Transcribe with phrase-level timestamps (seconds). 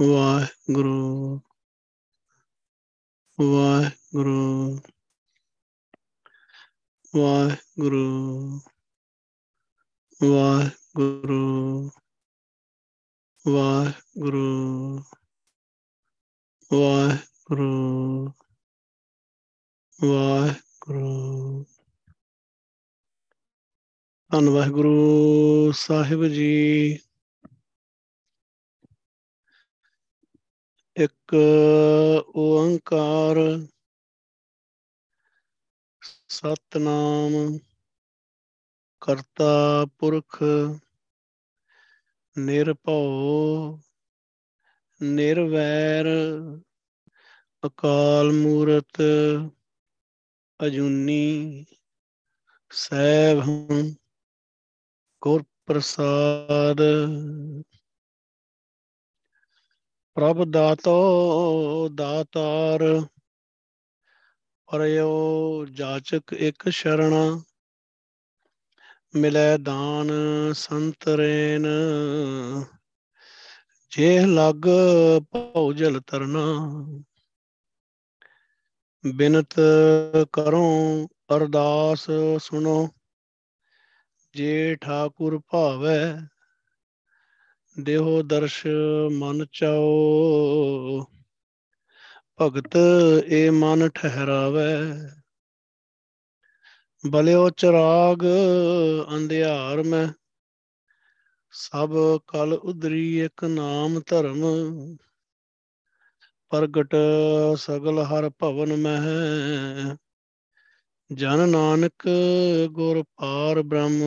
[0.00, 1.40] ਵਾਹਿਗੁਰੂ
[3.40, 4.80] ਵਾਹਿਗੁਰੂ
[7.16, 8.60] ਵਾਹਿਗੁਰੂ
[10.22, 11.90] ਵਾਹਿਗੁਰੂ
[13.48, 15.02] ਵਾਹਿਗੁਰੂ
[16.70, 18.32] ਵਾਹਿਗੁਰੂ
[20.04, 21.64] ਵਾਹਿਗੁਰੂ।
[24.30, 26.98] ਧੰਨ ਵਾਹਿਗੁਰੂ ਸਾਹਿਬ ਜੀ।
[30.96, 31.34] ਇੱਕ
[32.36, 33.36] ਓੰਕਾਰ
[36.28, 37.34] ਸਤਨਾਮ
[39.02, 40.42] ਕਰਤਾ ਪੁਰਖ
[42.36, 43.78] ਨਿਰਭਉ
[45.00, 46.06] ਨਿਰਵੈਰ
[47.62, 49.02] ਅਕਾਲ ਮੂਰਤ
[50.60, 51.64] ਅਜੂਨੀ
[52.70, 53.92] ਸੈਭੰ
[55.22, 56.80] ਗੁਰ ਪ੍ਰਸਾਦ
[60.14, 62.80] ਪ੍ਰਭ ਦਾਤੋ ਦਾਤਾਰ,
[64.66, 67.42] ਪਰਿਓ ਜਾਚਕ ਇੱਕ ਸ਼ਰਣਾ,
[69.14, 70.10] ਮਿਲੈ ਦਾਨ
[70.52, 71.66] ਸੰਤਰੇਨ।
[73.92, 74.68] ਜੇ ਲਗ
[75.30, 76.44] ਭਉ ਜਲ ਤਰਨਾ,
[79.16, 79.54] ਬਿਨਤ
[80.32, 82.06] ਕਰੋ ਅਰਦਾਸ
[82.38, 82.88] ਸੁਣੋ।
[84.34, 86.16] ਜੇ ਠਾਕੁਰ ਭਾਵੈ
[87.78, 88.66] ਦੇਹੋ ਦਰਸ਼
[89.12, 91.06] ਮਨ ਚਾਓ।
[92.40, 92.76] ਭਗਤ
[93.28, 94.68] ਏ ਮਨ ਠਹਿਰਾਵੇ।
[97.06, 98.24] ਬਲਿਓ ਚਰਾਗ
[99.16, 100.08] ਅੰਧਿਆਰ ਮੈਂ।
[101.50, 101.90] ਸਭ
[102.26, 104.40] ਕਲ ਉਦਰੀ ਇੱਕ ਨਾਮ ਧਰਮ।
[106.50, 106.94] ਪ੍ਰਗਟ
[107.56, 109.96] ਸਗਲ ਹਰ ਭਵਨ ਮਹਿ
[111.14, 112.08] ਜਨ ਨਾਨਕ
[112.70, 114.00] ਗੁਰ ਪਾਰ ਬ੍ਰਹਮ।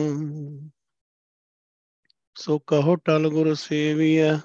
[2.38, 4.36] ਸੋ ਕਹੋ ਟਲ ਗੁਰ ਸੇਵੀਐ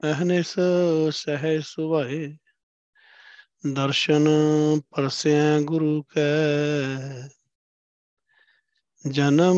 [0.00, 0.54] ਅਹਨਿਸ
[1.12, 2.36] ਸਹਿ ਸੁਭਾਏ,
[3.72, 4.28] ਦਰਸ਼ਨ
[4.90, 6.32] ਪਰਸਿਆ ਗੁਰੂ ਕੈ।
[9.10, 9.54] ਜਨਮ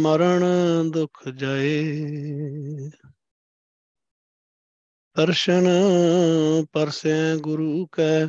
[0.00, 0.44] ਮਰਨ
[0.90, 1.82] ਦੁਖ ਜਾਏ,
[5.16, 5.68] ਦਰਸ਼ਨ
[6.72, 8.26] ਪਰਸਿਆ ਗੁਰੂ ਕੈ।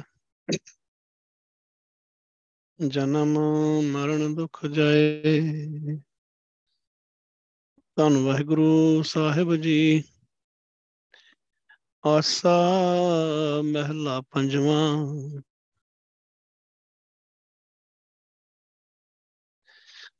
[2.87, 3.39] ਜਨਮ
[3.81, 5.41] ਮਰਨ ਦੁਖ ਜਾਏ
[7.97, 10.03] ਧੰਨ ਵਾਹਿਗੁਰੂ ਸਾਹਿਬ ਜੀ।
[12.05, 12.57] ਆਸਾ
[13.65, 15.05] ਮਹਿਲਾ ਪੰਜਵਾਂ।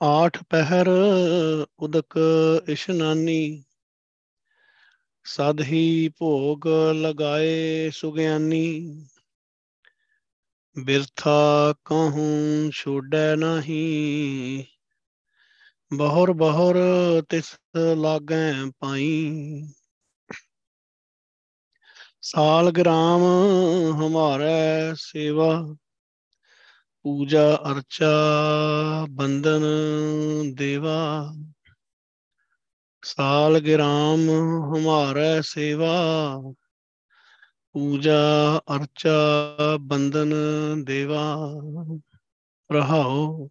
[0.04, 0.88] ਆਠ ਪਹਿਰ
[1.80, 2.20] ਉਦਕ
[2.70, 3.64] ਇਸ਼ਨਾਨੀ
[5.24, 9.06] ਸਦ ਹੀ ਭੋਗ ਲਗਾਏ ਸੁਗਿਆਨੀ।
[10.84, 14.75] ਬਿਰਥਾ ਕਹੂੰ ਛੋੜੈ ਨਹੀਂ।
[15.94, 16.76] ਬਹੁਰ ਬਹੁਰ
[17.30, 17.56] ਤਿਸ
[17.96, 19.32] ਲਾਗੈ ਪਾਈ।
[22.22, 23.22] ਸਾਲ ਗ੍ਰਾਮ
[23.96, 25.76] ਹਮਾਰੇ ਸੇਵਾ,
[27.04, 28.14] ਪੂਜਾ ਅਰਚਾ
[29.10, 29.64] ਬੰਦਨ
[30.54, 31.34] ਦੇਵਾ।
[33.04, 34.30] ਸਾਲ ਗ੍ਰਾਮ
[34.76, 36.36] ਹਮਾਰੇ ਸੇਵਾ,
[37.74, 39.18] ਪੂਜਾ ਅਰਚਾ
[39.80, 40.34] ਬੰਦਨ
[40.84, 41.38] ਦੇਵਾ।
[42.72, 43.50] ਰਹਾਓ।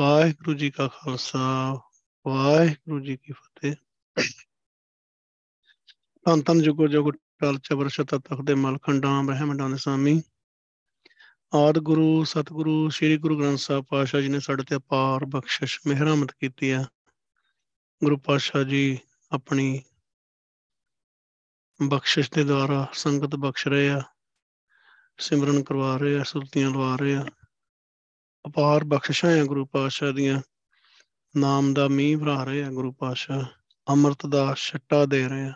[0.00, 1.80] ਵਾਹਿਗੁਰੂ ਜੀ ਕਾ ਖਾਲਸਾ,
[2.26, 3.74] ਵਾਹਿਗੁਰੂ ਜੀ ਕੀ ਫਤਿਹ।
[6.26, 10.22] ਧੰਨ ਧੰਨ ਜੁਗੋ ਜੁਗ ਟਲ ਚਬਰ ਸ਼ਤ ਤਖਦੇ ਮਲਖੰਡਾਂ ਬ੍ਰਹਮੰਡਾਂ ਦੇ ਸਾਮੀ।
[11.54, 16.32] ਆਦ ਗੁਰੂ, ਸਤਿਗੁਰੂ, ਸ੍ਰੀ ਗੁਰੂ ਗ੍ਰੰਥ ਸਾਹਿਬ ਪਾਤਸ਼ਾਹ ਜੀ ਨੇ ਸਾਡੇ ਤੇ ਅਪਾਰ ਬਖਸ਼ਿਸ਼, ਮਿਹਰਮਤ
[16.32, 16.84] ਕੀਤੀ ਹੈ।
[18.04, 18.98] ਗੁਰੂ ਪਾਤਸ਼ਾਹ ਜੀ
[19.32, 19.82] ਆਪਣੀ
[21.82, 24.02] ਬਖਸ਼ਿਸ਼ ਦੇ ਦੁਆਰਾ ਸੰਗਤ ਬਖਸ਼ ਰਹੇ ਆ,
[25.18, 27.26] ਸਿਮਰਨ ਕਰਵਾ ਰਹੇ ਆ, ਸੁਰਤੀਆਂ ਲਵਾ ਰਹੇ ਆ।
[28.44, 30.40] ਅਪਾਰ ਬਖਸ਼ਿਸ਼ਾਂ ਆ ਗੁਰੂ ਪਾਤਸ਼ਾਹ ਦੀਆਂ।
[31.34, 33.44] ਨਾਮ ਦਾ ਮੀਂਹ ਭਰਾ ਰਹੇ ਆ ਗੁਰੂ ਪਾਤਸ਼ਾਹ।
[33.86, 35.52] ਅੰਮ੍ਰਿਤ ਦਾ ਛੱਟਾ ਦੇ ਰਹੇ ਆ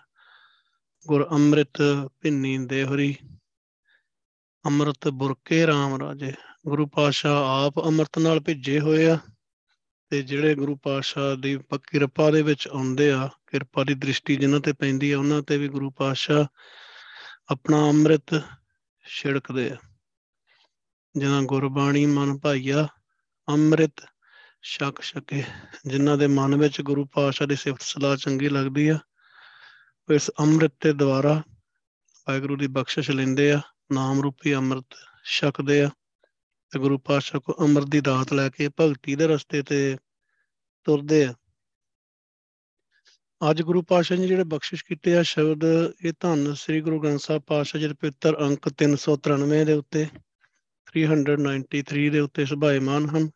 [1.06, 1.82] ਗੁਰ ਅੰਮ੍ਰਿਤ
[2.20, 3.14] ਭਿੰਨੀ ਦੇਹਰੀ
[4.64, 6.32] ਅੰਮ੍ਰਿਤ ਬੁਰਕੇ RAM ਰਾਜੇ।
[6.68, 9.18] ਗੁਰੂ ਪਾਤਸ਼ਾਹ ਆਪ ਅੰਮ੍ਰਿਤ ਨਾਲ ਭਿੱਜੇ ਹੋਏ ਆ
[10.12, 11.58] ਤੇ ਜਿਹੜੇ ਗੁਰੂ ਪਾਤਸ਼ਾਹ ਦੀ
[11.90, 15.68] ਕਿਰਪਾ ਦੇ ਵਿੱਚ ਆਉਂਦੇ ਆ, ਕਿਰਪਾ ਦੀ ਦ੍ਰਿਸ਼ਟੀ ਜਿਨ੍ਹਾਂ ਤੇ ਪੈਂਦੀ ਆ, ਉਹਨਾਂ ਤੇ ਵੀ
[15.68, 16.44] ਗੁਰੂ ਪਾਤਸ਼ਾਹ
[17.48, 18.40] ਆਪਣਾ ਅੰਮ੍ਰਿਤ
[19.04, 19.76] ਛਿੜਕਦੇ ਆ।
[21.18, 22.88] ਜਿਨ੍ਹਾਂ ਗੁਰਬਾਣੀ ਮਨ ਭਾਈਆ,
[23.48, 24.00] ਅੰਮ੍ਰਿਤ
[24.62, 25.44] ਛਕ ਛਕੇ,
[25.86, 28.98] ਜਿਨ੍ਹਾਂ ਦੇ ਮਨ ਵਿੱਚ ਗੁਰੂ ਪਾਤਸ਼ਾਹ ਦੀ ਸਿਫਤ ਸਲਾਹ ਚੰਗੀ ਲੱਗਦੀ ਆ
[30.08, 31.42] ਇਸ ਅੰਮ੍ਰਿਤ ਦੇ ਦੁਆਰਾ
[32.28, 33.60] ਵਾਹਿਗੁਰੂ ਦੀ ਬਖਸ਼ਿਸ਼ ਲੈਂਦੇ ਆ,
[33.92, 34.94] ਨਾਮ ਰੂਪੀ ਅੰਮ੍ਰਿਤ
[35.24, 35.90] ਛਕਦੇ ਆ
[36.70, 39.96] ਤੇ ਗੁਰੂ ਪਾਤਸ਼ਾਹ ਕੋ ਅੰਮ੍ਰਿਤ ਦੀ ਦਾਤ ਲੈ ਕੇ ਭਗਤੀ ਦੇ ਰਸਤੇ ਤੇ
[40.84, 41.34] ਤੁਰਦੇ ਆ।
[43.50, 45.64] ਅੱਜ ਗੁਰੂ ਪਾਤਸ਼ਾਹ ਜੀ ਜਿਹੜੇ ਬਖਸ਼ਿਸ਼ ਕੀਤੇ ਆ ਸ਼ਬਦ,
[46.04, 50.06] ਇਹ ਧੰਨ ਸ੍ਰੀ ਗੁਰੂ ਗ੍ਰੰਥ ਸਾਹਿਬ ਪਾਤਸ਼ਾਹ ਜੀ ਦੇ ਪਵਿੱਤਰ ਅੰਕ 393 ਦੇ ਉੱਤੇ।
[50.92, 53.30] 393 ਦੇ ਉੱਤੇ ਸੁਭਾਏਮਾਨ ਹਨ।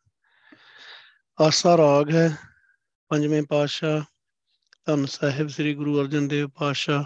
[1.40, 2.37] ਆਸਾ ਰਾਗ ਹੈ,
[3.08, 4.02] ਪੰਜਵੇਂ ਪਾਤਸ਼ਾਹ,
[4.84, 7.02] ਧੰਨ ਸਾਹਿਬ ਸ੍ਰੀ ਗੁਰੂ ਅਰਜਨ ਦੇਵ ਪਾਤਸ਼ਾਹ,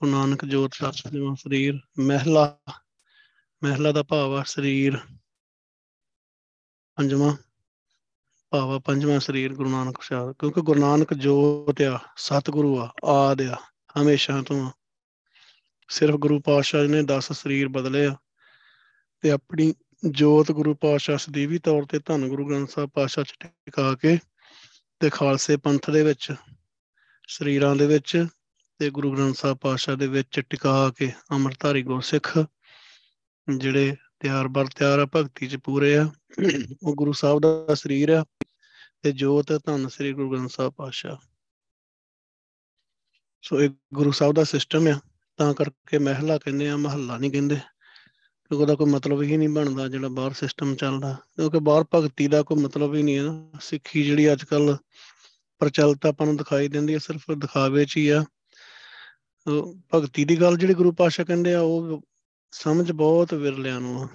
[0.00, 2.58] ਗੁਰੂ ਨਾਨਕ ਜੋਤ ਸਤਿਗੁਰੂ ਸਰੀਰ, ਮਹਿਲਾ
[3.64, 4.98] ਮਹਿਲਾ ਦਾ ਭਾਵ ਆ ਸਰੀਰ।
[6.96, 7.36] ਪੰਜਵਾਂ
[8.50, 13.42] ਭਾਵ ਆ, ਪੰਜਵਾਂ ਸਰੀਰ ਗੁਰੂ ਨਾਨਕ ਸਾਹਿਬ ਕਿਉਂਕਿ ਗੁਰੂ ਨਾਨਕ ਜੋਤ ਆ, ਸਤਿਗੁਰੂ ਆ, ਆਦ
[13.42, 13.56] ਆ,
[14.00, 14.72] ਹਮੇਸ਼ਾ ਤੋਂ ਆ।
[15.88, 18.16] ਸਿਰਫ ਗੁਰੂ ਪਾਤਸ਼ਾਹ ਜੀ ਨੇ 10 ਸਰੀਰ ਬਦਲੇ ਆ,
[19.20, 23.94] ਤੇ ਆਪਣੀ ਜੋਤ ਗੁਰੂ ਪਾਤਸ਼ਾਹ ਸਦੀਵੀ ਤੌਰ ਤੇ ਧੰਨ ਗੁਰੂ ਗ੍ਰੰਥ ਸਾਹਿਬ ਪਾਤਸ਼ਾਹ ਚ ਟਿਕਾ
[23.94, 24.18] ਕੇ
[25.00, 26.32] ਤੇ ਖਾਲਸੇ ਪੰਥ ਦੇ ਵਿੱਚ,
[27.28, 28.26] ਸਰੀਰਾਂ ਦੇ ਵਿੱਚ
[28.78, 32.38] ਤੇ ਗੁਰੂ ਗ੍ਰੰਥ ਸਾਹਿਬ ਪਾਤਸ਼ਾਹ ਦੇ ਵਿੱਚ ਟਿਕਾ ਕੇ ਅੰਮ੍ਰਿਤਧਾਰੀ ਗੁਰਸਿੱਖ,
[33.58, 36.10] ਜਿਹੜੇ ਤਿਆਰ ਬਰ ਤਿਆਰ ਆ, ਭਗਤੀ ਚ ਪੂਰੇ ਆ,
[36.82, 38.24] ਉਹ ਗੁਰੂ ਸਾਹਿਬ ਦਾ ਸਰੀਰ ਆ
[39.02, 41.16] ਤੇ ਜੋਤ ਧੰਨ ਸ੍ਰੀ ਗੁਰੂ ਗ੍ਰੰਥ ਸਾਹਿਬ ਪਾਤਸ਼ਾਹ।
[43.42, 45.00] ਸੋ ਇਹ ਗੁਰੂ ਸਾਹਿਬ ਦਾ ਸਿਸਟਮ ਆ,
[45.36, 47.58] ਤਾਂ ਕਰਕੇ ਮਹਿਲਾ ਕਹਿੰਦੇ ਆ, ਮਹੱਲਾ ਨਹੀਂ ਕਹਿੰਦੇ।
[48.48, 52.42] ਕਿਉਂਕਿ ਉਹਦਾ ਕੋਈ ਮਤਲਬ ਹੀ ਨਹੀਂ ਬਣਦਾ ਜਿਹੜਾ ਬਾਹਰ ਸਿਸਟਮ ਚੱਲਦਾ। ਕਿਉਂਕਿ ਬਾਹਰ ਭਗਤੀ ਦਾ
[52.42, 54.76] ਕੋਈ ਮਤਲਬ ਹੀ ਨਹੀਂ ਹੈ ਸਿੱਖੀ ਜਿਹੜੀ ਅੱਜ ਕੱਲ
[55.60, 58.24] ਪ੍ਰਚਲਿਤ ਆਪਾਂ ਨੂੰ ਦਿਖਾਈ ਦਿੰਦੀ ਹੈ, ਸਿਰਫ ਦਿਖਾਵੇ 'ਚ ਹੀ ਆ।
[59.94, 62.00] ਭਗਤੀ ਦੀ ਗੱਲ ਜਿਹੜੀ ਗੁਰੂ ਪਾਸ਼ਾ ਕਹਿੰਦੇ ਆ, ਉਹ
[62.52, 64.08] ਸਮਝ ਬਹੁਤ ਵਿਰਲਿਆਂ ਨੂੰ ਆ।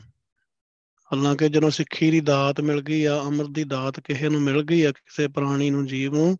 [1.11, 4.83] ਹਾਲਾਂਕਿ ਜਦੋਂ ਸਿੱਖੀ ਦੀ ਦਾਤ ਮਿਲ ਗਈ ਆ, ਅੰਮ੍ਰਿਤ ਦੀ ਦਾਤ ਕਿਸੇ ਨੂੰ ਮਿਲ ਗਈ
[4.83, 6.37] ਆ, ਕਿਸੇ ਪ੍ਰਾਣੀ ਨੂੰ, ਜੀਵ ਨੂੰ,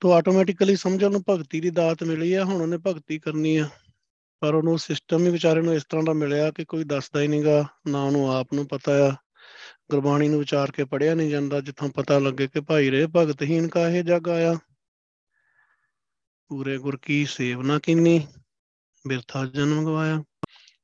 [0.00, 3.68] ਤਾਂ ਆਟੋਮੈਟਿਕਲੀ ਸਮਝਣ ਨੂੰ ਭਗਤੀ ਦੀ ਦਾਤ ਮਿਲੀ ਆ, ਹੁਣ ਉਹਨੇ ਭਗਤੀ ਕਰਨੀ ਆ।
[4.40, 7.66] ਪਰ ਉਹਨੂੰ ਸਿਸਟਮ ਹੀ ਵਿਚਾਰੇ ਨੂੰ ਇਸ ਤਰ੍ਹਾਂ ਦਾ ਮਿਲਿਆ ਕਿ ਕੋਈ ਦੱਸਦਾ ਹੀ ਨਹੀਂਗਾ
[7.88, 9.12] ਨਾ ਉਹਨੂੰ ਆਪ ਨੂੰ ਪਤਾ ਆ।
[9.90, 13.88] ਗੁਰਬਾਣੀ ਨੂੰ ਵਿਚਾਰ ਕੇ ਪੜਿਆ ਨਹੀਂ ਜਾਂਦਾ, ਜਿੱਥੋਂ ਪਤਾ ਲੱਗੇ ਕਿ ਭਾਈ ਰੇ ਭਗਤਹੀਨ ਕਾ
[13.88, 14.54] ਇਹ ਜਗ ਆਇਆ।
[16.48, 18.26] ਪੂਰੇ ਗੁਰ ਕੀ ਸੇਵਨਾ ਕੀਨੀ,
[19.06, 20.24] ਬਿਰਥਾ ਜਨਮ ਗਵਾਇਆ।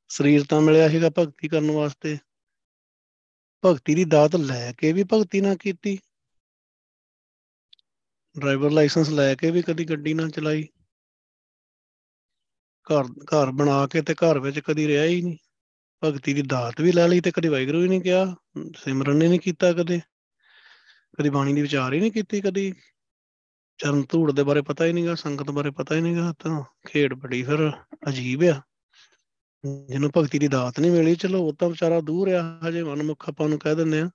[0.09, 2.19] ਸਰੀਰ ਤਾਂ ਮਿਲਿਆ ਸੀਗਾ ਭਗਤੀ ਕਰਨ ਵਾਸਤੇ।
[3.65, 5.99] ਭਗਤੀ ਦੀ ਦਾਤ ਲੈ ਕੇ ਵੀ ਭਗਤੀ ਨਾ ਕੀਤੀ।
[8.39, 10.69] ਡਰਾਈਵਰ ਲਾਇਸੈਂਸ ਲੈ ਕੇ ਵੀ ਕਦੀ ਗੱਡੀ ਨਾ ਚਲਾਈ।
[12.85, 15.37] ਘਰ ਘਰ ਬਣਾ ਕੇ ਤੇ ਘਰ ਵਿੱਚ ਕਦੀ ਰਿਹਾ ਹੀ ਨਹੀਂ।
[16.05, 18.37] ਭਗਤੀ ਦੀ ਦਾਤ ਵੀ ਲੈ ਲਈ ਤੇ ਕਦੀ ਵਾਹਿਗੁਰੂ ਹੀ ਨਹੀਂ ਕਿਹਾ।
[18.77, 20.01] ਸਿਮਰਨ ਹੀ ਨਹੀਂ ਕੀਤਾ ਕਦੇ।
[21.19, 22.73] ਕਦੀ ਬਾਣੀ ਦੀ ਵਿਚਾਰ ਹੀ ਨਹੀਂ ਕੀਤੀ ਕਦੀ।
[23.79, 27.43] ਚਰਨ ਧੂੜ ਦੇ ਬਾਰੇ ਪਤਾ ਹੀ ਨਹੀਂਗਾ ਸੰਗਤ ਬਾਰੇ ਪਤਾ ਹੀ ਨਹੀਂਗਾ ਤਾਂ ਖੇਡ ਬੜੀ
[27.43, 27.73] ਫਿਰ
[28.09, 28.61] ਅਜੀਬ ਆ।
[29.89, 33.49] ਜਿਹਨੂੰ ਭਗਤੀ ਦੀ ਦਾਤ ਨਹੀਂ ਮਿਲੀ, ਚਲੋ ਉਹ ਤਾਂ ਵਿਚਾਰਾ ਦੂਰ ਆ, ਹਜੇ ਮਨਮੁਖ ਆਪਾਂ
[33.49, 34.11] ਨੂੰ ਕਹਿ ਦਿੰਦੇ ਆ।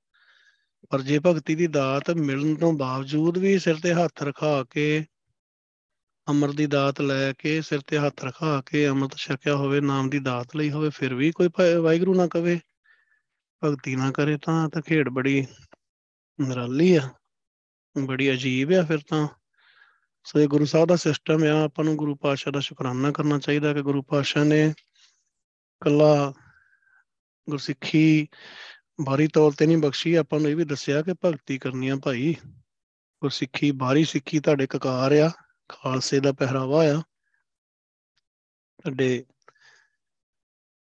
[0.89, 5.05] ਪਰ ਜੇ ਭਗਤੀ ਦੀ ਦਾਤ ਮਿਲਣ ਤੋਂ ਬਾਵਜੂਦ ਵੀ ਸਿਰ ਤੇ ਹੱਥ ਰਖਾ ਕੇ
[6.29, 10.19] ਅਮਰ ਦੀ ਦਾਤ ਲੈ ਕੇ ਸਿਰ ਤੇ ਹੱਥ ਰਖਾ ਕੇ ਅੰਮ੍ਰਿਤ ਛਕਿਆ ਹੋਵੇ, ਨਾਮ ਦੀ
[10.19, 11.49] ਦਾਤ ਲਈ ਹੋਵੇ, ਫਿਰ ਵੀ ਕੋਈ
[11.81, 12.59] ਵਾਹਿਗੁਰੂ ਨਾ ਕਵੇ।
[13.63, 15.47] ਭਗਤੀ ਨਾ ਕਰੇ ਤਾਂ ਤਾਂ ਖੇਡ ਬੜੀ
[16.39, 17.09] ਨਿਰਾਲੀ ਆ।
[18.05, 19.27] ਬੜੀ ਅਜੀਬ ਆ ਫਿਰ ਤਾਂ।
[20.23, 23.73] ਸੋ ਇਹ ਗੁਰੂ ਸਾਹਿਬ ਦਾ ਸਿਸਟਮ ਆ, ਆਪਾਂ ਨੂੰ ਗੁਰੂ ਪਾਤਸ਼ਾਹ ਦਾ ਸ਼ੁਕਰਾਨਾ ਕਰਨਾ ਚਾਹੀਦਾ
[23.73, 24.73] ਕਿ ਗੁਰੂ ਪਾਤਸ਼ਾਹ ਨੇ
[25.79, 26.33] ਕੱਲਾ
[27.49, 28.27] ਗੁਰਸਿੱਖੀ
[29.05, 32.35] ਬਾਰੀ ਤੌਰ ਤੇ ਨਹੀਂ ਬਖਸ਼ੀ। ਆਪਾਂ ਨੂੰ ਇਹ ਵੀ ਦੱਸਿਆ ਕਿ ਭਗਤੀ ਕਰਨੀ ਆ ਭਾਈ।
[33.21, 35.31] ਗੁਰਸਿੱਖੀ ਬਾਰੀ ਸਿੱਖੀ ਤੁਹਾਡੇ ਕਕਾਰ ਆ।
[35.69, 37.01] ਖਾਲਸੇ ਦਾ ਪਹਿਰਾਵਾ ਆ।
[38.77, 39.25] ਤੁਹਾਡੇ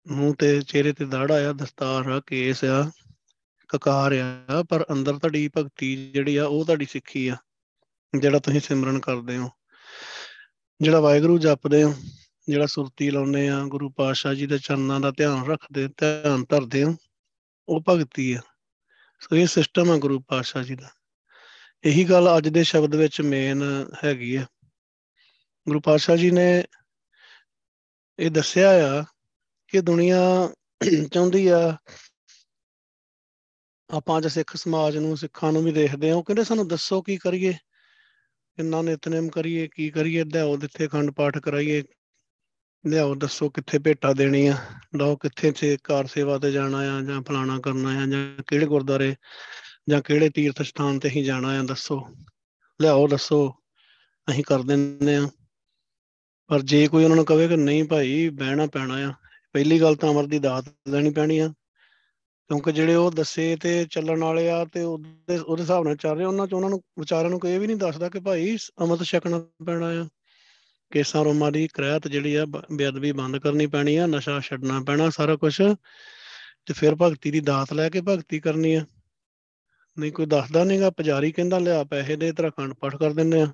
[0.07, 2.91] ਮੂੰਹ ਤੇ ਚਿਹਰੇ ਤੇ ਦਾੜਾ ਆ ਦਸਤਾਰ ਆ, ਕੇਸ ਆ,
[3.67, 7.37] ਕਕਾਰ ਆ, ਪਰ ਅੰਦਰ ਤੁਹਾਡੀ ਭਗਤੀ ਜਿਹੜੀ ਆ, ਉਹ ਤੁਹਾਡੀ ਸਿੱਖੀ ਆ,
[8.19, 9.49] ਜਿਹੜਾ ਤੁਸੀਂ ਸਿਮਰਨ ਕਰਦੇ ਹੋ।
[10.81, 11.95] ਜਿਹੜਾ ਵਾਹਿਗੁਰੂ ਜਪਦੇ ਹੋ,
[12.47, 16.95] ਜਿਹੜਾ ਸੁਰਤੀ ਲਾਉਨੇ ਆ, ਗੁਰੂ ਪਾਤਸ਼ਾਹ ਜੀ ਦੇ ਚਰਨਾਂ ਦਾ ਧਿਆਨ ਰੱਖਦੇ, ਧਿਆਨ ਧਰਦੇ ਹੋ,
[17.67, 18.39] ਉਹ ਭਗਤੀ ਆ।
[19.19, 20.89] ਸੋ ਇਹ ਸਿਸਟਮ ਆ ਗੁਰੂ ਪਾਤਸ਼ਾਹ ਜੀ ਦਾ।
[21.83, 23.63] ਇਹੀ ਗੱਲ ਅੱਜ ਦੇ ਸ਼ਬਦ ਵਿੱਚ ਮੇਨ
[24.03, 24.45] ਹੈਗੀ ਆ।
[25.67, 26.63] ਗੁਰੂ ਪਾਤਸ਼ਾਹ ਜੀ ਨੇ
[28.19, 29.03] ਇਹ ਦੱਸਿਆ ਆ
[29.67, 30.49] ਕਿ ਦੁਨੀਆ
[31.11, 31.77] ਚਾਹੁੰਦੀ ਆ,
[33.89, 37.17] ਆਪਾਂ ਅੱਜ ਸਿੱਖ ਸਮਾਜ ਨੂੰ, ਸਿੱਖਾਂ ਨੂੰ ਵੀ ਦੇਖਦੇ ਹਾਂ। ਉਹ ਕਹਿੰਦੇ ਸਾਨੂੰ ਦੱਸੋ ਕੀ
[37.17, 37.53] ਕਰੀਏ,
[38.55, 41.83] ਕਿੰਨਾ ਨਿਤਨੇਮ ਕਰੀਏ, ਕੀ ਕਰੀਏ, ਲਿਆਓ ਦਿੱਥੇ ਖੰਡ ਪਾਠ ਕਰਾਈਏ।
[42.87, 44.57] ਲਿਆਓ, ਦੱਸੋ ਕਿੱਥੇ ਭੇਟਾ ਦੇਣੀ ਆ।
[44.95, 49.15] ਲਓ, ਕਿੱਥੇ ਸੇ ਕਾਰ ਸੇਵਾ ਤੇ ਜਾਣਾ ਆ, ਜਾਂ ਫਲਾਣਾ ਕਰਨਾ ਆ, ਜਾਂ ਕਿਹੜੇ ਗੁਰਦਾਰੇ
[49.89, 52.09] ਜਾਂ ਕਿਹੜੇ ਤੀਰਥ ਸਥਾਨ ਤੇ ਹੀ ਜਾਣਾ ਆ, ਦੱਸੋ।
[52.81, 53.49] ਲਿਆਓ, ਦੱਸੋ,
[54.31, 55.29] ਅਸੀਂ ਕਰ ਦਿੰਦੇ ਆ
[56.47, 59.13] ਪਰ ਜੇ ਕੋਈ ਉਹਨਾਂ ਨੂੰ ਕਵੇ ਕਿ ਨਹੀਂ ਭਾਈ, ਬਹਿਣਾ ਪੈਣਾ ਆ,
[59.53, 61.47] ਪਹਿਲੀ ਗੱਲ ਤਾਂ ਅਮਰ ਦੀ ਦਾਤ ਲੈਣੀ ਪੈਣੀ ਆ।
[62.47, 66.25] ਕਿਉਂਕਿ ਜਿਹੜੇ ਉਹ ਦੱਸੇ ਤੇ ਚੱਲਣ ਵਾਲੇ ਆ ਤੇ ਉਹਦੇ ਉਹਦੇ ਹਿਸਾਬ ਨਾਲ ਚੱਲ ਰਹੇ
[66.25, 69.87] ਉਹਨਾਂ ਚ ਉਹਨਾਂ ਨੂੰ, ਵਿਚਾਰਿਆਂ ਨੂੰ ਕੋਈ ਵੀ ਨਹੀਂ ਦੱਸਦਾ ਕਿ ਭਾਈ ਅਮਰਤ ਛਕਣਾ ਪੈਣਾ
[69.87, 70.07] ਆ।
[70.91, 75.35] ਕੇਸਾਂ ਰੋਮਾਂ ਦੀ ਕ੍ਰਿਆਤ ਜਿਹੜੀ ਆ ਬੇਅਦਬੀ ਬੰਦ ਕਰਨੀ ਪੈਣੀ ਆ, ਨਸ਼ਾ ਛੱਡਣਾ ਪੈਣਾ ਸਾਰਾ
[75.35, 75.61] ਕੁਝ
[76.65, 78.85] ਤੇ ਫਿਰ ਭਗਤੀ ਦੀ ਦਾਤ ਲੈ ਕੇ ਭਗਤੀ ਕਰਨੀ ਆ।
[79.99, 83.53] ਨਹੀਂ ਕੋਈ ਦੱਸਦਾ ਨਹੀਂਗਾ ਪੁਜਾਰੀ ਕਹਿੰਦਾ, ਲਿਆ ਪੈਸੇ ਦੇ, ਤੇਰਾ ਖੰਡ ਪਾਠ ਕਰ ਦਿੰਦੇ ਆ।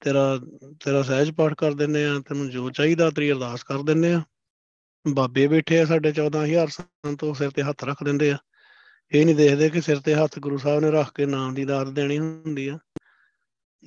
[0.00, 0.38] ਤੇਰਾ
[0.84, 4.22] ਤੇਰਾ ਸਹਿਜ ਪਾਠ ਕਰ ਦਿੰਦੇ ਆ ਤੈਨੂੰ ਜੋ ਚਾਹੀਦਾ ਤੇਰੀ ਅਰਦਾਸ ਕਰ ਦਿੰਦੇ ਆ
[5.08, 8.38] ਬਾਬੇ ਬੈਠੇ ਆ ਸਾਡੇ 14000 ਸੰਤੋਂ ਸਿਰ ਤੇ ਹੱਥ ਰੱਖ ਦਿੰਦੇ ਆ।
[9.12, 11.86] ਇਹ ਨਹੀਂ ਦੇਖਦੇ ਕਿ ਸਿਰ ਤੇ ਹੱਥ ਗੁਰੂ ਸਾਹਿਬ ਨੇ ਰੱਖ ਕੇ ਨਾਮ ਦੀ ਦਾਤ
[11.86, 12.78] ਦੇਣੀ ਹੁੰਦੀ ਆ।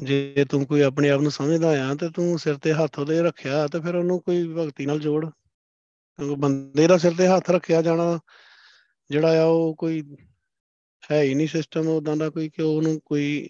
[0.04, 3.68] ਜੇ ਤੂੰ ਕੋਈ ਆਪਣੇ ਆਪ ਨੂੰ ਸਮਝਦਾ ਆ, ਤੇ ਤੂੰ ਸਿਰ ਤੇ ਹੱਥ ਉਹਦੇ ਰੱਖਿਆ,
[3.68, 5.26] ਤੇ ਫਿਰ ਉਹਨੂੰ ਕੋਈ ਭਗਤੀ ਨਾਲ ਜੋੜ।
[6.18, 8.20] ਕਿਉਂਕਿ ਬੰਦੇ ਦਾ ਸਿਰ ਤੇ ਹੱਥ ਰੱਖਿਆ ਜਾਣਾ,
[9.10, 10.16] ਜਿਹੜਾ ਆ, ਉਹ ਕੋਈ
[11.12, 13.50] ਹੈ ਹੀ ਨਹੀਂ ਸਿਸਟਮ ਉਦਾਂ ਦਾ ਕੋਈ ਕਿ ਉਹਨੂੰ ਕੋਈ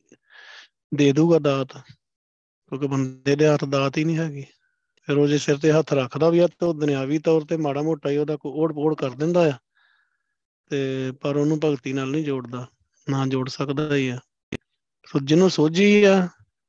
[0.95, 1.67] ਦੇ ਦੂਗਾ ਦਾਤ।
[2.73, 4.45] ਕਿਉਂਕਿ ਬੰਦੇ ਦੇ ਹੱਥ ਦਾਤ ਹੀ ਨਹੀਂ ਹੈਗੀ।
[5.07, 7.81] ਫਿਰ ਉਹ ਜੇ ਸਿਰ ਤੇ ਹੱਥ ਰੱਖਦਾ ਵੀ ਆ ਤੇ ਉਹ ਦੁਨਿਆਵੀ ਤੌਰ ਤੇ ਮਾੜਾ
[7.81, 9.53] ਮੋਟਾ ਹੀ ਉਹਦਾ ਕੋਈ ਓੜ-ਪੋੜ ਕਰ ਦਿੰਦਾ ਆ।
[10.69, 12.67] ਤੇ ਪਰ ਉਹਨੂੰ ਭਗਤੀ ਨਾਲ ਨਹੀਂ ਜੋੜਦਾ,
[13.09, 14.19] ਨਾ ਜੋੜ ਸਕਦਾ ਹੀ ਆ।
[15.05, 16.27] ਸੋ ਜਿਹਨੂੰ ਸੋਝੀ ਆ,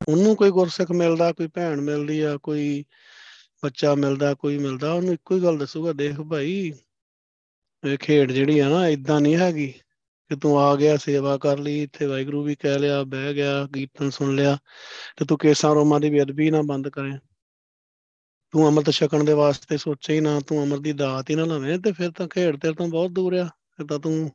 [0.09, 2.85] ਉਹਨੂੰ ਕੋਈ ਗੁਰਸਿੱਖ ਮਿਲਦਾ, ਕੋਈ ਭੈਣ ਮਿਲਦੀ ਆ, ਕੋਈ
[3.63, 6.73] ਬੱਚਾ ਮਿਲਦਾ, ਕੋਈ ਮਿਲਦਾ, ਉਹਨੂੰ ਇੱਕੋ ਹੀ ਗੱਲ ਦੱਸੂਗਾ, ਦੇਖ ਭਾਈ,
[7.85, 9.75] ਇਹ ਖੇਡ ਜਿਹੜੀ ਆ ਨਾ ਇਦਾਂ ਨਹੀਂ ਹੈਗੀ।
[10.29, 14.11] ਕਿ ਤੂੰ ਆ ਗਿਆ, ਸੇਵਾ ਕਰ ਲਈ, ਇੱਥੇ ਵਾਹਿਗੁਰੂ ਵੀ ਕਹਿ ਲਿਆ, ਬਹਿ ਗਿਆ, ਕੀਰਤਨ
[14.11, 14.59] ਸੁਣ ਲਿਆ
[15.17, 17.13] ਤੇ ਤੂੰ ਕੇਸਾਂ ਰੋਮਾਂ ਦੀ ਬੇਅਦਬੀ ਨਾ ਬੰਦ ਕਰੇ।
[18.51, 21.79] ਤੂੰ ਅੰਮ੍ਰਿਤ ਛਕਣ ਦੇ ਵਾਸਤੇ ਸੋਚੇ ਹੀ ਨਾ, ਤੂੰ ਅੰਮ੍ਰਿਤ ਦੀ ਦਾਤ ਹੀ ਨਾ ਲਵੇਂ
[21.79, 24.31] ਤੇ ਫਿਰ ਤਾਂ ਖੇਡ ਤੇਰੇ ਤੋਂ ਬਹੁਤ ਦੂਰ ਆ। ਫਿਰ ਤਾਂ ਤੂੰ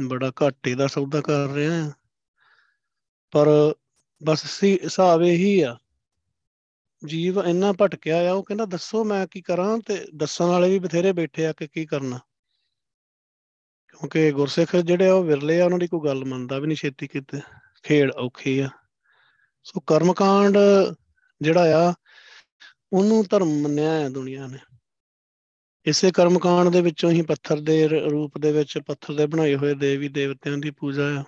[0.00, 1.92] ਬੜਾ ਘਾਟੇ ਦਾ ਸੌਦਾ ਕਰ ਰਿਹਾ ਆ।
[3.30, 3.46] ਪਰ
[4.24, 5.76] ਬਸ ਸੀ, ਹਿਸਾਬ ਇਹੀ ਆ।
[7.06, 11.12] ਜੀਵ ਇੰਨਾ ਭਟਕਿਆ ਆ, ਉਹ ਕਹਿੰਦਾ, ਦੱਸੋ ਮੈਂ ਕੀ ਕਰਾਂ ਤੇ ਦੱਸਣ ਵਾਲੇ ਵੀ ਬਥੇਰੇ
[11.12, 12.18] ਬੈਠੇ ਆ ਕਿ ਕੀ ਕਰਨਾ।
[13.98, 17.06] ਕਿਉਂਕਿ ਗੁਰਸਿੱਖ ਜਿਹੜੇ ਆ ਉਹ ਵਿਰਲੇ ਆ, ਉਹਨਾਂ ਦੀ ਕੋਈ ਗੱਲ ਮੰਨਦਾ ਵੀ ਨਹੀਂ ਛੇਤੀ
[17.06, 17.40] ਕਿਤੇ।
[17.82, 18.68] ਖੇਡ ਔਖੀ ਆ।
[19.64, 20.58] ਸੋ ਕਰਮਕਾਂਡ
[21.40, 21.94] ਜਿਹੜਾ ਆ,
[22.92, 24.58] ਉਹਨੂੰ ਧਰਮ ਮੰਨਿਆ ਹੈ ਦੁਨੀਆ ਨੇ।
[25.86, 30.08] ਇਸੇ ਕਰਮਕਾਂਡ ਦੇ ਵਿੱਚੋਂ ਹੀ ਪੱਥਰ ਦੇ ਰੂਪ ਦੇ ਵਿੱਚ ਪੱਥਰ ਦੇ ਬਣਾਏ ਹੋਏ ਦੇਵੀ
[30.08, 31.24] ਦੇਵਤਿਆਂ ਦੀ ਪੂਜਾ ਆ।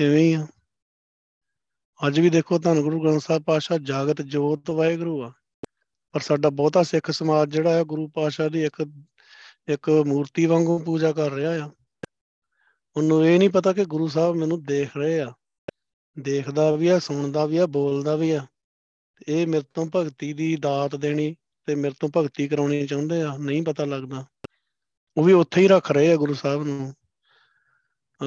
[0.00, 0.46] ਐਵੇਂ ਹੀ ਆ।
[2.06, 5.32] ਅੱਜ ਵੀ ਦੇਖੋ ਧੰਨ ਗੁਰੂ ਗ੍ਰੰਥ ਸਾਹਿਬ ਪਾਸ਼ਾ ਜਾਗਤ ਜੋਤ ਵਾਹਿਗੁਰੂ ਆ।
[6.12, 8.84] ਪਰ ਸਾਡਾ ਬਹੁਤਾ ਸਿੱਖ ਸਮਾਜ ਜਿਹੜਾ ਆ, ਗੁਰੂ ਪਾਸ਼ਾ ਦੀ ਇੱਕ
[9.68, 11.70] ਇੱਕ ਮੂਰਤੀ ਵਾਂਗੂ ਪੂਜਾ ਕਰ ਰਿਹਾ ਆ।
[12.96, 15.32] ਉਹਨੂੰ ਇਹ ਨਹੀਂ ਪਤਾ ਕਿ ਗੁਰੂ ਸਾਹਿਬ ਮੈਨੂੰ ਦੇਖ ਰਹੇ ਆ।
[16.18, 18.46] ਦੇਖਦਾ ਵੀ ਆ, ਸੁਣਦਾ ਵੀ ਆ, ਬੋਲਦਾ ਵੀ ਆ।
[19.28, 23.62] ਇਹ ਮੇਰੇ ਤੋਂ ਭਗਤੀ ਦੀ ਦਾਤ ਦੇਣੀ ਤੇ ਮੇਰੇ ਤੋਂ ਭਗਤੀ ਕਰਾਉਣੀ ਚਾਹੁੰਦੇ ਆ, ਨਹੀਂ
[23.62, 24.26] ਪਤਾ ਲੱਗਦਾ।
[25.16, 26.94] ਉਹ ਵੀ ਉੱਥੇ ਹੀ ਰੱਖ ਰਹੇ ਆ ਗੁਰੂ ਸਾਹਿਬ ਨੂੰ।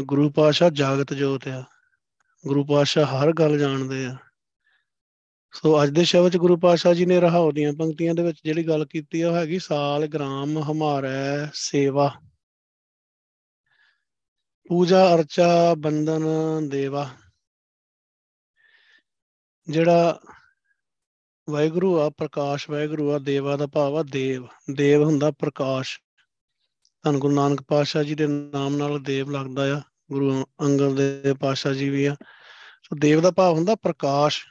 [0.04, 1.64] ਗੁਰੂ ਪਾਸ਼ਾ ਜਾਗਤ ਜੋਤ ਆ।
[2.48, 4.18] ਗੁਰੂ ਪਾਸ਼ਾ ਹਰ ਗੱਲ ਜਾਣਦੇ ਆ।
[5.54, 8.68] ਸੋ ਅੱਜ ਦੇ ਸ਼ਬਦ ਚ ਗੁਰੂ ਪਾਸ਼ਾ ਜੀ ਨੇ ਰਹਾਉ ਦੀਆਂ ਪੰਕਤੀਆਂ ਦੇ ਵਿੱਚ ਜਿਹੜੀ
[8.68, 12.16] ਗੱਲ ਕੀਤੀ ਆ, ਉਹ ਹੈਗੀ ਸਾਲ ਗ੍ਰਾਮ ਹਮਾਰਾ ਸੇਵਾ।
[14.70, 16.24] ਪੂਜਾ ਅਰਚਾ ਬੰਦਨ
[16.70, 17.10] ਦੇਵਾ।
[19.70, 20.20] ਜਿਹੜਾ
[21.50, 26.00] ਵਾਹਿਗੁਰੂ ਆ, ਪ੍ਰਕਾਸ਼ ਵਾਹਿਗੁਰੂ ਆ, ਦੇਵਾ ਦਾ ਭਾਵ ਆ, ਦੇਵ। ਦੇਵ ਹੁੰਦਾ ਪ੍ਰਕਾਸ਼।
[27.04, 31.74] ਧੰਨ ਗੁਰੂ ਨਾਨਕ ਪਾਤਸ਼ਾਹ ਜੀ ਦੇ ਨਾਮ ਨਾਲ ਦੇਵ ਲੱਗਦਾ ਆ। ਗੁਰੂ ਅੰਗਦ ਦੇ ਪਾਤਸ਼ਾਹ
[31.74, 32.16] ਜੀ ਵੀ ਆ।
[32.84, 34.46] ਸੋ ਦੇਵ ਦਾ ਭਾਵ ਹੁੰਦਾ ਪ੍ਰਕਾਸ਼।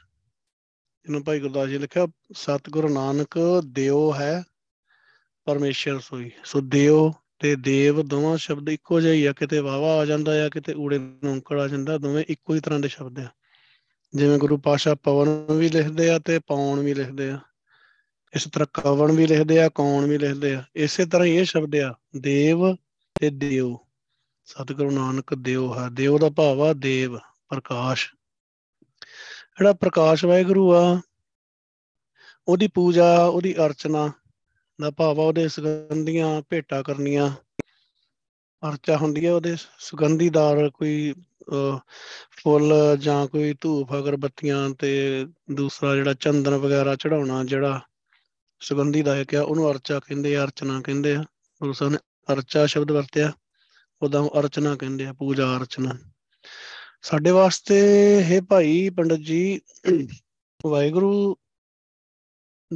[1.07, 4.43] ਇਹਨੂੰ ਭਾਈ ਗੁਰਦਾਸ ਜੀ ਲਿਖਿਆ, ਸਤਿਗੁਰੂ ਨਾਨਕ ਦਿਓ ਹੈ
[5.45, 10.05] ਪਰਮੇਸ਼ਰ ਸੋਈ। ਸੋ ਦਿਓ ਤੇ ਦੇਵ ਦੋਵਾਂ ਸ਼ਬਦ ਇੱਕੋ ਜਿਹੇ ਹੀ ਆ, ਕਿਤੇ ਵਾਵਾ ਆ
[10.05, 13.27] ਜਾਂਦਾ ਆ, ਕਿਤੇ ਊੜੇ ਨੌਂਕੜ ਆ ਜਾਂਦਾ, ਦੋਵੇਂ ਇੱਕੋ ਹੀ ਤਰ੍ਹਾਂ ਦੇ ਸ਼ਬਦ ਆ।
[14.15, 17.39] ਜਿਵੇਂ ਗੁਰੂ ਪਾਸ਼ਾ ਪਵਨ ਵੀ ਲਿਖਦੇ ਆ ਤੇ ਪੌਣ ਵੀ ਲਿਖਦੇ ਆ।
[18.35, 21.95] ਇਸ ਤਰ੍ਹਾਂ ਕਵਣ ਵੀ ਲਿਖਦੇ ਆ, ਕੌਣ ਵੀ ਲਿਖਦੇ ਆ, ਇਸੇ ਤਰ੍ਹਾਂ ਇਹ ਸ਼ਬਦ ਆ,
[22.17, 22.75] ਦੇਵ
[23.19, 23.87] ਤੇ ਦਿਓ।
[24.45, 28.09] ਸਤਿਗੁਰੂ ਨਾਨਕ ਦਿਓ ਹੈ, ਦਿਓ ਦਾ ਭਾਵ ਆ ਦੇਵ, ਪ੍ਰਕਾਸ਼।
[29.57, 31.01] ਜਿਹੜਾ ਪ੍ਰਕਾਸ਼ ਵਾਹਿਗੁਰੂ ਆ,
[32.47, 34.11] ਉਹਦੀ ਪੂਜਾ, ਉਹਦੀ ਅਰਚਨਾ
[34.79, 37.29] ਦਾ ਭਾਵ ਆ, ਉਹਦੇ ਸੁਗੰਧੀਆਂ ਭੇਟਾ ਕਰਨੀਆਂ।
[38.63, 41.13] ਅਰਚਾ ਹੁੰਦੀ ਹੈ ਉਹਦੇ ਸੁਗੰਧੀਦਾਰ ਕੋਈ
[42.43, 44.91] ਫੁੱਲ ਜਾਂ ਕੋਈ ਧੂਫ ਅਗਰਬੱਤੀਆਂ ਤੇ
[45.51, 47.79] ਦੂਸਰਾ ਜਿਹੜਾ ਚੰਦਨ ਵਗੈਰਾ ਚੜਾਉਣਾ ਜਿਹੜਾ
[48.61, 51.23] ਸੁਗੰਧੀਦਾਇਕ ਆ, ਉਹਨੂੰ ਅਰਚਾ ਕਹਿੰਦੇ ਆ, ਅਰਚਨਾ ਕਹਿੰਦੇ ਆ।
[51.61, 51.99] ਗੁਰੂ ਸਾਹਿਬ ਨੇ
[52.33, 53.31] ਅਰਚਾ ਸ਼ਬਦ ਵਰਤਿਆ,
[54.01, 55.97] ਉਹਦਾ ਅਰਚਨਾ ਕਹਿੰਦੇ ਆ, ਪੂਜਾ ਅਰਚਨਾ।
[57.09, 57.75] ਸਾਡੇ ਵਾਸਤੇ
[58.23, 59.61] ਹੈ ਭਾਈ ਪੰਡਤ ਜੀ
[60.65, 61.37] ਵਾਹਿਗੁਰੂ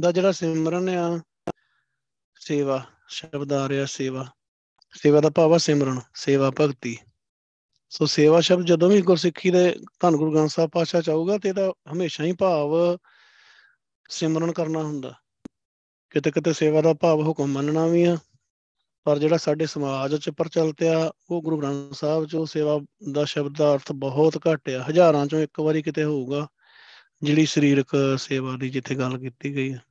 [0.00, 1.20] ਦਾ ਜਿਹੜਾ ਸਿਮਰਨ ਆ,
[2.40, 4.26] ਸੇਵਾ, ਸ਼ਬਦ ਆ ਰਿਹਾ ਸੇਵਾ
[4.92, 6.98] ਸੇਵਾ ਦਾ ਭਾਵ ਆ ਸਿਮਰਨ, ਸੇਵਾ ਭਗਤੀ।
[7.90, 11.72] ਸੋ ਸੇਵਾ ਸ਼ਬਦ ਜਦੋਂ ਵੀ ਗੁਰਸਿੱਖੀ ਦੇ ਧੰਨ ਗੁਰੂ ਗ੍ਰੰਥ ਸਾਹਿਬ ਪਾਤਸ਼ਾਹ ਚਾਹੂਗਾ ਤੇ ਇਹਦਾ
[11.92, 12.98] ਹਮੇਸ਼ਾ ਹੀ ਭਾਵ
[14.08, 15.14] ਸਿਮਰਨ ਕਰਨਾ ਹੁੰਦਾ।
[16.10, 18.16] ਕਿਤੇ ਕਿਤੇ ਸੇਵਾ ਦਾ ਭਾਵ ਹੁਕਮ ਮੰਨਣਾ ਵੀ ਆ।
[19.04, 22.80] ਪਰ ਜਿਹੜਾ ਸਾਡੇ ਸਮਾਜ 'ਚ ਪ੍ਰਚਲਿਤ ਆ, ਉਹ ਗੁਰੂ ਗ੍ਰੰਥ ਸਾਹਿਬ 'ਚ ਸੇਵਾ
[23.12, 26.48] ਦਾ ਸ਼ਬਦ ਦਾ ਅਰਥ ਬਹੁਤ ਘੱਟ ਆ। ਹਜ਼ਾਰਾਂ 'ਚੋਂ ਇੱਕ ਵਾਰੀ ਕਿਤੇ ਹੋਊਗਾ,
[27.22, 29.82] ਜਿਹੜੀ ਸਰੀਰਕ ਸੇਵਾ ਦੀ ਜਿੱਥੇ ਗੱਲ ਕੀਤੀ ਗਈ ਹੈ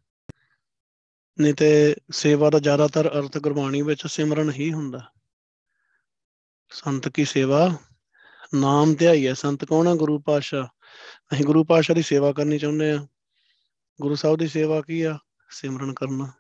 [1.42, 5.12] ਨਹੀਂ ਤੇ ਸੇਵਾ ਦਾ ਜ਼ਿਆਦਾਤਰ ਅਰਥ ਗੁਰਬਾਣੀ ਵਿੱਚ ਸਿਮਰਨ ਹੀ ਹੁੰਦਾ।
[6.72, 7.76] ਸੰਤ ਕੀ ਸੇਵਾ?
[8.54, 10.70] ਨਾਮ ਧਿਆਈ ਹੈ। ਸੰਤ ਕੌਣ ਹੈ ਗੁਰੂ ਪਾਸ਼ਾ
[11.34, 13.08] ਅਸੀਂ ਗੁਰੂ ਪਾਸ਼ਾ ਦੀ ਸੇਵਾ ਕਰਨੀ ਚਾਹੁੰਦੇ ਆ।
[14.02, 15.18] ਗੁਰੂ ਸਾਹਿਬ ਦੀ ਸੇਵਾ ਕੀ ਆ?
[15.50, 16.32] ਸਿਮਰਨ ਕਰਨਾ।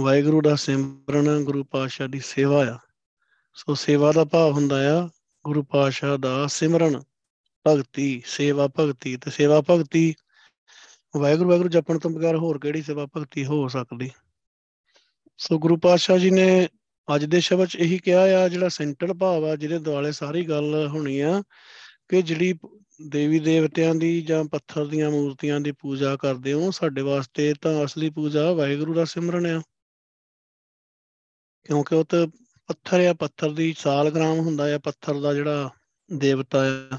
[0.00, 2.78] ਵਾਹਿਗੁਰੂ ਦਾ ਸਿਮਰਨ, ਗੁਰੂ ਪਾਸ਼ਾ ਦੀ ਸੇਵਾ ਆ।
[3.54, 5.08] ਸੋ ਸੇਵਾ ਦਾ ਭਾਵ ਹੁੰਦਾ ਆ,
[5.44, 7.02] ਗੁਰੂ ਪਾਸ਼ਾ ਦਾ ਸਿਮਰਨ,
[7.66, 10.14] ਭਗਤੀ, ਸੇਵਾ ਭਗਤੀ। ਤੇ ਸੇਵਾ ਭਗਤੀ,
[11.16, 14.10] ਵਾਹਿਗੁਰੂ ਵਾਹਿਗੁਰੂ ਜਪਣ ਤੋਂ ਬਗੈਰ ਹੋਰ ਕਿਹੜੀ ਸੇਵਾ ਭਗਤੀ ਹੋ ਸਕਦੀ?
[15.38, 16.68] ਸੋ ਗੁਰੂ ਪਾਤਸ਼ਾਹ ਜੀ ਨੇ
[17.14, 20.88] ਅੱਜ ਦੇ ਸ਼ਬਦ 'ਚ ਇਹੀ ਕਿਹਾ ਆ, ਜਿਹੜਾ ਸੈਂਟਰਲ ਭਾਵ ਆ, ਜਿਹਦੇ ਦੁਆਲੇ ਸਾਰੀ ਗੱਲ
[20.88, 21.42] ਹੋਣੀ ਆ,
[22.08, 22.54] ਕਿ ਜਿਹੜੀ
[23.06, 28.10] ਦੇਵੀ ਦੇਵਤਿਆਂ ਦੀ ਜਾਂ ਪੱਥਰ ਦੀਆਂ ਮੂਰਤੀਆਂ ਦੀ ਪੂਜਾ ਕਰਦੇ ਹੋ, ਸਾਡੇ ਵਾਸਤੇ ਤਾਂ ਅਸਲੀ
[28.10, 29.62] ਪੂਜਾ ਵਾਹਿਗੁਰੂ ਦਾ ਸਿਮਰਨ ਆ।
[31.64, 32.26] ਕਿਉਂਕਿ ਉਹ ਤੇ
[32.66, 35.70] ਪੱਥਰ ਆ, ਪੱਥਰ ਦੀ ਸਾਲ ਗ੍ਰਾਮ ਹੁੰਦਾ ਆ, ਪੱਥਰ ਦਾ ਜਿਹੜਾ
[36.12, 36.98] ਦੇਵਤਾ ਆ,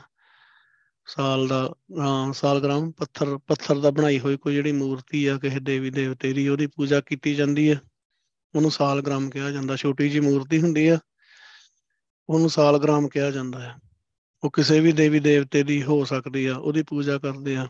[1.08, 5.90] ਸਾਲ ਦਾ, ਹਾਂ ਸਾਲਗ੍ਰਾਮ ਪੱਥਰ ਪੱਥਰ ਦਾ ਬਣਾਈ ਹੋਈ ਕੋਈ ਜਿਹੜੀ ਮੂਰਤੀ ਆ, ਕਿਸੇ ਦੇਵੀ
[5.90, 7.82] ਦੇਵਤੇ ਦੀ, ਉਹਦੀ ਪੂਜਾ ਕੀਤੀ ਜਾਂਦੀ ਹੈ
[8.56, 11.00] ਉਹਨੂੰ ਸਾਲਗ੍ਰਾਮ ਕਿਹਾ ਜਾਂਦਾ, ਛੋਟੀ ਜੀ ਮੂਰਤੀ ਹੁੰਦੀ ਆ,
[12.30, 13.76] ਉਹਨੂੰ ਸਾਲਗ੍ਰਾਮ ਕਿਹਾ ਜਾਂਦਾ ਹੈ
[14.44, 17.68] ਉਹ ਕਿਸੇ ਵੀ ਦੇਵੀ ਦੇਵਤੇ ਦੀ ਹੋ ਸਕਦੀ ਆ, ਉਹਦੀ ਪੂਜਾ ਕਰਦੇ ਆ।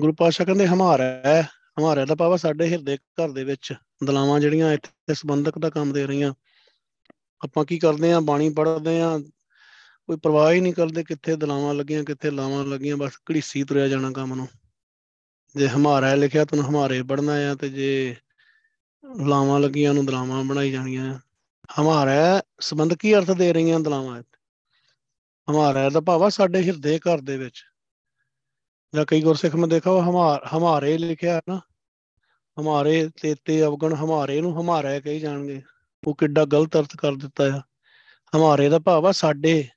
[0.00, 1.48] ਗੁਰੂ ਪਾਤਸ਼ਾਹ ਕਹਿੰਦੇ, ਹਮਾਰਾ ਹੈ,
[1.80, 3.74] ਹਮਾਰਾ ਦਾ ਪਾਵਾ ਸਾਡੇ ਹਿਰਦੇ ਘਰ ਦੇ ਵਿੱਚ।
[4.04, 6.34] ਦਲਾਵਾਂ ਜਿਹੜੀਆਂ ਇੱਥੇ ਸੰਬੰਧਕ ਦਾ ਕੰਮ ਦੇ ਰਹੀਆਂ।
[7.44, 9.18] ਆਪਾਂ ਕੀ ਕਰਦੇ ਆ ਬਾਣੀ ਪੜ੍ਹਦੇ ਆ
[10.06, 14.10] ਕੋਈ ਪਰਵਾਹ ਹੀ ਨਹੀਂ ਕਰਦੇ ਕਿੱਥੇ ਦਲਾਵਾਂ ਲੱਗੀਆਂ, ਕਿੱਥੇ ਲਾਵਾਂ ਲੱਗੀਆਂ। ਬਸ ਘੜੀਸੀ ਤੁਰਿਆ ਜਾਣਾ
[14.10, 14.48] ਕੰਮ ਨੂੰ।
[15.56, 18.16] ਜੇ ਹਮਾਰਾ ਲਿਖਿਆ ਤੈਨੂੰ ਹਮਾਰੇ ਪੜਨਾ ਆ ਤੇ ਜੇ
[19.18, 21.18] ਦਲਾਵਾਂ ਲੱਗੀਆਂ ਨੂੰ ਦਲਾਵਾਂ ਬਣਾਈ ਜਾਣੀਆਂ। ਆ
[21.80, 24.22] ਹਮਾਰਾ ਸੰਬੰਧ ਕੀ ਅਰਥ ਦੇ ਰਹੀਆਂ ਦਲਾਵਾਂ
[25.50, 27.64] ਹਮਾਰਾ ਦਾ ਭਾਵਾ ਸਾਡੇ ਹਿਰਦੇ ਘਰ ਦੇ ਵਿੱਚ।
[28.94, 31.60] ਜਾਂ ਕਈ ਗੁਰਸਿੱਖ ਮੈਂ ਦੇਖਾ ਉਹ ਹਮਾਰ, ਹਮਾਰੇ ਲਿਖਿਆ ਨਾ।
[32.60, 35.62] ਹਮਾਰੇ ਤੇਤੇ ਅਵਗਣ ਹਮਾਰੇ ਨੂੰ ਹਮਾਰਾ ਕਹੀ ਜਾਣਗੇ।
[36.06, 37.62] ਉਹ ਕਿੱਡਾ ਗਲਤ ਅਰਥ ਕਰ ਦਿੱਤਾ ਆ।
[38.36, 39.68] ਹਮਾਰੇ ਦਾ ਭਾਵ ਆ ਸਾਡੇ।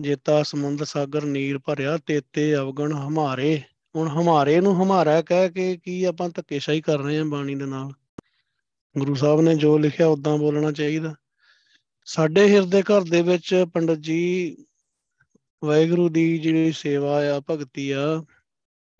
[0.00, 3.62] ਜੇਤਾ ਸਮੁੰਦ, ਸਾਗਰ ਨੀਰ ਭਰਿਆ ਤੇਤੇ ਅਵਗਣ ਹਮਾਰੇ।
[3.96, 7.92] ਹੁਣ ਹਮਾਰੇ ਨੂੰ ਹਮਾਰਾ ਕਹਿ ਕੇ ਕੀ ਆਪਾਂ ਧੱਕੇਸ਼ਾਹੀ ਕਰ ਰਹੇ ਹਾਂ ਬਾਣੀ ਦੇ ਨਾਲ?
[8.98, 11.14] ਗੁਰੂ ਸਾਹਿਬ ਨੇ ਜੋ ਲਿਖਿਆ ਉਦਾਂ ਬੋਲਣਾ ਚਾਹੀਦਾ।
[12.04, 14.56] ਸਾਡੇ ਹਿਰਦੇ ਘਰ ਦੇ ਵਿੱਚ ਪੰਡਤ ਜੀ,
[15.64, 18.24] ਵਾਹਿਗੁਰੂ ਦੀ ਜਿਹੜੀ ਸੇਵਾ ਆ, ਭਗਤੀ ਆ,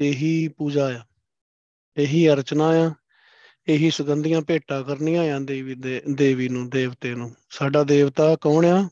[0.01, 1.01] ਇਹੀ ਪੂਜਾ ਆ।
[1.97, 2.91] ਇਹੀ ਅਰਚਨਾ ਆ,
[3.69, 8.89] ਇਹੀ ਸੁਗੰਧੀਆਂ ਭੇਟਾ ਕਰਨੀਆਂ ਆ ਦੇਵੀ ਦੇ, ਦੇਵੀ ਨੂੰ, ਦੇਵਤੇ ਨੂੰ। ਸਾਡਾ ਦੇਵਤਾ ਕੌਣ ਆ?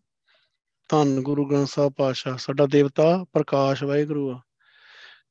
[0.88, 4.40] ਧੰਨ ਗੁਰੂ ਗ੍ਰੰਥ ਸਾਹਿਬ ਪਾਤਸ਼ਾਹ। ਸਾਡਾ ਦੇਵਤਾ ਪ੍ਰਕਾਸ਼ ਵਾਹਿਗੁਰੂ ਆ।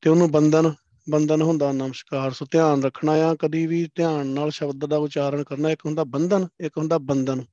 [0.02, 0.74] ਤੇ ਉਹਨੂੰ ਬੰਧਨ
[1.10, 5.70] ਬੰਧਨ ਹੁੰਦਾ ਨਮਸਕਾਰ। ਸੋ ਧਿਆਨ ਰੱਖਣਾ ਆ, ਕਦੀ ਵੀ ਧਿਆਨ ਨਾਲ ਸ਼ਬਦ ਦਾ ਉਚਾਰਨ ਕਰਨਾ।
[5.70, 7.44] ਇੱਕ ਹੁੰਦਾ ਬੰਧਨ, ਇੱਕ ਹੁੰਦਾ ਬੰਧਨ।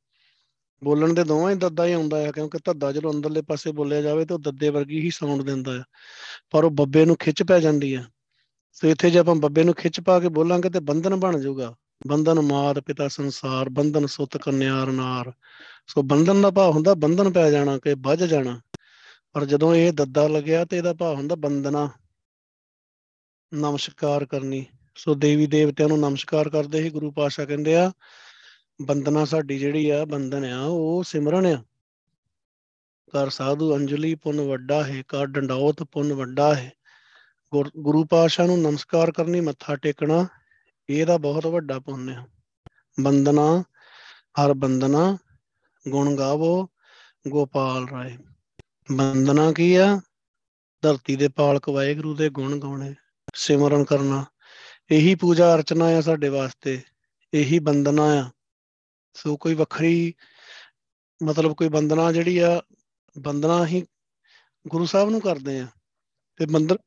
[0.84, 4.24] ਬੋਲਣ ਦੇ ਦੋਵਾਂ ਹੀ ਦੱਦਾ ਹੀ ਆਉਂਦਾ ਹੈ ਕਿਉਂਕਿ ਧੱਦਾ ਜਦੋਂ ਅੰਦਰਲੇ ਪਾਸੇ ਬੋਲਿਆ ਜਾਵੇ
[4.24, 5.82] ਤਾਂ ਉਹ ਦੱਦੇ ਵਰਗੀ ਹੀ ਸਾਊਂਡ ਦਿੰਦਾ ਹੈ
[6.50, 8.06] ਪਰ ਉਹ ਬੱਬੇ ਨੂੰ ਖਿੱਚ ਪੈ ਜਾਂਦੀ ਹੈ
[8.76, 11.74] ਸੋ ਇੱਥੇ ਜੇ ਆਪਾਂ ਬੱਬੇ ਨੂੰ ਖਿੱਚ ਪਾ ਕੇ ਬੋਲਾਂਗੇ ਤੇ ਬੰਧਨ ਬਣ ਜਾਊਗਾ।
[12.06, 15.32] ਬੰਧਨ ਮਾਤ ਪਿਤਾ ਸੰਸਾਰ, ਬੰਧਨ ਸੁਤ ਕੰਨਿਆਰ ਨਾਰ।
[15.86, 18.60] ਸੋ ਬੰਧਨ ਦਾ ਭਾਵ ਹੁੰਦਾ ਬੰਧਨ ਪੈ ਜਾਣਾ ਕਿ ਵੱਜ ਜਾਣਾ।
[19.32, 21.88] ਪਰ ਜਦੋਂ ਇਹ ਦੱਦਾ ਲੱਗਿਆ ਤੇ ਇਹਦਾ ਭਾਵ ਹੁੰਦਾ ਬੰਦਨਾ
[23.54, 27.92] ਨਮਸਕਾਰ ਕਰਨੀ। ਸੋ ਦੇਵੀ ਦੇਵਤਿਆਂ ਨੂੰ ਨਮਸਕਾਰ ਕਰਦੇ ਹੀ ਗੁਰੂ ਪਾਸ਼ਾ ਕਹਿੰਦੇ ਆ
[28.82, 31.62] ਬੰਦਨਾ ਸਾਡੀ ਜਿਹੜੀ ਆ ਬੰਦਨ ਆ, ਉਹ ਸਿਮਰਨ ਆ।
[33.12, 36.72] ਕਰ ਸਾਧੂ ਅੰਜਲੀ ਪੁੰਨ ਵੱਡਾ ਹੈ ਕਰ ਡੰਡੌਤ ਪੁੰਨ ਵੱਡਾ ਹੈ।
[37.54, 40.26] ਗੁਰੂ ਪਾਸ਼ਾ ਨੂੰ ਨਮਸਕਾਰ ਕਰਨੀ, ਮੱਥਾ ਟੇਕਣਾ,
[40.90, 42.26] ਇਹਦਾ ਬਹੁਤ ਵੱਡਾ ਪੁੰਨ ਆ।
[43.00, 43.64] ਬੰਦਨਾ
[44.40, 45.18] ਹਰ ਬੰਦਨਾ
[45.88, 46.68] ਗੁਣ ਗਾਵੋ,
[47.28, 48.18] ਗੋਪਾਲ ਰਾਏ।
[48.92, 50.00] ਬੰਦਨਾ ਕੀ ਆ?
[50.82, 52.94] ਧਰਤੀ ਦੇ ਪਾਲਕ ਵਾਹਿਗੁਰੂ ਦੇ ਗੁਣ ਗਾਉਣੇ,
[53.34, 54.24] ਸਿਮਰਨ ਕਰਨਾ।
[54.90, 56.82] ਇਹੀ ਪੂਜਾ ਅਰਚਨਾ ਆ ਸਾਡੇ ਵਾਸਤੇ,
[57.34, 58.30] ਇਹੀ ਬੰਦਨਾ ਆ।
[59.14, 60.14] ਸੋ ਕੋਈ ਵੱਖਰੀ,
[61.22, 62.62] ਮਤਲਬ ਕੋਈ ਬੰਦਨਾ ਜਿਹੜੀ ਆ
[63.18, 63.86] ਬੰਦਨਾ ਹੀ
[64.68, 65.66] ਗੁਰੂ ਸਾਹਿਬ ਨੂੰ ਕਰਦੇ ਆ।
[66.36, 66.78] ਤੇ ਬੰਦਰ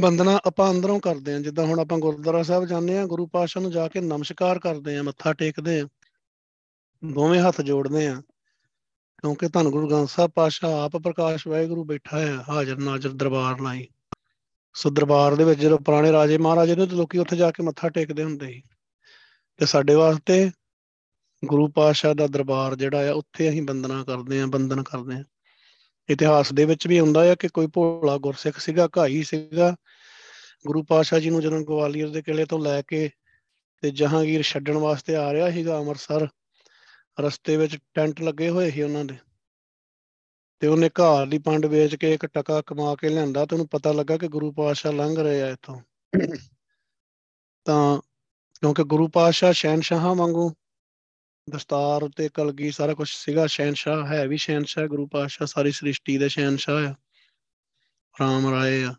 [0.00, 3.70] ਬੰਦਨਾ ਆਪਾਂ ਅੰਦਰੋਂ ਕਰਦੇ ਆ ਜਿੱਦਾਂ ਹੁਣ ਆਪਾਂ ਗੁਰਦੁਆਰਾ ਸਾਹਿਬ ਜਾਂਦੇ ਆ ਗੁਰੂ ਪਾਤਸ਼ਾਹ ਨੂੰ
[3.70, 5.88] ਜਾ ਕੇ ਨਮਸਕਾਰ ਕਰਦੇ ਆ ਮੱਥਾ ਟੇਕਦੇ ਆ
[7.04, 8.22] ਦੋਵੇਂ ਹੱਥ ਜੋੜਦੇ ਆ
[9.18, 13.88] ਕਿਉਂਕਿ ਧੰਨ ਗੁਰੂ ਗ੍ਰੰਥ ਸਾਹਿਬ ਪਾਤਸ਼ਾਹ ਆਪ ਪ੍ਰਕਾਸ਼ ਵਾਹਿਗੁਰੂ ਬੈਠਾ ਹੈ, ਹਾਜ਼ਰ ਨਾਜ਼ਰ ਦਰਬਾਰ ਲਾਈ
[14.74, 17.88] ਸੋ ਦਰਬਾਰ ਦੇ ਵਿੱਚ ਜਦੋਂ ਪੁਰਾਣੇ ਰਾਜੇ ਮਹਾਰਾਜੇ ਨੇ ਤੇ ਲੋਕੀ ਉੱਥੇ ਜਾ ਕੇ ਮੱਥਾ
[17.88, 18.62] ਟੇਕਦੇ ਹੁੰਦੇ ਸੀ।
[19.56, 20.50] ਤੇ ਸਾਡੇ ਵਾਸਤੇ
[21.44, 25.24] ਗੁਰੂ ਪਾਤਸ਼ਾਹ ਦਾ ਦਰਬਾਰ ਜਿਹੜਾ ਆ, ਉੱਥੇ ਅਸੀਂ ਬੰਦਨਾ ਕਰਦੇ ਆ ਬੰਦਨ ਕਰਦੇ ਆ
[26.08, 29.76] ਇਤਿਹਾਸ ਦੇ ਵਿੱਚ ਵੀ ਹੁੰਦਾ ਆ ਕਿ ਕੋਈ ਭੋਲਾ ਗੁਰਸਿੱਖ ਸੀਗਾ, ਘਾਈ ਸੀਗਾ।
[30.66, 33.10] ਗੁਰੂ ਪਾਤਸ਼ਾਹ ਜੀ ਨੂੰ ਜਦੋਂ ਗਵਾਲੀਅਰ ਦੇ ਕਿਲੇ ਤੋਂ ਲੈ ਕੇ
[33.80, 36.28] ਤੇ ਜਹਾਂਗੀਰ ਛੱਡਣ ਵਾਸਤੇ ਆ ਰਿਹਾ ਸੀਗਾ ਅੰਮ੍ਰਿਤਸਰ,
[37.20, 39.16] ਰਸਤੇ ਵਿੱਚ ਟੈਂਟ ਲੱਗੇ ਹੋਏ ਸੀ ਉਹਨਾਂ ਦੇ।
[40.60, 43.92] ਤੇ ਉਹਨੇ ਘਾਹ ਦੀ ਪੰਡ ਵੇਚ ਕੇ ਇੱਕ ਟਕਾ ਕਮਾ ਕੇ ਲਿਆਂਦਾ ਤੇ ਉਹਨੂੰ ਪਤਾ
[43.92, 45.80] ਲੱਗਾ ਕਿ ਗੁਰੂ ਪਾਤਸ਼ਾਹ ਲੰਘ ਰਹੇ ਆ ਇੱਥੋਂ।
[47.64, 48.00] ਤਾਂ
[48.60, 50.52] ਕਿਉਂਕਿ ਗੁਰੂ ਪਾਤਸ਼ਾਹ ਸ਼ਹਿਨਸ਼ਾਹਾਂ ਵਾਂਗੂ
[51.50, 56.28] ਦਸਤਾਰ ਤੇ ਕਲਗੀ ਸਾਰਾ ਕੁਝ ਸੀਗਾ ਸ਼ਹਿਨशाह ਹੈ ਵੀ ਸ਼ਹਿਨशाह ਗੁਰੂ ਪਾਤਸ਼ਾਹ ਸਾਰੀ ਸ੍ਰਿਸ਼ਟੀ ਦਾ
[56.28, 56.94] ਸ਼ਹਿਨशाह ਆ।
[58.20, 58.94] ਰਾਮ ਰਾਏ ਆ।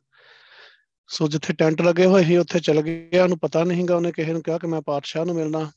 [1.08, 4.44] ਸੋ ਜਿੱਥੇ ਟੈਂਟ ਲੱਗੇ ਹੋਏ ਸੀ, ਉੱਥੇ ਚਲ ਗਿਆ। ਉਹਨੂੰ ਪਤਾ ਨਹੀਂਗਾ ਉਹਨੇ ਕਿਸੇ ਨੂੰ
[4.44, 5.72] ਕਿਹਾ ਕਿ ਮੈਂ ਪਾਤਸ਼ਾਹ ਨੂੰ ਮਿਲਣਾ।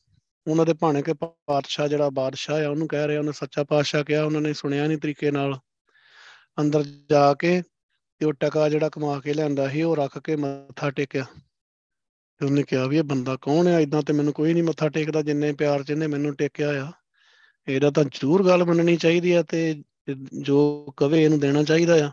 [0.47, 4.25] ਉਹਨਾਂ ਦੇ ਭਾਣੇ ਕੇ ਪਾਤਸ਼ਾਹ ਜਿਹੜਾ ਬਾਦਸ਼ਾਹ ਆ, ਉਹਨੂੰ ਕਹਿ ਰਿਹਾ, ਉਹਨੇ ਸੱਚਾ ਪਾਤਸ਼ਾਹ ਕਿਹਾ,
[4.25, 5.61] ਉਹਨਾਂ ਨੇ ਸੁਣਿਆ ਨਹੀਂ ਤਰੀਕੇ ਨਾਲ।
[6.61, 7.63] ਅੰਦਰ ਜਾ ਕੇ
[8.19, 11.25] ਤੇ ਉਹ ਟਕਾ ਜਿਹੜਾ ਕਮਾ ਕੇ ਲਿਆਂਦਾ ਸੀ, ਉਹ ਰੱਖ ਕੇ ਮੱਥਾ ਟੇਕਿਆ।
[12.41, 13.79] ਤੇ ਉਹਨੇ ਕਿਹਾ ਵੀ ਇਹ ਬੰਦਾ ਕੌਣ ਆ?
[13.81, 16.93] ਇਦਾਂ ਤੇ ਮੈਨੂੰ ਕੋਈ ਨਹੀਂ ਮੱਥਾ ਟੇਕਦਾ, ਜਿੰਨੇ ਪਿਆਰ ਚ ਇਹਨੇ ਮੈਨੂੰ ਟੇਕਿਆ ਆ,
[17.69, 19.83] ਇਹਦਾ ਤਾਂ ਜ਼ਰੂਰ ਗੱਲ ਮੰਨਣੀ ਚਾਹੀਦੀ ਆ ਤੇ
[20.43, 20.59] ਜੋ
[20.97, 22.11] ਕਵੇ ਇਹਨੂੰ ਦੇਣਾ ਚਾਹੀਦਾ ਆ।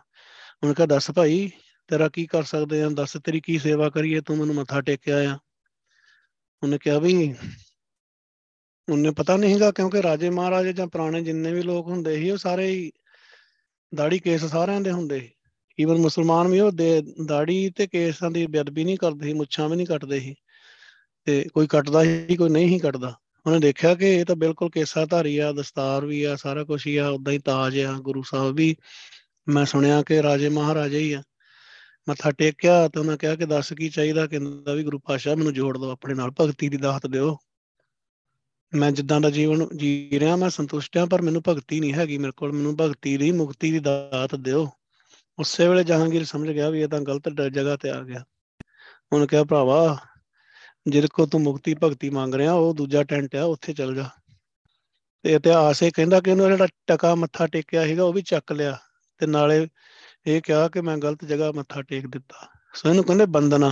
[0.64, 1.50] ਉਹਨੇ ਕਿਹਾ, ਦੱਸ ਭਾਈ,
[1.90, 2.90] ਤੇਰਾ ਕੀ ਕਰ ਸਕਦੇ ਆ?
[2.90, 4.22] ਦੱਸ ਤੇਰੀ ਕੀ ਸੇਵਾ ਕਰੀਏ?
[4.22, 5.38] ਤੂੰ ਮੈਨੂੰ ਮੱਥਾ ਟੇਕਿਆ ਆ।
[6.64, 7.14] ਉਹਨੇ ਕਿਹਾ ਵੀ
[8.88, 12.38] ਉਹਨੇ ਪਤਾ ਨਹੀਂ ਹੈਗਾ ਕਿਉਂਕਿ ਰਾਜੇ ਮਹਾਰਾਜੇ ਜਾਂ ਪੁਰਾਣੇ ਜਿੰਨੇ ਵੀ ਲੋਕ ਹੁੰਦੇ ਸੀ, ਉਹ
[12.38, 12.92] ਸਾਰੇ ਹੀ
[13.92, 15.30] ਦਾੜੀ ਕੇਸ ਸਾਰਿਆਂ ਦੇ ਹੁੰਦੇ
[15.80, 16.72] ਈਵਨ ਮੁਸਲਮਾਨ ਵੀ ਉਹ
[17.26, 20.36] ਦਾੜੀ ਤੇ ਕੇਸਾਂ ਦੀ ਬੇਅਦਬੀ ਨਹੀਂ ਕਰਦੇ ਸੀ, ਮੁੱਛਾਂ ਵੀ ਨਹੀਂ ਕੱਟਦੇ ਸੀ।
[21.26, 23.14] ਤੇ ਕੋਈ ਕੱਟਦਾ ਸੀ ਕੋਈ ਨਹੀਂ ਹੀ ਕੱਟਦਾ।
[23.46, 26.98] ਉਹਨੇ ਦੇਖਿਆ ਕਿ ਇਹ ਤਾਂ ਬਿਲਕੁਲ ਕੇਸਾ ਧਾਰੀ ਆ, ਦਸਤਾਰ ਵੀ ਆ, ਸਾਰਾ ਕੁਝ ਹੀ
[26.98, 28.76] ਆ ਉਦਾਂ ਹੀ ਤਾਜ ਆ, ਗੁਰੂ ਸਾਹਿਬ ਵੀ।
[29.50, 31.24] ਮੈਂ ਸੁਣਿਆ ਕਿ ਰਾਜੇ ਮਹਾਰਾਜੇ ਹੀ ਆ।
[32.10, 35.78] ਮੱਥਾ ਟੇਕਿਆ ਤੇ ਉਹਨਾਂ ਕਿਹਾ ਕਿ ਦੱਸ ਕੀ ਚਾਹੀਦਾ, ਕਹਿੰਦਾ ਵੀ ਗੁਰੂ ਪਾਸ਼ਾ ਮੈਨੂੰ ਜੋੜ
[35.78, 37.38] ਦਿਓ, ਆਪਣੇ ਨਾਲ ਭਗਤੀ ਦੀ ਦਾਤ ਦਿਓ।
[38.74, 42.32] ਮੈਂ ਜਿੱਦਾਂ ਦਾ ਜੀਵਨ ਜੀ ਰਿਹਾ, ਮੈਂ ਸੰਤੁਸ਼ਟ ਹਾਂ ਪਰ ਮੈਨੂੰ ਭਗਤੀ ਨਹੀਂ ਹੈਗੀ, ਮੇਰੇ
[42.38, 44.70] ਕੋਲ ਮੈਨੂੰ ਭਗਤੀ ਦੀ ਮੁਕਤੀ ਦੀ ਦਾਤ ਦਿਓ।
[45.40, 48.24] ਉਸੇ ਵੇਲੇ ਜਹਾਂਗੀਰ ਸਮਝ ਗਿਆ ਵੀ ਇਹ ਤਾਂ ਗਲਤ ਜਗ੍ਹਾ ਤੇ ਆ ਗਿਆ।
[49.14, 49.98] ਉਹਨੇ ਕਿਹਾ, ਭਰਾਵਾ,
[50.88, 54.10] ਜਿਹਦੇ ਕੋ ਤੂੰ ਮੁਕਤੀ, ਭਗਤੀ ਮੰਗ ਰਿਹਾ, ਉਹ ਦੂਜਾ ਟੈਂਟ ਆ, ਉੱਥੇ ਚੱਲ ਜਾ।
[55.24, 58.78] ਤੇ ਇਤਿਹਾਸ ਇਹ ਕਹਿੰਦਾ ਕਿ ਉਹਨੇ ਜਿਹੜਾ ਟਕਾ ਮੱਥਾ ਟੇਕਿਆ ਸੀਗਾ, ਉਹ ਵੀ ਚੱਕ ਲਿਆ।
[59.18, 59.68] ਤੇ ਨਾਲੇ
[60.26, 63.72] ਇਹ ਕਿਹਾ ਕਿ ਮੈਂ ਗਲਤ ਜਗ੍ਹਾ ਮੱਥਾ ਟੇਕ ਦਿੱਤਾ। ਸੋ ਇਹਨੂੰ ਕਹਿੰਦੇ ਬੰਦਨਾ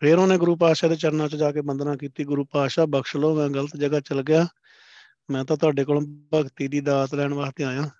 [0.00, 3.36] ਫਿਰ ਉਹਨੇ ਗੁਰੂ ਪਾਤਸ਼ਾਹ ਦੇ ਚਰਨਾਂ 'ਚ ਜਾ ਕੇ ਬੰਦਨਾ ਕੀਤੀ। ਗੁਰੂ ਪਾਤਸ਼ਾਹ, ਬਖਸ਼ ਲਓ,
[3.36, 4.46] ਮੈਂ ਗਲਤ ਜਗ੍ਹਾ ਚਲ ਗਿਆ।
[5.30, 6.02] ਮੈਂ ਤਾਂ ਤੁਹਾਡੇ ਕੋਲੋਂ
[6.34, 7.90] ਭਗਤੀ ਦੀ ਦਾਤ ਲੈਣ ਵਾਸਤੇ ਆਇਆ।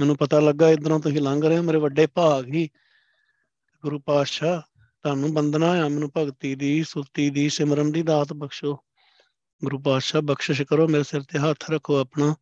[0.00, 2.70] ਮੈਨੂੰ ਪਤਾ ਲੱਗਾ ਇਧਰੋਂ ਤੁਸੀਂ ਲੰਘ ਰਹੇ ਹੋ, ਮੇਰੇ ਵੱਡੇ ਭਾਗ ਹੀ।
[3.82, 4.60] ਗੁਰੂ ਪਾਤਸ਼ਾਹ,
[5.02, 8.78] ਤੁਹਾਨੂੰ ਬੰਦਨਾ ਆ, ਮੈਨੂੰ ਭਗਤੀ ਦੀ, ਸੁਰਤੀ ਦੀ, ਸਿਮਰਨ ਦੀ ਦਾਤ ਬਖਸ਼ੋ।
[9.64, 12.36] ਗੁਰੂ ਪਾਤਸ਼ਾਹ, ਬਖਸ਼ਿਸ਼ ਕਰੋ, ਮੇਰੇ ਸਿਰ ਤੇ ਹੱਥ ਰੱਖੋ ਆਪਣਾ।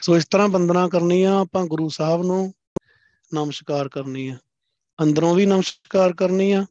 [0.00, 2.54] ਸੋ ਇਸ ਤਰ੍ਹਾਂ ਬੰਦਨਾ ਕਰਨੀ ਆ, ਆਪਾਂ ਗੁਰੂ ਸਾਹਿਬ ਨੂੰ
[3.34, 4.38] ਨਮਸਕਾਰ ਕਰਨੀ ਆ।
[5.02, 6.66] ਅੰਦਰੋਂ ਵੀ ਨਮਸਕਾਰ ਕਰਨੀ ਆ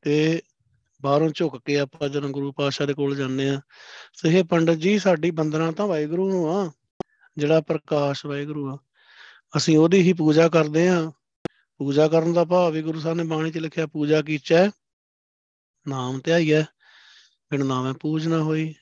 [0.00, 0.42] ਤੇ
[1.02, 3.60] ਬਾਹਰੋਂ ਝੁੱਕ ਕੇ ਆਪਾਂ ਜਦੋਂ ਗੁਰੂ ਪਾਤਸ਼ਾਹ ਦੇ ਕੋਲ ਜਾਂਦੇ ਆ।
[4.14, 6.72] ਸਹੇ ਪੰਡਤ ਜੀ, ਸਾਡੀ ਬੰਦਨਾ ਤਾਂ ਵਾਹਿਗੁਰੂ ਨੂੰ ਆ।
[7.36, 8.78] ਜਿਹੜਾ ਪ੍ਰਕਾਸ਼ ਵਾਹਿਗੁਰੂ ਆ,
[9.56, 11.12] ਅਸੀਂ ਉਹਦੀ ਹੀ ਪੂਜਾ ਕਰਦੇ ਆ
[11.78, 14.66] ਪੂਜਾ ਕਰਨ ਦਾ ਭਾਵ ਵੀ ਗੁਰੂ ਸਾਹਿਬ ਨੇ ਬਾਣੀ 'ਚ ਲਿਖਿਆ, ਪੂਜਾ ਕੀਚੈ,
[15.88, 16.62] ਨਾਮ ਧਿਆਈਐ,
[17.50, 18.74] ਬਿਨ ਨਾਮੈ ਪੂਜ ਨਾ ਹੋਈ।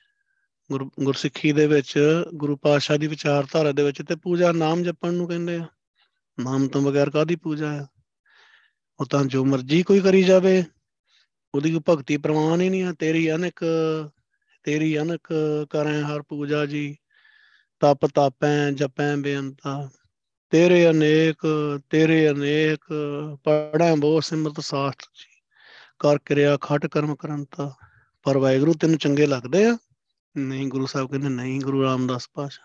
[0.71, 1.99] ਗੁਰ, ਗੁਰਸਿੱਖੀ ਦੇ ਵਿੱਚ,
[2.35, 5.67] ਗੁਰੂ ਪਾਤਸ਼ਾਹ ਦੀ ਵਿਚਾਰਧਾਰਾ ਦੇ ਵਿੱਚ ਤੇ ਪੂਜਾ ਨਾਮ ਜਪਣ ਨੂੰ ਕਹਿੰਦੇ ਆ।
[6.41, 7.87] ਨਾਮ ਤੋਂ ਬਗੈਰ ਕਾਦੀ ਪੂਜਾ ਆ?
[9.01, 10.65] ਉਹ ਤਾਂ ਜੋ ਮਰਜ਼ੀ ਕੋਈ ਕਰੀ ਜਾਵੇ।
[11.55, 13.61] ਉਹਦੀ ਕੋਈ ਭਗਤੀ ਪ੍ਰਵਾਨ ਹੀ ਨਹੀਂ ਆ। ਤੇਰੀ ਅਨਕ
[14.63, 15.35] ਤੇਰੀ ਅਨਕ
[15.71, 16.97] ਕਰਾਂ ਹਰ ਪੂਜਾ ਜੀ
[17.83, 19.91] ਤਪ ਤਾਪੈ ਜਪੈ ਬੇਅੰਤਾ।
[20.51, 21.41] ਤੇਰੇ ਅਨੇਕ
[21.91, 22.85] ਤੇਰੇ ਅਨੇਕ
[23.45, 25.41] ਪੜਾਂ ਬੋ ਸਿਮਰਤ ਸਾਸਤ ਜੀ।
[25.99, 27.75] ਕਰ ਕਿਰਿਆ ਖਟ ਕਰਮ ਕਰੰਤਾ।
[28.23, 29.77] ਪਰ ਵਾਹਿਗੁਰੂ ਤੈਨੂੰ ਚੰਗੇ ਲੱਗਦੇ ਆ?
[30.37, 32.65] ਨਹੀਂ, ਗੁਰੂ ਸਾਹਿਬ ਕਹਿੰਦੇ ਨਹੀਂ, ਗੁਰੂ ਰਾਮਦਾਸ ਪਾਸ਼ਾ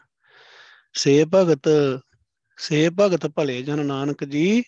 [0.93, 1.69] ਸੇ ਭਗਤ
[2.57, 4.63] ਸੇ ਭਗਤ ਭਲੇ ਜਨ ਨਾਨਕ ਜੀ,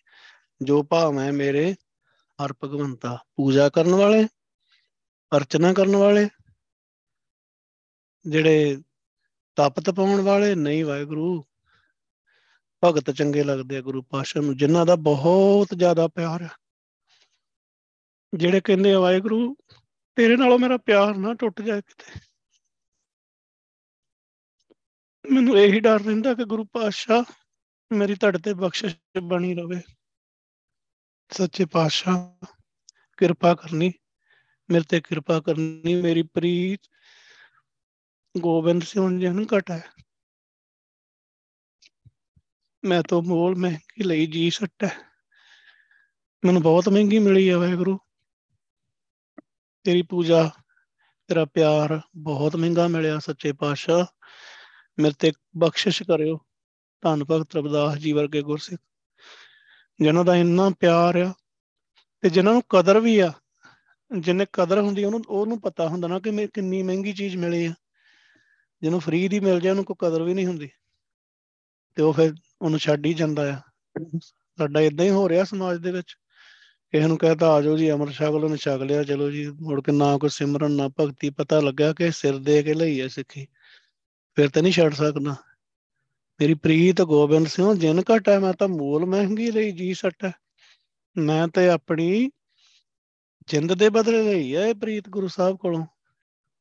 [0.62, 1.76] ਜੋ ਭਾਵੇਂ ਮੇਰੇ
[2.40, 4.28] ਹਰ ਭਗਵੰਤਾ। ਪੂਜਾ ਕਰਨ ਵਾਲੇ,
[5.38, 6.28] ਅਰਚਨਾ ਕਰਨ ਵਾਲੇ,
[8.28, 8.82] ਜਿਹੜੇ
[9.60, 11.46] ਤਪ ਤਪਾਉਣ ਵਾਲੇ ਨਹੀਂ ਵਾਹਿਗੁਰੂ।
[12.84, 16.50] ਭਗਤ ਚੰਗੇ ਲੱਗਦੇ ਆ ਗੁਰੂ ਪਾਸ਼ਾ ਨੂੰ, ਜਿਨ੍ਹਾਂ ਦਾ ਬਹੁਤ ਜ਼ਿਆਦਾ ਪਿਆਰ ਹੈ
[18.34, 19.56] ਜਿਹੜੇ ਕਹਿੰਦੇ ਆ, ਵਾਹਿਗੁਰੂ,
[20.16, 22.20] ਤੇਰੇ ਨਾਲੋਂ ਮੇਰਾ ਪਿਆਰ ਨਾ ਟੁੱਟ ਜਾਏ ਕਿਤੇ।
[25.32, 27.24] ਮੈਨੂੰ ਇਹੀ ਡਰ ਰਹਿੰਦਾ ਕਿ ਗੁਰੂ ਪਾਤਸ਼ਾਹ
[27.92, 29.82] ਮੇਰੀ ਤੁਹਾਡੇ ਤੇ ਬਖਸ਼ਿਸ਼ ਬਣੀ ਰਵੇ।
[31.32, 32.46] ਸੱਚੇ ਪਾਤਸ਼ਾਹ,
[33.18, 33.94] ਕਿਰਪਾ ਕਰਨੀ,
[34.70, 36.80] ਮੇਰੇ ਤੇ ਕਿਰਪਾ ਕਰਨੀ, ਮੇਰੀ ਪ੍ਰੀਤ
[38.40, 39.80] ਗੋਬਿੰਦ ਸਿੰਘ ਜੀ ਨੂੰ ਘਟਾ
[42.86, 44.90] ਮੈਂ ਤਾਂ ਮੋਲ ਮਹਿੰਗੀ ਲਈ ਜੀ ਸੱਟਾ
[46.46, 48.00] ਮੈਨੂੰ ਬਹੁਤ ਮਹਿੰਗੀ ਮਿਲੀ ਆ ਵਾਹਿਗੁਰੂ।
[49.84, 50.50] ਤੇਰੀ ਪੂਜਾ,
[51.28, 54.06] ਤੇਰਾ ਪਿਆਰ ਬਹੁਤ ਮਹਿੰਗਾ ਮਿਲਿਆ ਸੱਚੇ ਪਾਤਸ਼ਾਹ।
[55.00, 56.40] ਮੇਰੇ ਤੇ ਬਖਸ਼ਿਸ਼ ਕਰਿਓ।
[57.02, 58.82] ਧੰਨ ਭਗਤ ਰਬਦਾਸ ਜੀ ਵਰਗੇ ਗੁਰਸਿੱਖ।
[60.00, 61.34] ਜਿਨ੍ਹਾਂ ਦਾ ਇੰਨਾ ਪਿਆਰ ਆ
[62.22, 63.34] ਤੇ ਜਿਨ੍ਹਾਂ ਨੂੰ ਕਦਰ ਵੀ ਆ,
[64.20, 67.74] ਜਿੰਨੇ ਕਦਰ ਹੁੰਦੀ ਉਹਨੂੰ ਉਹਨੂੰ ਪਤਾ ਹੁੰਦਾ ਨਾ ਕਿ ਮੈਂ ਕਿੰਨੀ ਮਹਿੰਗੀ ਚੀਜ਼ ਮਿਲੀ ਆ।
[68.82, 70.70] ਜਿਹਨੂੰ ਫ੍ਰੀ ਦੀ ਮਿਲ ਜਾਏ, ਉਹਨੂੰ ਕੋਈ ਕਦਰ ਵੀ ਨਹੀਂ ਹੁੰਦੀ।
[71.96, 73.62] ਤੇ ਉਹ ਫਿਰ ਉਹਨੂੰ ਛੱਡ ਹੀ ਜਾਂਦਾ ਆ।
[74.58, 76.16] ਸਾਡਾ ਇਦਾਂ ਹੀ ਹੋ ਰਿਹਾ ਸਮਾਜ ਦੇ ਵਿੱਚ।
[76.92, 79.92] ਕਿਸੇ ਨੂੰ ਕਹਤਾ ਆ ਜਾਓ ਜੀ ਅਮਰ ਛਕ ਲਓ ਛਕ ਲਿਆ, ਚਲੋ ਜੀ, ਮੁੜ ਕੇ
[79.92, 83.48] ਨਾ ਕੋਈ ਸਿਮਰਨ, ਨਾ ਭਗਤੀ, ਪਤਾ ਲੱਗਾ ਕਿ ਸਿਰ ਦੇ ਕੇ ਲਈ ਹੈ ਸਿੱਖੀ।
[84.36, 85.36] ਫਿਰ ਤੇ ਨਹੀਂ ਛੱਡ ਸਕਦਾ।
[86.42, 90.32] ਮੇਰੀ ਪ੍ਰੀਤ ਗੋਬਿੰਦ ਸਿੰਘ, ਜਿਨ ਘਟਾ ਮੈਂ ਤਾਂ ਮੂਲ ਮਹਿੰਗੀ ਲਈ ਜੀ ਸੱਟ
[91.18, 92.30] ਮੈਂ ਤੇ ਆਪਣੀ
[93.48, 95.86] ਜਿੰਦ ਦੇ ਬਦਲੇ ਲਈ ਹੈ ਇਹ ਪ੍ਰੀਤ ਗੁਰੂ ਸਾਹਿਬ ਕੋਲੋਂ।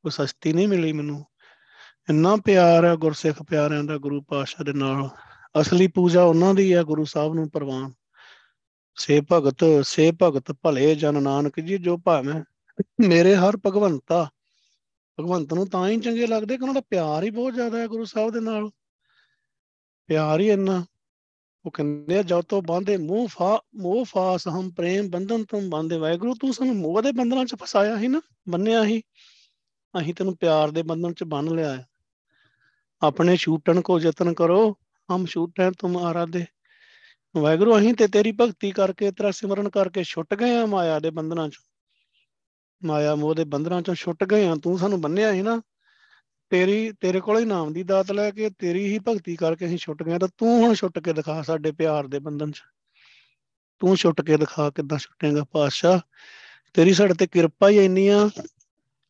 [0.03, 1.25] ਕੋਈ ਸਸਤੀ ਨਹੀਂ ਮਿਲੀ ਮੈਨੂੰ।
[2.11, 5.09] ਇੰਨਾ ਪਿਆਰ ਹੈ ਗੁਰਸਿੱਖ ਪਿਆਰਿਆਂ ਦਾ ਗੁਰੂ ਪਾਤਸ਼ਾਹ ਦੇ ਨਾਲ।
[5.61, 7.93] ਅਸਲੀ ਪੂਜਾ ਉਹਨਾਂ ਦੀ ਹੈ ਗੁਰੂ ਸਾਹਿਬ ਨੂੰ ਪ੍ਰਵਾਨ।
[8.97, 12.43] ਸੇ ਭਗਤ ਸੇ ਭਗਤ ਭਲੇ ਜਨ ਨਾਨਕ ਜੀ, ਜੋ ਭਾਵੇਂ
[13.09, 14.29] ਮੇਰੇ ਹਰ ਭਗਵੰਤਾ।
[15.21, 18.05] ਭਗਵੰਤ ਨੂੰ ਤਾਂ ਹੀ ਚੰਗੇ ਲੱਗਦੇ ਕਿ ਉਹਨਾਂ ਦਾ ਪਿਆਰ ਹੀ ਬਹੁਤ ਜ਼ਿਆਦਾ ਹੈ ਗੁਰੂ
[18.05, 18.71] ਸਾਹਿਬ ਦੇ ਨਾਲ।
[20.07, 20.85] ਪਿਆਰ ਹੀ ਇੰਨਾ।
[21.67, 25.97] ਉਹ ਕਹਿੰਦੇ ਆ, ਜਦ ਤੋਂ ਬੰਦੇ ਮੂੰਹ ਫਾ, ਮੋਹ ਫਾਸ ਹਮ ਪ੍ਰੇਮ ਬੰਧਨ ਤੋਂ ਬੰਦੇ
[25.97, 29.01] ਵਾਹਿਗੁਰੂ ਤੂੰ ਸਾਨੂੰ ਮੋਹ ਦੇ ਬੰਧਨਾਂ 'ਚ ਫਸਾਇਆ ਸੀ ਨਾ ਬੰਨਿਆ ਸੀ
[29.99, 31.87] ਅਸੀਂ ਤੈਨੂੰ ਪਿਆਰ ਦੇ ਬੰਧਨ 'ਚ ਬੰਨ ਲਿਆ ਹੈ
[33.03, 34.77] ਆਪਣੇ ਛੂਟਣ ਕੋ ਯਤਨ ਕਰੋ,
[35.15, 36.45] ਹਮ ਛੂਟੇ ਤੁਮ ਆਰਾਧੇ।
[37.37, 41.49] ਵਾਹਿਗੁਰੂ ਅਸੀਂ ਤੇ ਤੇਰੀ ਭਗਤੀ ਕਰਕੇ, ਤੇਰਾ ਸਿਮਰਨ ਕਰਕੇ ਛੁੱਟ ਗਏ ਆ ਮਾਇਆ ਦੇ ਬੰਧਨਾਂ
[41.49, 41.57] 'ਚ।
[42.85, 45.63] ਮਾਇਆ ਮੋਹ ਦੇ ਬੰਧਨਾਂ 'ਚੋਂ ਛੁੱਟ ਗਏ ਆ, ਤੂੰ ਸਾਨੂੰ ਬੰਨਿਆ ਸੀ ਨਾ।
[46.51, 50.03] ਤੇਰੀ, ਤੇਰੇ ਕੋਲ ਹੀ ਨਾਮ ਦੀ ਦਾਤ ਲੈ ਕੇ, ਤੇਰੀ ਹੀ ਭਗਤੀ ਕਰਕੇ ਅਸੀਂ ਛੁੱਟ
[50.03, 52.63] ਗਏ ਤਾਂ ਤੂੰ ਹੁਣ ਛੁੱਟ ਕੇ ਦਿਖਾ ਸਾਡੇ ਪਿਆਰ ਦੇ ਬੰਧਨ 'ਚ।
[53.79, 56.01] ਤੂੰ ਛੁੱਟ ਕੇ ਦਿਖਾ ਕਿੱਦਾਂ ਛੁੱਟੇਗਾ ਪਾਤਸ਼ਾਹ।
[56.75, 58.31] ਤੇਰੀ ਸਾਡੇ ਤੇ ਕਿਰਪਾ ਹੀ ਇੰਨੀ ਆ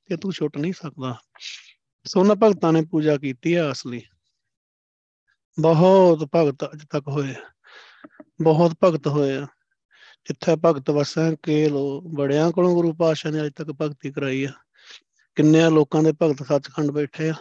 [0.06, 1.16] ਕਿ ਤੂੰ ਛੁੱਟ ਨਹੀਂ ਸਕਦਾ।
[2.08, 4.02] ਸੋਨਾ ਭਗਤਾਂ ਨੇ ਪੂਜਾ ਕੀਤੀ ਆ ਅਸਲੀ।
[5.60, 7.34] ਬਹੁਤ ਭਗਤ ਅਜ ਤੱਕ ਹੋਏ
[8.42, 9.46] ਬਹੁਤ ਭਗਤ ਹੋਏ ਆ।
[10.24, 14.50] ਜਿੱਥੇ ਭਗਤ ਵਸੈ ਕੇ ਲੋ ਬੜਿਆਂ ਕੋਲੋਂ ਗੁਰੂ ਪਾਤਸ਼ਾਹ ਨੇ ਅਜ ਤੱਕ ਭਗਤੀ ਕਰਾਈ ਆ।
[15.34, 17.32] ਕਿੰਨੇ ਲੋਕਾਂ ਦੇ ਭਗਤ ਸੱਚਖੰਡ ਬੈਠੇ ਆ।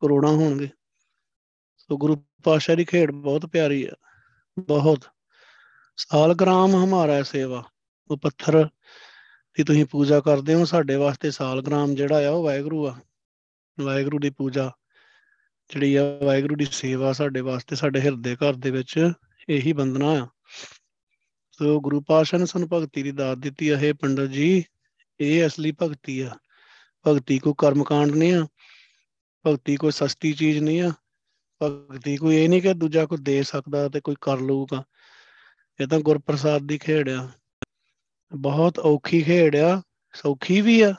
[0.00, 0.68] ਕਰੋੜਾਂ ਹੋਣਗੇ।
[1.76, 3.92] ਸੋ ਗੁਰੂ ਪਾਤਸ਼ਾਹ ਦੀ ਖੇਡ ਬਹੁਤ ਪਿਆਰੀ ਆ।
[4.58, 5.04] ਬਹੁਤ।
[5.96, 7.64] ਸਾਲ ਗ੍ਰਾਮ ਹਮਾਰਾ ਸੇਵਾ।
[8.10, 8.68] ਉਹ ਪੱਥਰ
[9.54, 12.98] ਦੀ ਤੁਸੀਂ ਪੂਜਾ ਕਰਦੇ ਹੋ, ਸਾਡੇ ਵਾਸਤੇ ਸਾਲ ਗ੍ਰਾਮ ਜਿਹੜਾ ਆ, ਉਹ ਵਾਹਿਗੁਰੂ ਆ।
[13.80, 14.72] ਵਾਹਿਗੁਰੂ ਦੀ ਪੂਜਾ,
[15.68, 19.12] ਜਿਹੜੀ ਆ ਵਾਹਿਗੁਰੂ ਦੀ ਸੇਵਾ ਸਾਡੇ ਵਾਸਤੇ, ਸਾਡੇ ਹਿਰਦੇ ਘਰ ਦੇ ਵਿੱਚ
[19.48, 20.28] ਇਹੀ ਬੰਦਨਾ ਆ।
[21.52, 24.64] ਸੋ ਗੁਰੂ ਪਾਤਸ਼ਾਹ ਨੇ ਸਾਨੂੰ ਭਗਤੀ ਦੀ ਦਾਤ ਦਿੱਤੀ ਆ। ਇਹ ਪੰਡਤ ਜੀ,
[25.20, 26.36] ਇਹ ਅਸਲੀ ਭਗਤੀ ਆ।
[27.06, 28.46] ਭਗਤੀ ਕੋਈ ਕਰਮਕਾਂਡ ਨਹੀਂ ਆ।
[29.46, 30.92] ਭਗਤੀ ਕੋਈ ਸਸਤੀ ਚੀਜ਼ ਨਹੀਂ ਆ।
[31.62, 34.84] ਭਗਤੀ ਕੋਈ ਇਹ ਨਹੀਂ ਕਿ ਦੂਜਾ ਕੋਈ ਦੇ ਸਕਦਾ ਤੇ ਕੋਈ ਕਰ ਲਊਗਾ।
[35.80, 37.30] ਇਹ ਤਾਂ ਗੁਰਪ੍ਰਸਾਦ ਦੀ ਖੇਡ ਆ।
[38.32, 39.82] ਬਹੁਤ ਔਖੀ ਖੇਡ ਆ।
[40.14, 40.94] ਸੌਖੀ ਵੀ ਆ।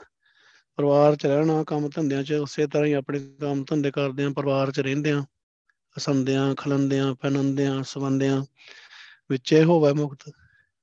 [0.76, 4.70] ਪਰਿਵਾਰ ਚ ਰਹਿਣਾ, ਕੰਮ ਧੰਦਿਆਂ ਚ, ਉਸੇ ਤਰ੍ਹਾਂ ਹੀ ਆਪਣੇ ਕੰਮ ਧੰਦੇ ਕਰਦੇ ਆ ਪਰਿਵਾਰ
[4.72, 5.22] ਚ ਰਹਿੰਦੇ ਆ
[5.96, 8.42] ਹਸੰਦਿਆਂ ਖਲੰਦਿਆਂ, ਪਨੰਦਿਆਂ, ਸਵੰਦਿਆਂ,
[9.30, 10.28] ਵਿੱਚੇ ਹੋਵੇ ਮੁਕਤ।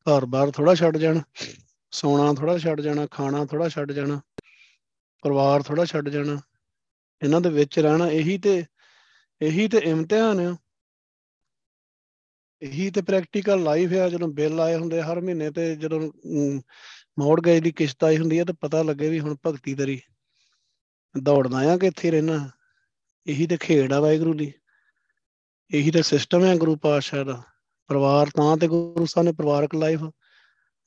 [0.05, 1.21] ਘਰ-ਬਾਰ ਥੋੜਾ ਛੱਡ ਜਾਣਾ,
[1.91, 4.21] ਸੋਣਾ ਥੋੜਾ ਛੱਡ ਜਾਣਾ, ਖਾਣਾ ਥੋੜਾ ਛੱਡ ਜਾਣਾ,
[5.21, 6.39] ਪਰਿਵਾਰ ਥੋੜਾ ਛੱਡ ਜਾਣਾ।
[7.23, 8.63] ਇਹਨਾਂ ਦੇ ਵਿੱਚ ਰਹਿਣਾ, ਇਹੀ ਤੇ
[9.41, 10.55] ਇਹੀ ਤੇ ਇਮਤਿਹਾਨ ਆ।
[12.61, 15.99] ਇਹੀ ਤੇ ਪ੍ਰੈਕਟੀਕਲ ਲਾਈਫ ਆ, ਜਦੋਂ ਬਿੱਲ ਆਏ ਹੁੰਦੇ ਹਰ ਮਹੀਨੇ ਤੇ ਜਦੋਂ
[17.19, 20.01] ਮੋੜ ਗਏ ਦੀ ਕਿਸ਼ਤ ਆਈ ਹੁੰਦੀ ਹੈ ਤਾਂ ਪਤਾ ਲੱਗੇ ਵੀ ਹੁਣ ਭਗਤੀ ਤੇਰੀ
[21.23, 22.49] ਦੌੜਦਾ ਆ ਕਿ ਇੱਥੇ ਰਹਿਣਾ।
[23.27, 24.53] ਇਹੀ ਤੇ ਖੇਡ ਆ ਵਾਹਿਗੁਰੂ ਦੀ।
[25.73, 27.43] ਇਹੀ ਤੇ ਸਿਸਟਮ ਹੈ ਗੁਰੂ ਪਾਤਸ਼ਾਹ ਦਾ।
[27.87, 29.99] ਪਰਿਵਾਰ ਤਾਂ ਤੇ ਗੁਰੂ ਸਾਹਿਬ ਨੇ ਪਰਿਵਾਰਕ ਲਾਈਫ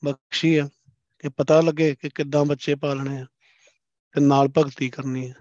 [0.04, 0.68] ਬਖਸ਼ੀ ਆ
[1.18, 3.26] ਕਿ ਪਤਾ ਲੱਗੇ ਕਿ ਕਿੱਦਾਂ ਬੱਚੇ ਪਾਲਣੇ ਆ
[4.12, 5.32] ਤੇ ਨਾਲ ਭਗਤੀ ਕਰਨੀ ਆ।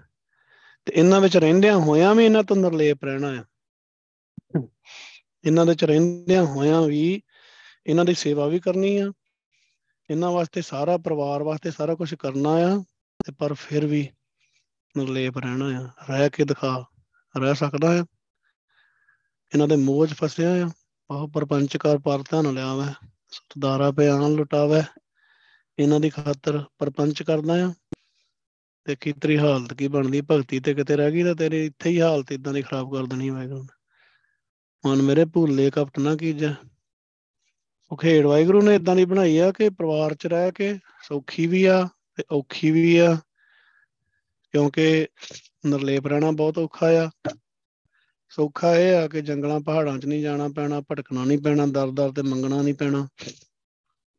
[0.84, 3.44] ਤੇ ਇਹਨਾਂ ਵਿੱਚ ਰਹਿੰਦਿਆਂ ਹੋਇਆਂ ਵੀ ਇਹਨਾਂ ਤੋਂ ਨਿਰਲੇਪ ਰਹਿਣਾ ਆ।
[5.44, 7.22] ਇਹਨਾਂ ਦੇ ਚ ਰਹਿੰਦਿਆਂ ਹੋਇਆਂ ਵੀ
[7.86, 9.12] ਇਹਨਾਂ ਦੀ ਸੇਵਾ ਵੀ ਕਰਨੀ ਆ।
[10.12, 12.84] ਇਹਨਾਂ ਵਾਸਤੇ ਸਾਰਾ ਪਰਿਵਾਰ ਵਾਸਤੇ ਸਾਰਾ ਕੁਝ ਕਰਨਾ ਆ
[13.24, 14.08] ਤੇ ਪਰ ਫਿਰ ਵੀ
[14.96, 16.84] ਨਿਰਲੇਪ ਰਹਿਣਾ ਆ, ਰਹਿ ਕੇ ਦਿਖਾ,
[17.38, 18.06] ਰਹਿ ਸਕਦਾ ਆ।
[19.54, 20.70] ਇਹਨਾਂ ਦੇ ਮੋਹ 'ਚ ਫਸਿਆ ਆ।
[21.08, 22.92] ਬਹੁ ਪਰਪੰਚ ਕਰ ਪਰ ਧਨ ਲਿਆ ਵੈ,
[23.30, 24.82] ਸਤਦਾਰਾ ਪਿਆਨ ਲੁਟਾਵੇ।
[25.78, 27.74] ਇਹਨਾਂ ਦੀ ਖਾਤਰ ਪਰਪੰਚ ਕਰਦਾ ਆ।
[28.84, 32.32] ਤੇ ਤੇਰੀ ਹਾਲਤ ਕੀ ਬਣਦੀ, ਭਗਤੀ ਤੇ ਕਿਤੇ ਰਹਿ ਗਈ ਤਾਂ ਤੇਰੀ ਇੱਥੇ ਹੀ ਹਾਲਤ
[32.32, 33.66] ਇਦਾਂ ਦੀ ਖਰਾਬ ਕਰ ਦੇਣੀ ਵਾਹਿਗੁਰੂ
[34.86, 36.54] ਮਨ ਮੇਰੇ ਭੁੱਲੇ ਕਪਟ ਨਾ ਕੀਜੈ।
[37.92, 41.64] ਉਹ ਖੇਡ ਵਾਹਿਗੁਰੂ ਨੇ ਇਦਾਂ ਦੀ ਬਣਾਈ ਆ ਕਿ ਪਰਿਵਾਰ 'ਚ ਰਹਿ ਕੇ ਸੌਖੀ ਵੀ
[41.64, 43.14] ਆ ਤੇ ਔਖੀ ਵੀ ਆ,
[44.52, 45.06] ਕਿਉਂਕਿ
[45.66, 47.10] ਨਰਲੇਪ ਰਹਿਣਾ ਬਹੁਤ ਔਖਾ ਆ।
[48.30, 52.22] ਸੌਖਾ ਇਹ ਆ ਕਿ ਜੰਗਲਾਂ ਪਹਾੜਾਂ 'ਚ ਨਹੀਂ ਜਾਣਾ ਪੈਣਾ, ਭਟਕਣਾ ਨਹੀਂ ਪੈਣਾ ਦਰ-ਦਰ ਤੇ
[52.22, 53.06] ਮੰਗਣਾ ਨਹੀਂ ਪੈਣਾ,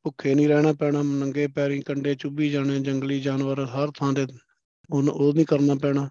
[0.06, 4.28] ਭੁੱਖੇ ਨਹੀਂ ਰਹਿਣਾ ਪੈਣਾ, ਨੰਗੇ ਪੈਰੀ ਕੰਡੇ ਚੁੱਭੀ ਜਾਣੇ, ਜੰਗਲੀ ਜਾਨਵਰ ਹਰ ਥਾਂ ਤੇ
[4.90, 6.10] ਉਹ ਉਹ ਨਹੀਂ ਕਰਨਾ ਪੈਣਾ।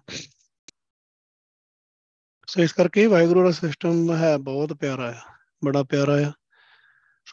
[2.47, 5.21] ਸੋ ਇਸ ਕਰਕੇ ਵਾਹਿਗੁਰੂ ਦਾ ਸਿਸਟਮ ਹੈ ਬਹੁਤ ਪਿਆਰਾ ਆ,
[5.65, 6.31] ਬੜਾ ਪਿਆਰਾ ਆ।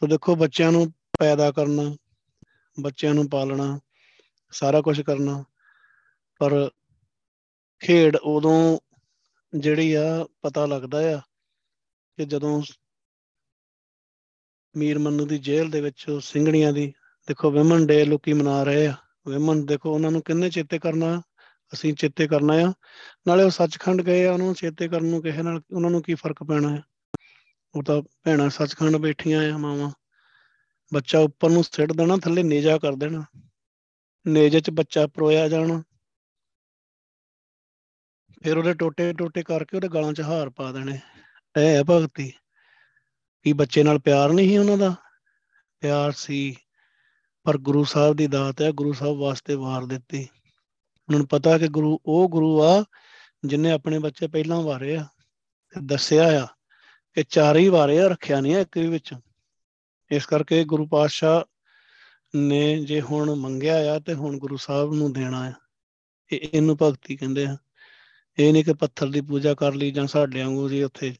[0.01, 1.97] ਸੋ ਦੇਖੋ, ਬੱਚਿਆਂ ਨੂੰ ਪੈਦਾ ਕਰਨਾ,
[2.79, 3.79] ਬੱਚਿਆਂ ਨੂੰ ਪਾਲਣਾ,
[4.51, 5.43] ਸਾਰਾ ਕੁਝ ਕਰਨਾ।
[6.39, 6.69] ਪਰ
[7.79, 8.79] ਖੇਡ ਉਦੋਂ
[9.59, 11.21] ਜਿਹੜੀ ਆ, ਪਤਾ ਲੱਗਦਾ ਆ
[12.17, 12.63] ਕਿ ਜਦੋਂ
[14.77, 16.93] ਮੀਰ ਮੰਨੂ ਦੀ ਜੇਲ੍ਹ ਦੇ ਵਿੱਚ ਸਿੰਘਣੀਆਂ ਦੀ,
[17.27, 18.93] ਦੇਖੋ, ਵਿਮਨ ਡੇ ਲੋਕੀ ਮਨਾ ਰਹੇ ਆ।
[19.27, 21.21] ਵਿਮਨ, ਦੇਖੋ, ਉਹਨਾਂ ਨੂੰ ਕਿੰਨੇ ਚੇਤੇ ਕਰਨਾ,
[21.73, 22.73] ਅਸੀਂ ਚੇਤੇ ਕਰਨਾ ਆ।
[23.27, 26.43] ਨਾਲੇ ਉਹ ਸੱਚਖੰਡ ਗਏ ਆ, ਉਹਨੂੰ ਚੇਤੇ ਕਰਨ ਨੂੰ ਕਿਸੇ ਨਾਲ, ਉਹਨਾਂ ਨੂੰ ਕੀ ਫ਼ਰਕ
[26.43, 26.81] ਪੈਣਾ ਆ?
[27.75, 29.91] ਉਹ ਤਾਂ ਭੈਣਾਂ ਸੱਚਖੰਡ ਬੈਠੀਆਂ ਆ ਮਾਵਾਂ।
[30.93, 33.25] ਬੱਚਾ ਉੱਪਰ ਨੂੰ ਸਿੱਟ ਦੇਣਾ, ਥੱਲੇ ਨੇਜਾ ਕਰ ਦੇਣਾ।
[34.27, 35.83] ਨੇਜੇ 'ਚ ਬੱਚਾ ਪਰੋਇਆ ਜਾਣਾ।
[38.43, 40.99] ਫਿਰ ਉਹਦੇ ਟੋਟੇ ਟੋਟੇ ਕਰਕੇ ਉਹਦੇ ਗਲਾਂ 'ਚ ਹਾਰ ਪਾ ਦੇਣੇ।
[41.61, 42.33] ਇਹ ਹੈ ਭਗਤੀ।
[43.43, 44.95] ਕੀ ਬੱਚੇ ਨਾਲ ਪਿਆਰ ਨਹੀਂ ਸੀ ਉਹਨਾਂ ਦਾ।
[45.79, 46.55] ਪਿਆਰ ਸੀ।
[47.43, 50.29] ਪਰ ਗੁਰੂ ਸਾਹਿਬ ਦੀ ਦਾਤ ਹੈ, ਗੁਰੂ ਸਾਹਿਬ ਵਾਸਤੇ ਵਾਰ ਦਿੱਤੀ।
[51.07, 52.85] ਉਹਨਾਂ ਨੂੰ ਪਤਾ ਕਿ ਗੁਰੂ, ਉਹ ਗੁਰੂ ਆ,
[53.45, 55.07] ਜਿਨੇ ਆਪਣੇ ਬੱਚੇ ਪਹਿਲਾਂ ਵਾਰੇ ਆ
[55.83, 56.47] ਦੱਸਿਆ ਆ।
[57.13, 59.13] ਕਿ ਚਾਰ ਹੀ ਵਾਰੇ ਆ ਰੱਖਿਆ ਨਹੀਂ ਇੱਕ ਵੀ ਵਿੱਚ।
[60.11, 61.41] ਇਸ ਕਰਕੇ ਗੁਰੂ ਪਾਤਸ਼ਾਹ
[62.35, 65.53] ਨੇ ਜੇ ਹੁਣ ਮੰਗਿਆ ਆ ਤੇ ਹੁਣ ਗੁਰੂ ਸਾਹਿਬ ਨੂੰ ਦੇਣਾ ਆ।
[66.33, 67.57] ਇਹ ਇਹਨੂੰ ਭਗਤੀ ਕਹਿੰਦੇ ਆ।
[68.39, 71.15] ਇਹ ਨਹੀਂ ਕਿ ਪੱਥਰ ਦੀ ਪੂਜਾ ਕਰ ਲਈ ਜਾਂ ਸਾਡੇ ਵਾਂਗੂ ਜੀ ਉੱਥੇ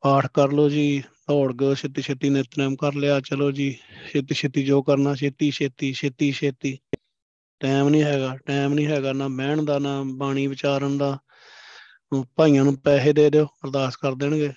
[0.00, 3.78] ਪਾਠ ਕਰ ਲਓ ਜੀ, ਦੌੜ ਗਏ, ਛੇਤੀ ਛੇਤੀ ਨਿਤਨੇਮ ਕਰ ਲਿਆ, ਚਲੋ ਜੀ,
[4.12, 6.78] ਛੇਤੀ ਛੇਤੀ ਜੋ ਕਰਨਾ, ਛੇਤੀ ਛੇਤੀ ਛੇਤੀ ਛੇਤੀ।
[7.60, 11.18] ਟਾਈਮ ਨਹੀਂ ਹੈਗਾ, ਟਾਈਮ ਨਹੀਂ ਹੈਗਾ ਨਾ ਬਹਿਣ ਦਾ, ਨਾ ਬਾਣੀ ਵਿਚਾਰਨ ਦਾ।
[12.36, 14.52] ਭਾਈਆਂ ਨੂੰ ਪੈਸੇ ਦੇ ਦਿਓ, ਅਰਦਾਸ ਕਰ ਦੇਣਗੇ।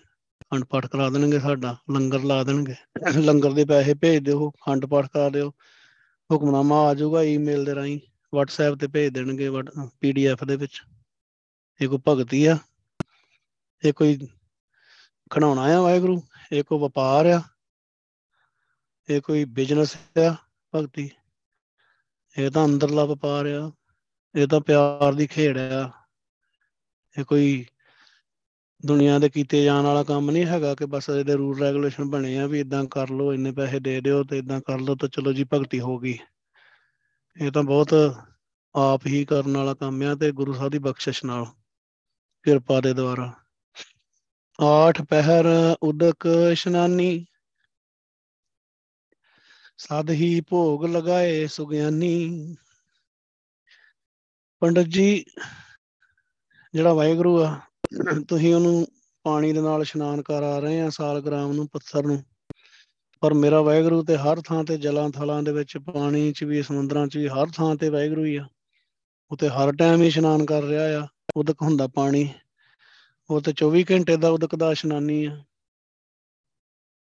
[0.54, 2.76] ਖੰਡ ਪਾਠ ਕਰਾ ਦੇਣਗੇ ਸਾਡਾ, ਲੰਗਰ ਲਾ ਦੇਣਗੇ।
[3.18, 5.50] ਲੰਗਰ ਦੇ ਪੈਸੇ ਭੇਜ ਦਿਓ ਖੰਡ ਪਾਠ ਕਰਾ ਦਿਓ।
[6.32, 8.00] ਹੁਕਮਨਾਮਾ ਆ ਜਾਊਗਾ ਈਮੇਲ ਦੇ ਰਾਹੀਂ,
[8.36, 9.50] WhatsApp ਤੇ ਭੇਜ ਦੇਣਗੇ
[10.00, 10.82] ਪੀਡੀਐਫ ਦੇ ਵਿੱਚ।
[11.82, 12.58] ਇਹ ਕੋਈ ਭਗਤੀ ਆ?
[13.86, 14.28] ਇਹ ਕੋਈ
[15.30, 16.22] ਖਣਾਉਣਾ ਆ ਵਾਹਿਗੁਰੂ?
[16.52, 17.42] ਇਹ ਕੋਈ ਵਪਾਰ ਆ?
[19.10, 20.36] ਇਹ ਕੋਈ ਬਿਜ਼ਨਸ ਆ
[20.76, 21.10] ਭਗਤੀ?
[22.38, 23.72] ਇਹ ਤਾਂ ਅੰਦਰਲਾ ਵਪਾਰ ਆ।
[24.36, 25.92] ਇਹ ਤਾਂ ਪਿਆਰ ਦੀ ਖੇਡ ਆ।
[27.18, 27.66] ਇਹ ਕੋਈ
[28.84, 32.46] ਦੁਨੀਆ ਦੇ ਕੀਤੇ ਜਾਣ ਵਾਲਾ ਕੰਮ ਨਹੀਂ ਹੈਗਾ ਕਿ ਬਸ ਇਹਦੇ ਰੂਲ ਰੈਗੂਲੇਸ਼ਨ ਬਣੇ ਆ
[32.48, 35.44] ਵੀ ਇਦਾਂ ਕਰ ਲਓ, ਇੰਨੇ ਪੈਸੇ ਦੇ ਦਿਓ ਤੇ ਇਦਾਂ ਕਰ ਲਓ ਤਾਂ ਚਲੋ ਜੀ
[35.54, 36.18] ਭਗਤੀ ਹੋ ਗਈ।
[37.38, 37.94] ਇਹ ਤਾਂ ਬਹੁਤ
[38.76, 41.46] ਆਪ ਹੀ ਕਰਨ ਵਾਲਾ ਕੰਮ ਆ ਤੇ ਗੁਰੂ ਸਾਹਿਬ ਦੀ ਬਖਸ਼ਿਸ਼ ਨਾਲ,
[42.46, 43.32] ਕਿਰਪਾ ਦੇ ਦੁਆਰਾ।
[44.60, 45.46] ਆਠ ਪਹਿਰ
[45.84, 47.26] ਉਦਕ ਇਸ਼ਨਾਨੀ,
[49.78, 52.56] ਸਦ ਹੀ ਭੋਗ ਲਗਾਏ ਸੁਗਿਆਨੀ।
[54.62, 55.26] ਪੰਡਤ ਜੀ,
[56.74, 57.60] ਜਿਹੜਾ ਵਾਹਿਗੁਰੂ ਆ
[58.28, 58.88] ਤੁਸੀਂ ਉਹਨੂੰ
[59.24, 62.24] ਪਾਣੀ ਦੇ ਨਾਲ ਇਸ਼ਨਾਨ ਕਰਾ ਰਹੇ ਆ ਸਾਲਗ੍ਰਾਮ ਨੂੰ ਪੱਥਰ ਨੂੰ।
[63.22, 67.08] ਪਰ ਮੇਰਾ ਵਾਹਿਗੁਰੂ ਤੇ ਹਰ ਥਾਂ ਤੇ ਜਲਾਂ ਥਲਾਂ ਦੇ ਵਿੱਚ, ਪਾਣੀ 'ਚ ਵੀ, ਸਮੁੰਦਰਾਂ
[67.08, 68.48] 'ਚ ਵੀ, ਹਰ ਥਾਂ ਤੇ ਵਾਹਿਗੁਰੂ ਹੀ ਆ।
[69.32, 72.34] ਉਹ ਤੇ ਹਰ ਟਾਈਮ ਹੀ ਇਸ਼ਨਾਨ ਕਰ ਰਿਹਾ ਆ, ਉਦਕ ਹੁੰਦਾ ਪਾਣੀ।
[73.30, 75.44] ਉਹ ਤੇ 24 ਘੰਟੇ ਦਾ ਉਦਕ ਦਾ ਇਸ਼ਨਾਨੀ ਆ।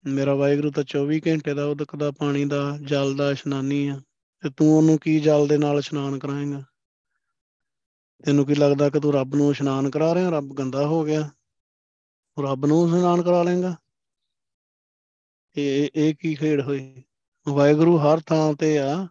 [0.06, 4.00] ਮੇਰਾ ਵਾਹਿਗੁਰੂ ਤਾਂ 24 ਘੰਟੇ ਦਾ ਉਦਕ ਦਾ, ਪਾਣੀ ਦਾ, ਜਲ ਦਾ ਇਸ਼ਨਾਨੀ ਆ।
[4.40, 6.62] ਤੇ ਤੂੰ ਉਹਨੂੰ ਕੀ ਜਲ ਦੇ ਨਾਲ ਇਸ਼ਨਾਨ ਕਰਾਏਗਾ?
[8.24, 11.30] ਤੈਨੂੰ ਕੀ ਲੱਗਦਾ ਕਿ ਤੂੰ ਰੱਬ ਨੂੰ ਇਸ਼ਨਾਨ ਕਰਾ ਰਿਹਾ, ਰੱਬ ਗੰਦਾ ਹੋ ਗਿਆ?
[12.40, 13.76] ਰੱਬ ਨੂੰ ਇਸ਼ਨਾਨ ਕਰਾ ਲੇਗਾ
[15.56, 17.02] ਇਹ ਇਹ ਕੀ ਖੇਡ ਹੋਈ?
[17.48, 19.08] ਵਾਹਿਗੁਰੂ ਹਰ ਥਾਂ ਤੇ ਆ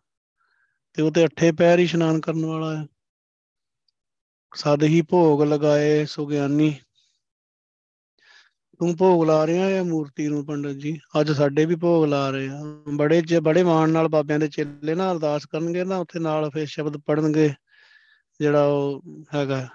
[0.93, 2.87] ਤੇ ਉਹ ਤੇ ਅੱਠੇ ਪੈਰ ਹੀ ਇਸ਼ਨਾਨ ਕਰਨ ਵਾਲਾ ਹੈ।
[4.55, 6.75] ਸਦ ਹੀ ਭੋਗ ਲਗਾਏ ਸੁਗਿਆਨੀ।
[8.79, 10.99] ਤੂੰ ਭੋਗ ਲਾ ਰਿਹਾ ਆ ਮੂਰਤੀ ਨੂੰ ਪੰਡਤ ਜੀ?
[11.21, 14.95] ਅੱਜ ਸਾਡੇ ਵੀ ਭੋਗ ਲਾ ਰਹੇ ਆ। ਬੜੇ ਚ, ਬੜੇ ਮਾਣ ਨਾਲ ਬਾਬਿਆਂ ਦੇ ਚੇਲੇ
[14.95, 17.53] ਨਾ ਅਰਦਾਸ ਕਰਨਗੇ ਨਾ, ਉੱਥੇ ਨਾਲ ਫਿਰ ਸ਼ਬਦ ਪੜਨਗੇ
[18.41, 19.01] ਜਿਹੜਾ ਉਹ
[19.35, 19.67] ਹੈਗਾ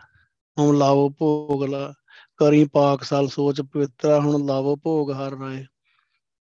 [0.59, 1.95] ਹੁਣ ਲਾਵੋ ਭੋਗ ਲਾ,
[2.37, 5.67] ਕਰੀ ਪਾਕ ਸਾਲ ਸੋਚ ਪਵਿੱਤਰਾ ਹੁਣ ਲਾਵੋ ਭੋਗ ਹਰ ਰਾਏ।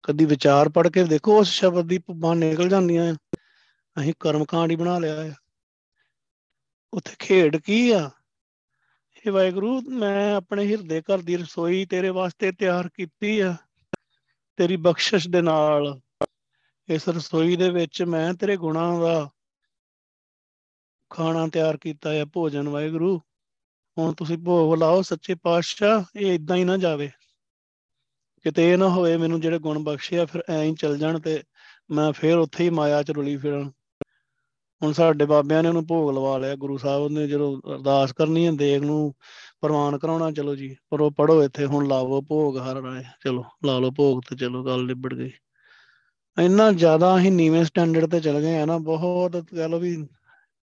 [0.02, 3.16] ਕਦੀ ਵਿਚਾਰ ਪੜ ਕੇ ਦੇਖੋ, ਉਸ ਸ਼ਬਦ ਦੀ ਬਾਹ ਨਿਕਲ ਜਾਂਦੀਆਂ ਆ।
[4.00, 5.32] ਅਸੀਂ ਕਰਮ ਕਾਂਡ ਹੀ ਬਣਾ ਲਿਆ ਆ।
[6.92, 8.10] ਉੱਥੇ ਖੇਡ ਕੀ ਆ?
[9.26, 13.56] ਇਹ ਵਾਹਿਗੁਰੂ, ਮੈਂ ਆਪਣੇ ਹਿਰਦੇ ਘਰ ਦੀ ਰਸੋਈ ਤੇਰੇ ਵਾਸਤੇ ਤਿਆਰ ਕੀਤੀ ਆ।
[14.56, 16.00] ਤੇਰੀ ਬਖਸ਼ਿਸ਼ ਦੇ ਨਾਲ
[16.88, 19.30] ਇਸ ਰਸੋਈ ਦੇ ਵਿੱਚ ਮੈਂ ਤੇਰੇ ਗੁਣਾਂ ਦਾ
[21.12, 23.20] ਖਾਣਾ ਤਿਆਰ ਕੀਤਾ ਹੈ ਭੋਜਨ, ਵਾਹਿਗੁਰੂ।
[23.98, 27.10] ਹੁਣ ਤੁਸੀਂ ਭੋਗ ਲਾਓ ਸੱਚੇ ਪਾਤਸ਼ਾਹ, ਇਹ ਇਦਾਂ ਹੀ ਨਾ ਜਾਵੇ।
[28.42, 31.42] ਕਿਤੇ ਇਹ ਨਾ ਹੋਵੇ ਮੈਨੂੰ ਜਿਹੜੇ ਗੁਣ ਬਖਸ਼ੇ ਆ, ਫਿਰ ਐਂ ਹੀ ਚੱਲ ਜਾਣ ਤੇ
[31.90, 33.70] ਮੈਂ ਫਿਰ ਉੱਥੇ ਹੀ ਮਾਇਆ ਚ ਰੁਲੀ ਫਿਰਾਂ।
[34.82, 38.52] ਹੁਣ ਸਾਡੇ ਬਾਬਿਆਂ ਨੇ ਉਹਨੂੰ ਭੋਗ ਲਵਾ ਲਿਆ, ਗੁਰੂ ਸਾਹਿਬ ਨੇ ਜਦੋਂ ਅਰਦਾਸ ਕਰਨੀ ਹੈ
[38.52, 39.14] ਦੇਗ ਨੂੰ
[39.60, 43.78] ਪ੍ਰਵਾਨ ਕਰਾਉਣਾ, ਚਲੋ ਜੀ। ਪਰ ਉਹ ਪੜੋ ਇੱਥੇ, ਹੁਣ ਲਾਵੋ ਭੋਗ ਹਰ ਰਾਏ। ਚਲੋ, ਲਾ
[43.78, 45.32] ਲਓ ਭੋਗ ਤੇ ਚਲੋ, ਗੱਲ ਨਿਬੜ ਗਈ।
[46.40, 50.08] ਇੰਨਾ ਜ਼ਿਆਦਾ ਅਸੀਂ ਨੀਵੇਂ ਸਟੈਂਡਰਡ ਤੇ ਚਲ ਗਏ ਆ ਨਾ, ਬਹੁਤ ਕਹ ਲਓ ਵੀ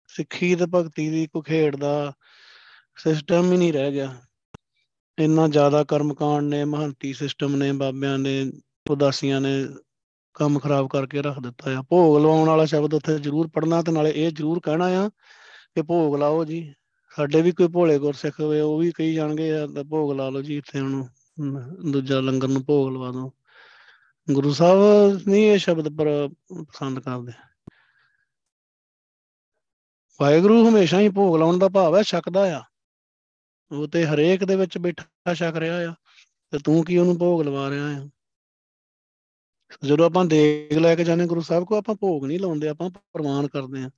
[0.08, 2.14] ਸਿੱਖੀ ਤੇ ਭਗਤੀ ਦੀ ਕੋਈ ਖੇਡ ਦਾ
[2.98, 4.14] ਸਿਸਟਮ ਹੀ ਨਹੀਂ ਰਹਿ ਗਿਆ।
[5.18, 8.52] ਇੰਨਾ ਜ਼ਿਆਦਾ ਕਰਮਕਾਂਡ ਨੇ, ਮਹੰਤੀ ਸਿਸਟਮ ਨੇ, ਬਾਬਿਆਂ ਨੇ,
[8.90, 9.54] ਉਦਾਸੀਆਂ ਨੇ
[10.36, 14.12] ਕੰਮ ਖਰਾਬ ਕਰਕੇ ਰੱਖ ਦਿੱਤਾ ਆ। ਭੋਗ ਲਵਾਉਣ ਵਾਲਾ ਸ਼ਬਦ ਉੱਥੇ ਜ਼ਰੂਰ ਪੜਨਾ ਤੇ ਨਾਲੇ
[14.16, 15.08] ਇਹ ਜ਼ਰੂਰ ਕਹਿਣਾ ਆ
[15.76, 16.74] ਕਿ ਭੋਗ ਲਾਓ ਜੀ।
[17.12, 19.52] ਸਾਡੇ ਵੀ ਕੋਈ ਭੋਲੇ ਗੁਰਸਿੱਖ ਹੋਵੇ ਉਹ ਵੀ ਕਹੀ ਜਾਣਗੇ
[19.90, 21.08] ਭੋਗ ਲਾ ਲਓ ਜੀ ਇੱਥੇ ਹੁਣ
[21.92, 23.32] ਦੂਜਾ ਲੰਗਰ ਨੂੰ ਭੋਗ ਲਵਾ ਦੋ
[24.28, 26.08] ਗੁਰੂ ਸਾਹਿਬ ਨਹੀਂ ਇਹ ਸ਼ਬਦ ਪਰ
[26.52, 27.32] ਪਸੰਦ ਕਰਦੇ।
[30.22, 32.64] ਵਾਹਿਗੁਰੂ ਹਮੇਸ਼ਾ ਹੀ ਭੋਗ ਲਾਉਣ ਦਾ ਭਾਵ ਹੈ, ਛਕਦਾ ਆ।
[33.72, 35.94] ਉਹ ਤੇ ਹਰੇਕ ਦੇ ਵਿੱਚ ਬੈਠਾ ਛਕ ਰਿਹਾ ਆ,
[36.52, 38.10] ਤੇ ਤੂੰ ਕੀ ਉਹਨੂੰ ਭੋਗ ਲਵਾ ਰਿਹਾ ਆ?
[39.84, 43.48] ਜਦੋਂ ਆਪਾਂ ਦੇਗ ਲੈ ਕੇ ਜਾਂਦੇ ਗੁਰੂ ਸਾਹਿਬ ਕੋ ਆਪਾਂ ਭੋਗ ਨਹੀਂ ਲਾਉਂਦੇ, ਆਪਾਂ ਪ੍ਰਵਾਨ
[43.48, 43.90] ਕਰਦੇ ਆ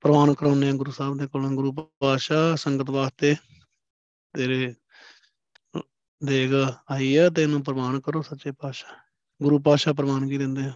[0.00, 3.36] ਪ੍ਰਵਾਨ ਕਰਾਉਂਦੇ ਆ ਗੁਰੂ ਸਾਹਿਬ ਦੇ ਕੋਲੋਂ, ਗੁਰੂ ਪਾਤਸ਼ਾਹ ਸੰਗਤ ਵਾਸਤੇ
[4.34, 4.74] ਤੇਰੇ
[6.24, 6.54] ਦੇਗ
[6.90, 8.92] ਆਈ ਆ ਤੈਨੂੰ ਪ੍ਰਵਾਨ ਕਰੋ ਸੱਚੇ ਪਾਤਸ਼ਾਹ।
[9.42, 10.72] ਗੁਰੂ ਪਾਤਸ਼ਾਹ ਪ੍ਰਵਾਨਗੀ ਦਿੰਦੇ ਆ।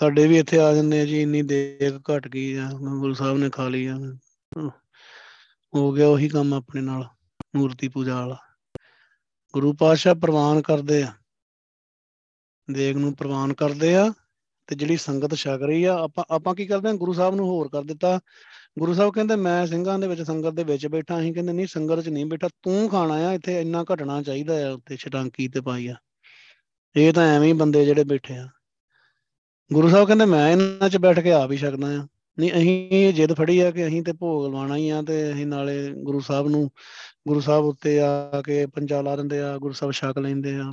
[0.00, 3.50] ਸਾਡੇ ਵੀ ਇੱਥੇ ਆ ਜਾਂਦੇ ਆ ਜੀ, ਇੰਨੀ ਦੇਗ ਘਟ ਗਈ ਆ, ਗੁਰੂ ਸਾਹਿਬ ਨੇ
[3.50, 3.96] ਖਾ ਲਈ ਆ।
[5.74, 7.04] ਹੋ ਗਿਆ ਉਹੀ ਕੰਮ ਆਪਣੇ ਨਾਲ,
[7.56, 8.36] ਮੂਰਤੀ ਪੂਜਾ ਵਾਲਾ।
[9.52, 11.12] ਗੁਰੂ ਪਾਤਸ਼ਾਹ ਪ੍ਰਵਾਨ ਕਰਦੇ ਆ।
[12.70, 14.12] ਦੇਗ ਨੂੰ ਪ੍ਰਵਾਨ ਕਰਦੇ ਆ
[14.66, 17.68] ਤੇ ਜਿਹੜੀ ਸੰਗਤ ਛਕ ਰਹੀ ਆ, ਆਪਾਂ ਆਪਾਂ ਕੀ ਕਰਦੇ ਆ, ਗੁਰੂ ਸਾਹਿਬ ਨੂੰ ਹੋਰ
[17.68, 18.20] ਕਰ ਦਿੱਤਾ।
[18.78, 22.00] ਗੁਰੂ ਸਾਹਿਬ ਕਹਿੰਦੇ, ਮੈਂ ਸਿੰਘਾਂ ਦੇ ਵਿੱਚ, ਸੰਗਤ ਦੇ ਵਿੱਚ ਬੈਠਾ, ਅਸੀਂ ਕਹਿੰਦੇ, ਨਹੀਂ, ਸੰਗਤ
[22.00, 25.86] 'ਚ ਨਹੀਂ ਬੈਠਾ, ਤੂੰ ਖਾਣਾ ਆ, ਇੱਥੇ ਇੰਨਾ ਘਟਣਾ ਚਾਹੀਦਾ ਆ ਉੱਤੇ ਛਟਾਂਕੀ ਤੇ ਪਾਈ
[25.86, 25.94] ਆ।
[26.96, 28.48] ਇਹ ਤਾਂ ਐਵੇਂ ਹੀ ਬੰਦੇ ਜਿਹੜੇ ਬੈਠੇ ਆ।
[29.70, 32.06] ਗੁਰੂ ਸਾਹਿਬ ਕਹਿੰਦੇ, ਮੈਂ ਇਹਨਾਂ 'ਚ ਬੈਠ ਕੇ ਆਪ ਹੀ ਸਕਦਾ ਆ
[32.38, 35.76] ਨਹੀਂ, ਅਸੀਂ ਜਿੱਦ ਫੜੀ ਆ ਕਿ ਅਸੀਂ ਤੇ ਭੋਗ ਲਵਾਉਣਾ ਹੀ ਆ ਤੇ ਅਸੀਂ ਨਾਲੇ
[36.04, 36.70] ਗੁਰੂ ਸਾਹਿਬ ਨੂੰ,
[37.28, 40.70] ਗੁਰੂ ਸਾਹਿਬ ਉੱਤੇ ਆ ਕੇ ਪੰਜਾ ਲਾ ਦਿੰਦੇ ਆ, ਗੁਰੂ ਸਾਹਿਬ ਛਕ ਲੈਂਦੇ ਆ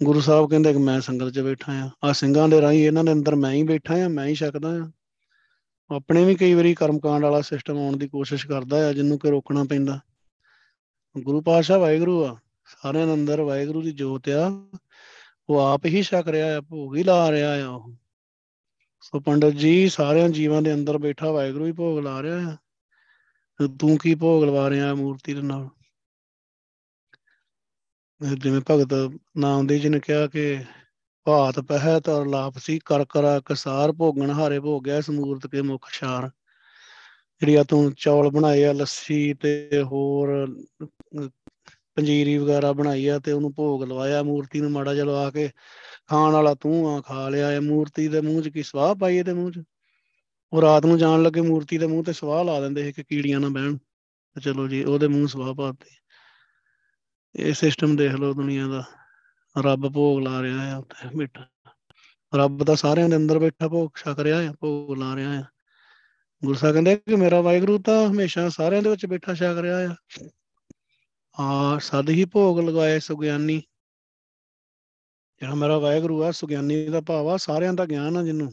[0.00, 3.12] ਗੁਰੂ ਸਾਹਿਬ ਕਹਿੰਦੇ ਕਿ ਮੈਂ ਸੰਗਤ 'ਚ ਬੈਠਾ ਆ ਆ ਸਿੰਘਾਂ ਦੇ ਰਾਹੀਂ ਇਹਨਾਂ ਦੇ
[3.12, 4.90] ਅੰਦਰ ਮੈਂ ਹੀ ਬੈਠਾ ਆ ਮੈਂ ਹੀ ਛਕਦਾ ਆ
[5.90, 9.64] ਆਪਣੇ ਵੀ ਕਈ ਵਾਰੀ ਕਰਮਕਾਂਡ ਵਾਲਾ ਸਿਸਟਮ ਆਉਣ ਦੀ ਕੋਸ਼ਿਸ਼ ਕਰਦਾ ਆ, ਜਿਹਨੂੰ ਕਿ ਰੋਕਣਾ
[9.64, 9.98] ਪੈਂਦਾ।
[11.16, 14.50] ਗੁਰੂ ਪਾਤਸ਼ਾਹ ਵਾਹਿਗੁਰੂ ਆ, ਸਾਰਿਆਂ ਦੇ ਅੰਦਰ ਵਾਹਿਗੁਰੂ ਦੀ ਜੋਤ ਆ।
[15.48, 17.92] ਉਹ ਆਪ ਹੀ ਛਕ ਰਿਹਾ ਆ, ਭੋਗ ਹੀ ਲਾ ਰਿਹਾ ਆ ਉਹ।
[19.00, 22.56] ਸੋ ਪੰਡਤ ਜੀ ਸਾਰਿਆਂ ਜੀਵਾਂ ਦੇ ਅੰਦਰ ਬੈਠਾ, ਵਾਹਿਗੁਰੂ ਹੀ ਭੋਗ ਲਾ ਰਿਹਾ ਆ।
[23.78, 25.68] ਤੂੰ ਕੀ ਭੋਗ ਲਵਾ ਰਿਹਾ ਮੂਰਤੀ ਦੇ ਨਾਲ?
[28.34, 30.64] ਜਿਵੇਂ ਭਗਤ ਨਾਮਦੇਵ ਜੀ ਨੇ ਕਿਹਾ ਕਿ
[31.24, 36.28] ਭਾਤ ਪਹਿ ਤਰ ਲਾਪਸੀ ਕਰ ਕਰਾ ਕਸਾਰ ਭੋਗਣ ਹਾਰੇ ਭੋਗਿਆ ਇਸ ਮੂਰਤ ਕੇ ਮੁਖ ਛਾਰ।
[37.40, 40.46] ਜਿਹੜੀ ਆ ਤੂੰ ਚੌਲ ਬਣਾਏ ਆ, ਲੱਸੀ ਤੇ ਹੋਰ
[41.94, 45.50] ਪੰਜੀਰੀ ਵਗੈਰਾ ਬਣਾਈ ਆ ਤੇ ਉਹਨੂੰ ਭੋਗ ਲਵਾਇਆ ਮੂਰਤੀ ਨੂੰ ਮਾੜਾ ਜਿਹਾ ਲਵਾ ਕੇ,
[46.06, 49.32] ਖਾਣ ਵਾਲਾ ਤੂੰ ਆ, ਖਾ ਲਿਆ ਇਹ ਮੂਰਤੀ ਦੇ ਮੂੰਹ 'ਚ ਕੀ ਸਵਾਹ ਪਾਈ ਇਹਦੇ
[49.32, 49.62] ਮੂੰਹ 'ਚ?
[50.52, 53.40] ਉਹ ਰਾਤ ਨੂੰ ਜਾਣ ਲੱਗੇ ਮੂਰਤੀ ਦੇ ਮੂੰਹ ਤੇ ਸਵਾਹ ਲਾ ਦਿੰਦੇ ਸੀ ਕਿ ਕੀੜੀਆਂ
[53.40, 55.90] ਨਾ ਬਹਿਣ। ਤੇ ਚਲੋ ਜੀ, ਉਹਦੇ ਮੂੰਹ ਸਵਾਹ ਪਾਤੀ
[57.36, 58.84] ਇਹ ਸਿਸਟਮ ਦੇਖ ਲਓ ਦੁਨੀਆ ਦਾ।
[59.58, 61.46] ਰੱਬ ਭੋਗ ਲਾ ਰਿਹਾ ਆ ਉੱਥੇ ਬੈਠਾ
[62.34, 65.44] ਰੱਬ ਦਾ ਸਾਰਿਆਂ ਦੇ ਅੰਦਰ ਬੈਠਾ ਭੋਗ ਛਕ ਰਿਹਾ ਆ, ਭੋਗ ਲਾ ਰਿਹਾ ਆ।
[66.44, 69.94] ਗੁਰੂ ਸਾਹਿਬ ਕਹਿੰਦੇ ਕਿ ਮੇਰਾ ਵਾਹਿਗੁਰੂ ਤਾਂ ਹਮੇਸ਼ਾ ਸਾਰਿਆਂ ਦੇ ਵਿੱਚ ਬੈਠਾ ਛਕ ਰਿਹਾ ਆ।
[71.40, 73.62] ਆ ਸਦ ਹੀ ਭੋਗ ਲਗਾਏ ਸੁਗਿਆਨੀ।
[75.40, 78.52] ਜਿਹੜਾ ਮੇਰਾ ਵਾਹਿਗੁਰੂ ਆ, ਸੁਗਿਆਨੀ ਦਾ ਭਾਵ ਆ, ਸਾਰਿਆਂ ਦਾ ਗਿਆਨ ਆ ਜਿਹਨੂੰ।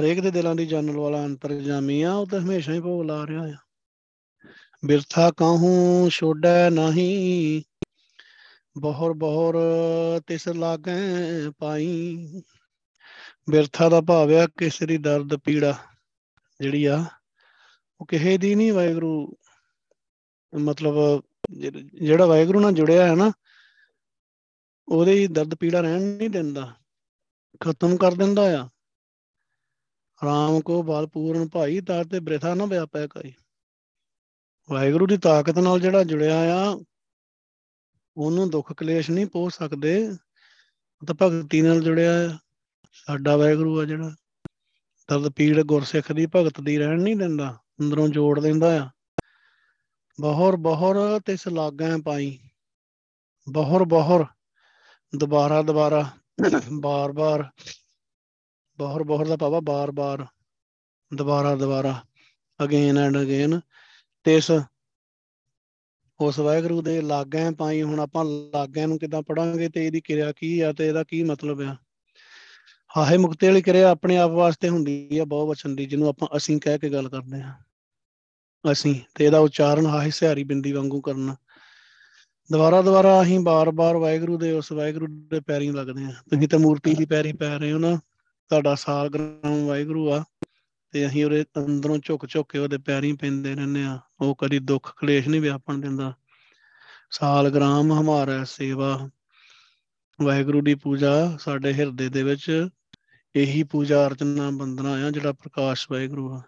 [0.00, 3.42] ਹਰੇਕ ਦੇ ਦਿਲਾਂ ਦੀ ਜਾਣਨ ਵਾਲਾ ਅੰਤਰਜਾਮੀ ਆ, ਉਹ ਤਾਂ ਹਮੇਸ਼ਾ ਹੀ ਭੋਗ ਲਾ ਰਿਹਾ
[3.42, 3.56] ਆ।
[4.84, 7.62] ਬਿਰਥਾ ਕਾਹੂ ਛੋੜੈ ਨਹੀਂ?
[8.80, 9.58] ਬਹੁਰ ਬਹੁਰ
[10.26, 11.00] ਤਿਸ ਲਾਗੈ
[11.58, 12.16] ਪਾਈ।
[13.50, 15.78] ਬਿਰਥਾ ਦਾ ਭਾਵ ਆ, ਕਿਸੇ ਦੀ ਦਰਦ ਪੀੜਾ?
[16.60, 17.04] ਜਿਹੜੀ ਆ,
[18.00, 19.36] ਉਹ ਕਿਸੇ ਦੀ ਨਹੀਂ ਵਾਹਿਗੁਰੂ।
[20.58, 23.32] ਮਤਲਬ ਜਿਹੜਾ ਵਾਹਿਗੁਰੂ ਨਾਲ ਜੁੜਿਆ ਹੈ ਨਾ,
[24.88, 26.74] ਉਹਦੇ ਦਰਦ ਪੀੜਾ ਰਹਿਣ ਨਹੀਂ ਦਿੰਦਾ,
[27.60, 28.68] ਖਤਮ ਕਰ ਦਿੰਦਾ ਆ।
[30.24, 33.32] ਰਾਮ ਕੋ ਬਲ ਪੂਰਨ ਭਾਈ ਤਾਂ ਤੇ ਬ੍ਰਿਥਾ ਨਾ ਵਿਆਪੈ ਕਾਈ।
[34.70, 36.80] ਵਾਹਿਗੁਰੂ ਦੀ ਤਾਕਤ ਨਾਲ ਜਿਹੜਾ ਜੁੜਿਆ ਆ,
[38.16, 42.38] ਉਹਨੂੰ ਦੁੱਖ ਕਲੇਸ਼ ਨਹੀਂ ਪਹੁੰਚ ਸਕਦੇ। ਉਹ ਤਾਂ ਭਗਤੀ ਨਾਲ ਜੁੜਿਆ ਆ।
[42.92, 44.10] ਸਾਡਾ ਵਾਹਿਗੁਰੂ ਆ ਜਿਹੜਾ।
[45.08, 48.90] ਦਰਦ ਪੀੜ ਗੁਰਸਿੱਖ ਦੀ ਭਗਤ ਦੀ ਰਹਿਣ ਨਹੀਂ ਦਿੰਦਾ। ਅੰਦਰੋਂ ਜੋੜ ਦਿੰਦਾ ਆ।
[50.18, 50.96] ਬਹੁਰ ਬਹੁਰ
[51.26, 52.38] ਤਿਸ ਲਾਗਾਂ ਪਾਈ
[53.46, 54.24] ਬਹੁਰ ਬਹੁਰ,
[55.12, 56.04] ਦੁਬਾਰਾ ਦੁਬਾਰਾ,
[56.72, 57.50] ਬਾਰ ਬਾਰ।
[58.78, 60.26] ਬਹੁਰ ਬਹੁਰ ਦਾ ਭਾਵਾ ਬਾਰ ਬਾਰ,
[61.14, 61.94] ਦੁਬਾਰਾ ਦੁਬਾਰਾ
[62.60, 63.60] ਅਗੇਨ ਐਂਡ ਅਗੇਨ
[64.24, 64.50] ਤਿਸ
[66.20, 70.60] ਉਸ ਵਾਹਿਗੁਰੂ ਦੇ ਲਾਗਾਂ ਪਾਈ ਹੁਣ ਆਪਾਂ ਲਾਗਾਂ ਨੂੰ ਕਿਦਾਂ ਪੜਾਂਗੇ ਤੇ ਇਹਦੀ ਕਿਰਿਆ ਕੀ
[70.60, 71.76] ਆ ਤੇ ਇਹਦਾ ਕੀ ਮਤਲਬ ਆ?
[72.96, 76.60] ਹਾਹੇ ਮੁਕਤੇ ਵਾਲੀ ਕਿਰਿਆ ਆਪਣੇ ਆਪ ਵਾਸਤੇ ਹੁੰਦੀ ਆ ਬਹੁ ਵਚਨ ਦੀ, ਜਿਹਨੂੰ ਆਪਾਂ ਅਸੀਂ
[76.60, 77.54] ਕਹਿ ਕੇ ਗੱਲ ਕਰਦੇ ਆ।
[78.72, 81.36] ਅਸੀਂ ਤੇ ਇਹਦਾ ਉਚਾਰਨ ਹਾਹੇ ਸਿਹਾਰੀ ਬਿੰਦੀ ਵਾਂਗੂ ਕਰਨਾ।
[82.52, 86.94] ਦੁਬਾਰਾ ਦੁਬਾਰਾ ਅਸੀਂ ਬਾਰ-ਬਾਰ ਵਾਹਿਗੁਰੂ ਦੇ ਉਸ ਵਾਹਿਗੁਰੂ ਦੇ ਪੈਰੀਂ ਲੱਗਦੇ ਆ ਤੁਸੀਂ ਤਾਂ ਮੂਰਤੀ
[86.94, 87.96] ਦੀ ਪੈਰੀ ਪੈ ਰਹੇ ਹੋ ਨਾ,
[88.48, 90.24] ਤੁਹਾਡਾ ਸਾਲਗ੍ਰਾਮ ਵਾਹਿਗੁਰੂ ਆ
[90.90, 94.92] ਤੇ ਅਸੀਂ ਉਹਦੇ ਅੰਦਰੋਂ ਝੁਕ ਝੁਕ ਕੇ ਉਹਦੇ ਪੈਰੀਂ ਪੈਂਦੇ ਰਹਿੰਦੇ ਆ ਉਹ ਕਦੀ ਦੁੱਖ
[94.96, 96.12] ਕਲੇਸ਼ ਨਹੀਂ ਵਿਆਪਣ ਦਿੰਦਾ।
[97.10, 99.10] ਸਾਲਗ੍ਰਾਮ ਹਮਾਰਾ ਸੇਵਾ।
[100.22, 102.68] ਵਾਹਿਗੁਰੂ ਦੀ ਪੂਜਾ ਸਾਡੇ ਹਿਰਦੇ ਦੇ ਵਿੱਚ
[103.36, 106.42] ਇਹੀ ਪੂਜਾ ਅਰਚਨਾ ਬੰਦਨਾ ਆ ਜਿਹੜਾ ਪ੍ਰਕਾਸ਼ ਵਾਹਿਗੁਰੂ ਆ।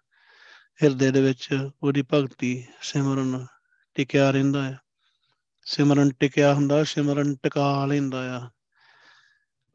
[0.83, 1.49] ਹਿਰਦੇ ਦੇ ਵਿੱਚ
[1.83, 3.47] ਉਹਦੀ ਭਗਤੀ ਸਿਮਰਨ
[3.95, 4.79] ਟਿਕਿਆ ਰਹਿੰਦਾ ਹੈ।
[5.63, 8.51] ਸਿਮਰਨ ਟਿਕਿਆ ਹੁੰਦਾ, ਸਿਮਰਨ ਟਿਕਾ ਲੈਂਦਾ ਆ।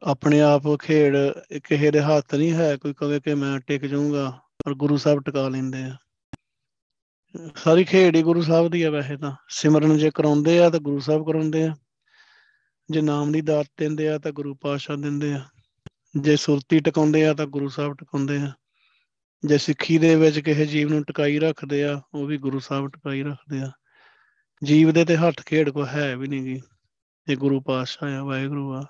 [0.02, 1.16] ਆਪਣੇ ਆਪ ਖੇੜ
[1.64, 5.48] ਕਿਸੇ ਦੇ ਹੱਥ ਨਹੀਂ ਹੈ, ਕੋਈ ਕਵੇ ਕਿ ਮੈਂ ਟਿਕ ਜਾਊਂਗਾ, ਪਰ ਗੁਰੂ ਸਾਹਿਬ ਟਿਕਾ
[5.48, 5.96] ਲੈਂਦੇ ਆ।
[7.56, 11.00] ਸਾਰੀ ਖੇੜ ਹੀ ਗੁਰੂ ਸਾਹਿਬ ਦੀ ਆ ਵੈਸੇ ਤਾਂ। ਸਿਮਰਨ ਜੇ ਕਰਾਉਂਦੇ ਆ ਤਾਂ ਗੁਰੂ
[11.00, 11.76] ਸਾਹਿਬ ਕਰਾਉਂਦੇ ਆ।
[12.90, 15.44] ਜੇ ਨਾਮ ਦੀ ਦਾਤ ਦਿੰਦੇ ਆ ਤਾਂ ਗੁਰੂ ਪਾਤਸ਼ਾਹ ਦਿੰਦੇ ਆ।
[16.20, 18.52] ਜੇ ਸੁਰਤੀ ਟਿਕਾਉਂਦੇ ਆ ਤਾਂ ਗੁਰੂ ਸਾਹਿਬ ਟਿਕਾਉਂਦੇ ਆ।
[19.44, 23.22] ਜੇ ਸਿੱਖੀ ਦੇ ਵਿੱਚ ਕਿਸੇ ਜੀਵ ਨੂੰ ਟਿਕਾਈ ਰੱਖਦੇ ਆ, ਉਹ ਵੀ ਗੁਰੂ ਸਾਹਿਬ ਟਿਕਾਈ
[23.22, 23.72] ਰੱਖਦੇ ਆ।
[24.64, 26.62] ਜੀਵ ਦੇ ਤੇ ਹੱਥ ਖੇੜ ਕੋ ਹੈ ਵੀ ਨਹੀਂ ਗੀ।
[27.28, 28.86] ਇਹ ਗੁਰੂ ਪਾਤਸ਼ਾਹ ਆ, ਵਾਹਿਗੁਰੂ ਆ।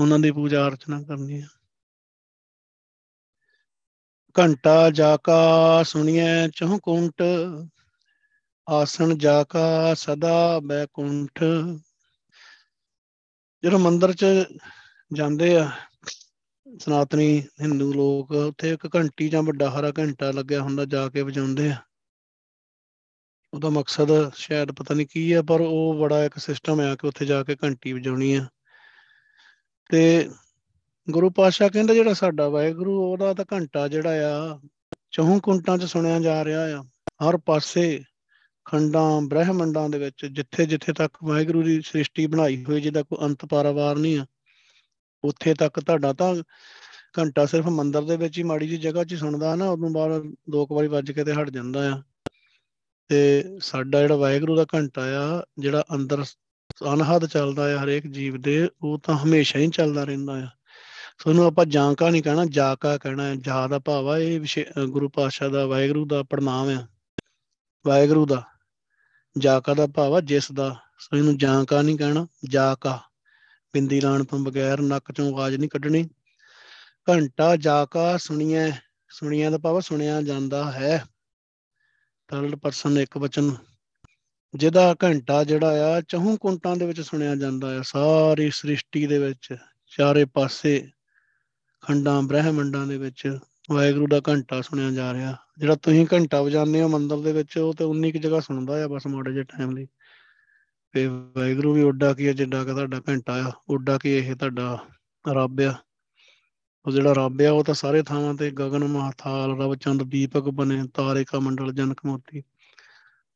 [0.00, 1.46] ਉਹਨਾਂ ਦੀ ਪੂਜਾ ਅਰਚਨਾ ਕਰਨੀ ਆ।
[4.38, 7.22] ਘੰਟਾ ਜਾ ਕਾ ਸੁਣੀਐ ਚਹੁਕੁੰਟ
[8.68, 11.44] ਆਸਣ ਜਾ ਕਾ ਸਦਾ ਬੈਕੁੰਠ
[13.64, 14.24] ਜਦੋਂ ਮੰਦਰ 'ਚ
[15.12, 15.70] ਜਾਂਦੇ ਆ
[16.78, 21.70] ਸਨਾਤਨੀ ਹਿੰਦੂ ਲੋਕ ਉੱਥੇ ਇੱਕ ਘੰਟੀ ਜਾਂ ਵੱਡਾ ਹਰਾ ਘੰਟਾ ਲੱਗਿਆ ਹੁੰਦਾ ਜਾ ਕੇ ਵਜਾਉਂਦੇ
[21.70, 21.76] ਆ।
[23.54, 27.26] ਉਹਦਾ ਮਕਸਦ ਸ਼ਾਇਦ ਪਤਾ ਨਹੀਂ ਕੀ ਆ, ਪਰ ਉਹ ਬੜਾ ਇੱਕ ਸਿਸਟਮ ਆ ਕਿ ਉੱਥੇ
[27.26, 28.46] ਜਾ ਕੇ ਘੰਟੀ ਵਜਾਉਣੀ ਆ।
[29.90, 30.30] ਤੇ
[31.10, 34.60] ਗੁਰੂ ਪਾਤਸ਼ਾਹ ਕਹਿੰਦਾ ਜਿਹੜਾ ਸਾਡਾ ਵਾਹਿਗੁਰੂ, ਉਹਦਾ ਤਾਂ ਘੰਟਾ ਜਿਹੜਾ ਆ
[35.10, 36.82] ਚੌਂ ਕੁੰਟਾਂ 'ਚ ਸੁਣਿਆ ਜਾ ਰਿਹਾ ਆ।
[37.28, 38.02] ਹਰ ਪਾਸੇ
[38.64, 43.44] ਖੰਡਾਂ, ਬ੍ਰਹਿਮੰਡਾਂ ਦੇ ਵਿੱਚ ਜਿੱਥੇ ਜਿੱਥੇ ਤੱਕ ਵਾਹਿਗੁਰੂ ਦੀ ਸ੍ਰਿਸ਼ਟੀ ਬਣਾਈ ਹੋਈ, ਜਿਹਦਾ ਕੋਈ ਅੰਤ
[43.44, 44.26] ਪਾਰਾਵਾਰ ਨਹੀਂ ਆ
[45.26, 46.34] ਉੱਥੇ ਤੱਕ ਤੁਹਾਡਾ ਤਾਂ
[47.18, 50.66] ਘੰਟਾ ਸਿਰਫ ਮੰਦਰ ਦੇ ਵਿੱਚ ਹੀ ਮਾੜੀ ਜੀ ਜਗ੍ਹਾ 'ਚ ਸੁਣਦਾ ਨਾ, ਉਦੋਂ ਬਾਅਦ ਦੋ
[50.66, 52.02] ਕੁ ਵਾਰੀ ਵੱਜ ਕੇ ਤੇ ਹਟ ਜਾਂਦਾ ਆ।
[53.08, 56.24] ਤੇ ਸਾਡਾ ਜਿਹੜਾ ਵਾਹਿਗੁਰੂ ਦਾ ਘੰਟਾ ਆ, ਜਿਹੜਾ ਅੰਦਰ
[56.92, 60.48] ਅਨਹਦ ਚੱਲਦਾ ਆ ਹਰੇਕ ਜੀਵ ਦੇ, ਉਹ ਤਾਂ ਹਮੇਸ਼ਾ ਹੀ ਚੱਲਦਾ ਰਹਿੰਦਾ ਆ।
[61.18, 64.40] ਸੋ ਇਹਨੂੰ ਆਪਾਂ ਜਾਂਕਾ ਨਹੀਂ ਕਹਿਣਾ, ਜਾਕਾ ਕਹਿਣਾ ਹੈ ਜਾ ਦਾ ਭਾਵ ਆ, ਇਹ
[64.88, 66.86] ਗੁਰੂ ਪਾਤਸ਼ਾਹ ਦਾ, ਵਾਹਿਗੁਰੂ ਦਾ ਪ੍ਰਣਾਮ ਆ।
[67.86, 68.42] ਵਾਹਿਗੁਰੂ ਦਾ,
[69.38, 73.00] ਜਾਕਾ ਦਾ ਭਾਵ ਆ, ਜਿਸ ਦਾ। ਸੋ ਇਹਨੂੰ ਜਾਂਕਾ ਨਹੀਂ ਕਹਿਣਾ, ਜਾਕਾ।
[73.74, 76.08] ਬਿੰਦੀ ਲਾਣ ਤੋਂ ਬਗੈਰ ਨੱਕ ਚੋਂ ਆਵਾਜ਼ ਨਹੀਂ ਕੱਢਣੀ।
[77.10, 78.70] ਘੰਟਾ ਜਾਕਾ ਸੁਣੀਐ
[79.10, 81.04] ਸੁਣੀਆਂ ਦਾ ਭਾਵ ਸੁਣਿਆ ਜਾਂਦਾ ਹੈ।
[82.28, 83.50] ਥਰਡ ਪਰਸਨ ਇੱਕ ਵਚਨ,
[84.54, 89.54] ਜਿਹਦਾ ਘੰਟਾ ਜਿਹੜਾ ਆ, ਚਹੂ ਕੁੰਟਾਂ ਦੇ ਵਿੱਚ ਸੁਣਿਆ ਜਾਂਦਾ ਆ। ਸਾਰੀ ਸ੍ਰਿਸ਼ਟੀ ਦੇ ਵਿੱਚ,
[89.92, 90.88] ਚਾਰੇ ਪਾਸੇ
[91.82, 93.38] ਖੰਡਾਂ, ਬ੍ਰਹਿਮੰਡਾਂ ਦੇ ਵਿੱਚ
[93.70, 97.74] ਵਾਹਿਗੁਰੂ ਦਾ ਘੰਟਾ ਸੁਣਿਆ ਜਾ ਰਿਹਾ। ਜਿਹੜਾ ਤੁਸੀਂ ਘੰਟਾ ਵਜਾਉਂਦੇ ਹੋ ਮੰਦਰ ਦੇ ਵਿੱਚ, ਉਹ
[97.74, 99.86] ਤੇ ਉਨੀ ਕੁ ਜਗ੍ਹਾ ਸੁਣਦਾ ਆ ਬਸ ਮਾੜੇ ਜਿਹੇ ਟਾਈਮ ਲਈ।
[100.92, 104.78] ਤੇ ਵਾਹਿਗੁਰੂ ਵੀ ਉੱਡਾ ਕੀ ਹੈ ਜਿੱਡਾ ਕਿ ਤੁਹਾਡਾ ਘੰਟਾ ਆ, ਉੱਡਾ ਕੀ ਇਹ ਤੁਹਾਡਾ
[105.28, 105.74] ਰੱਬ ਆ।
[106.86, 110.82] ਉਹ ਜਿਹੜਾ ਰੱਬ ਆ, ਉਹ ਤਾਂ ਸਾਰੇ ਥਾਵਾਂ ਤੇ ਗਗਨ, ਮਹਾਥਾਲ ਰਵ ਚੰਦ, ਦੀਪਕ ਬਨੇ
[110.94, 112.42] ਤਾਰੇ ਕਾ ਮੰਡਲ, ਜਨਕ ਮੋਤੀ।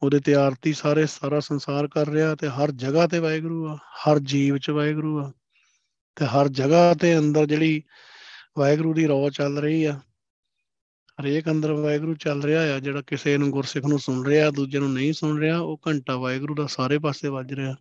[0.03, 4.19] ਉਹਦੇ ਤੇ ਆਰਤੀ ਸਾਰੇ, ਸਾਰਾ ਸੰਸਾਰ ਕਰ ਰਿਹਾ ਤੇ ਹਰ ਜਗ੍ਹਾ ਤੇ ਵਾਹਿਗੁਰੂ ਆ, ਹਰ
[4.19, 5.33] ਜੀਵ ਚ ਵਾਹਿਗੁਰੂ ਆ।
[6.17, 7.83] ਤੇ ਹਰ ਜਗ੍ਹਾ ਤੇ ਅੰਦਰ ਜਿਹੜੀ
[8.59, 10.01] ਵਾਹਿਗੁਰੂ ਦੀ ਰੌ ਚੱਲ ਰਹੀ ਆ
[11.21, 14.93] ਹਰੇਕ ਅੰਦਰ ਵਾਹਿਗੁਰੂ ਚੱਲ ਰਿਹਾ ਆ, ਜਿਹੜਾ ਕਿਸੇ ਨੂੰ ਗੁਰਸਿੱਖ ਨੂੰ ਸੁਣ ਰਿਹਾ, ਦੂਜੇ ਨੂੰ
[14.93, 17.75] ਨਹੀਂ ਸੁਣ ਰਿਹਾ, ਉਹ ਘੰਟਾ ਵਾਹਿਗੁਰੂ ਦਾ ਸਾਰੇ ਪਾਸੇ ਵੱਜ ਰਿਹਾ।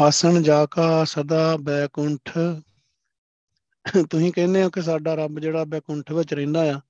[0.00, 2.38] ਆਸਣ ਜਾ ਕਾ ਸਦਾ ਬੈਕੁੰਠ।
[4.10, 6.80] ਤੁਸੀਂ ਕਹਿੰਦੇ ਹੋ ਕਿ ਸਾਡਾ ਰੱਬ ਜਿਹੜਾ ਬੈਕੁੰਠ ਵਿੱਚ ਰਹਿੰਦਾ ਆ,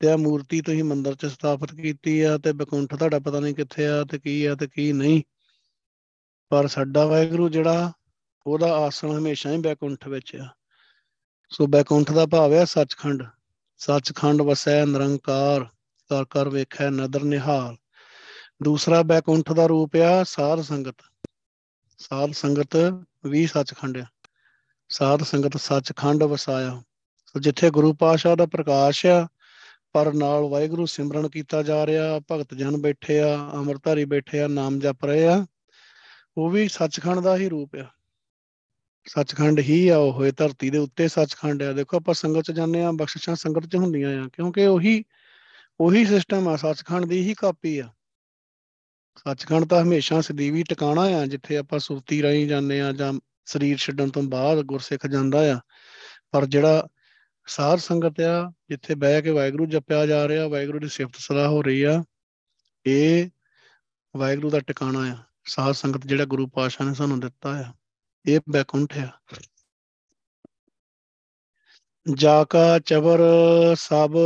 [0.00, 3.86] ਤੇ ਆ ਮੂਰਤੀ ਤੁਸੀਂ ਮੰਦਿਰ 'ਚ ਸਥਾਪਿਤ ਕੀਤੀ ਆ, ਤੇ ਬੈਕੁੰਠ ਤੁਹਾਡਾ ਪਤਾ ਨਹੀਂ ਕਿੱਥੇ
[3.86, 5.22] ਆ, ਤੇ ਕੀ ਆ, ਤੇ ਕੀ ਨਹੀਂ।
[6.48, 7.92] ਪਰ ਸਾਡਾ ਵਾਹਿਗੁਰੂ ਜਿਹੜਾ,
[8.46, 10.48] ਉਹਦਾ ਆਸਣ ਹਮੇਸ਼ਾ ਹੀ ਬੈਕੁੰਠ ਵਿੱਚ ਆ।
[11.50, 13.22] ਸੋ ਬੈਕੁੰਠ ਦਾ ਭਾਵ ਹੈ ਸੱਚਖੰਡ।
[13.86, 15.64] ਸੱਚਖੰਡ ਵਸੈ ਨਿਰੰਕਾਰ
[16.08, 17.76] ਕਰ ਕਰ ਵੇਖੈ ਨਦਰ ਨਿਹਾਲ।
[18.62, 20.96] ਦੂਸਰਾ ਬੈਕੁੰਠ ਦਾ ਰੂਪ ਆ ਸਾਧ ਸੰਗਤ।
[21.98, 22.76] ਸਾਧ ਸੰਗਤ
[23.26, 24.04] ਵੀ ਸੱਚਖੰਡ ਆ।
[24.88, 26.82] ਸਾਧ ਸੰਗਤ ਸੱਚਖੰਡ ਵਸਾਇਆ।
[27.26, 29.28] ਸੋ ਜਿੱਥੇ ਗੁਰੂ ਪਾਤਸ਼ਾਹ ਦਾ ਪ੍ਰਕਾਸ਼ ਆ,
[29.92, 34.78] ਪਰ ਨਾਲ ਵਾਹਿਗੁਰੂ ਸਿਮਰਨ ਕੀਤਾ ਜਾ ਰਿਹਾ, ਭਗਤ ਜਨ ਬੈਠੇ ਆ ਅਮਰਧਾਰੀ ਬੈਠੇ ਆ, ਨਾਮ
[34.78, 35.46] ਜਪ ਰਹੇ ਆ,
[36.36, 37.86] ਉਹ ਵੀ ਸੱਚਖੰਡ ਦਾ ਹੀ ਰੂਪ ਆ।
[39.06, 42.82] ਸੱਚਖੰਡ ਹੀ ਆ ਉਹ ਹੋਏ ਧਰਤੀ ਦੇ ਉੱਤੇ ਸੱਚਖੰਡ ਆ। ਦੇਖੋ ਆਪਾਂ ਸੰਗਤ ਚ ਜਾਂਦੇ
[42.82, 45.04] ਆ ਬਖਸ਼ਿਸ਼ਾਂ ਸੰਗਤ ਚ ਹੁੰਦੀਆਂ ਆ, ਕਿਉਂਕਿ ਉਹੀ
[45.80, 47.88] ਉਹੀ ਸਿਸਟਮ ਆ, ਸੱਚਖੰਡ ਦੀ ਹੀ ਕਾਪੀ ਆ।
[49.18, 53.12] ਸੱਚਖੰਡ ਤਾਂ ਹਮੇਸ਼ਾ ਸਦੀਵੀ ਟਿਕਾਣਾ ਆ, ਜਿੱਥੇ ਆਪਾਂ ਸੁਰਤੀ ਰਾਹੀਂ ਜਾਂਦੇ ਆ ਜਾਂ
[53.46, 55.60] ਸਰੀਰ ਛੱਡਣ ਤੋਂ ਬਾਅਦ ਗੁਰਸਿੱਖ ਜਾਂਦਾ ਆ।
[56.30, 56.88] ਪਰ ਜਿਹੜਾ
[57.46, 61.62] ਸਾਧ ਸੰਗਤ ਆ, ਜਿੱਥੇ ਬਹਿ ਕੇ ਵਾਹਿਗੁਰੂ ਜਪਿਆ ਜਾ ਰਿਹਾ, ਵਾਹਿਗੁਰੂ ਦੀ ਸਿਫਤ ਸਲਾਹ ਹੋ
[61.62, 62.04] ਰਹੀ ਆ,
[62.86, 63.30] ਇਹ
[64.16, 67.72] ਵਾਹਿਗੁਰੂ ਦਾ ਟਿਕਾਣਾ ਆ। ਸਾਧ ਸੰਗਤ ਜਿਹੜਾ ਗੁਰੂ ਪਾਤਸ਼ਾਹ ਨੇ ਸਾਨੂੰ ਦਿੱਤਾ ਆ।
[68.26, 69.08] ਇਹ ਬੈਕੁੰਠ ਆ।
[72.14, 73.20] ਜਾ ਕਾ ਚਵਰ
[73.74, 74.16] ਸਭ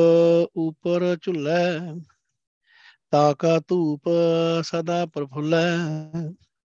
[0.57, 1.79] ਉਪਰ ਝੁੱਲੈ,
[3.11, 4.03] ਤਾ ਕਾ ਧੂਪ
[4.63, 5.77] ਸਦਾ ਪ੍ਰਫੁੱਲੈ।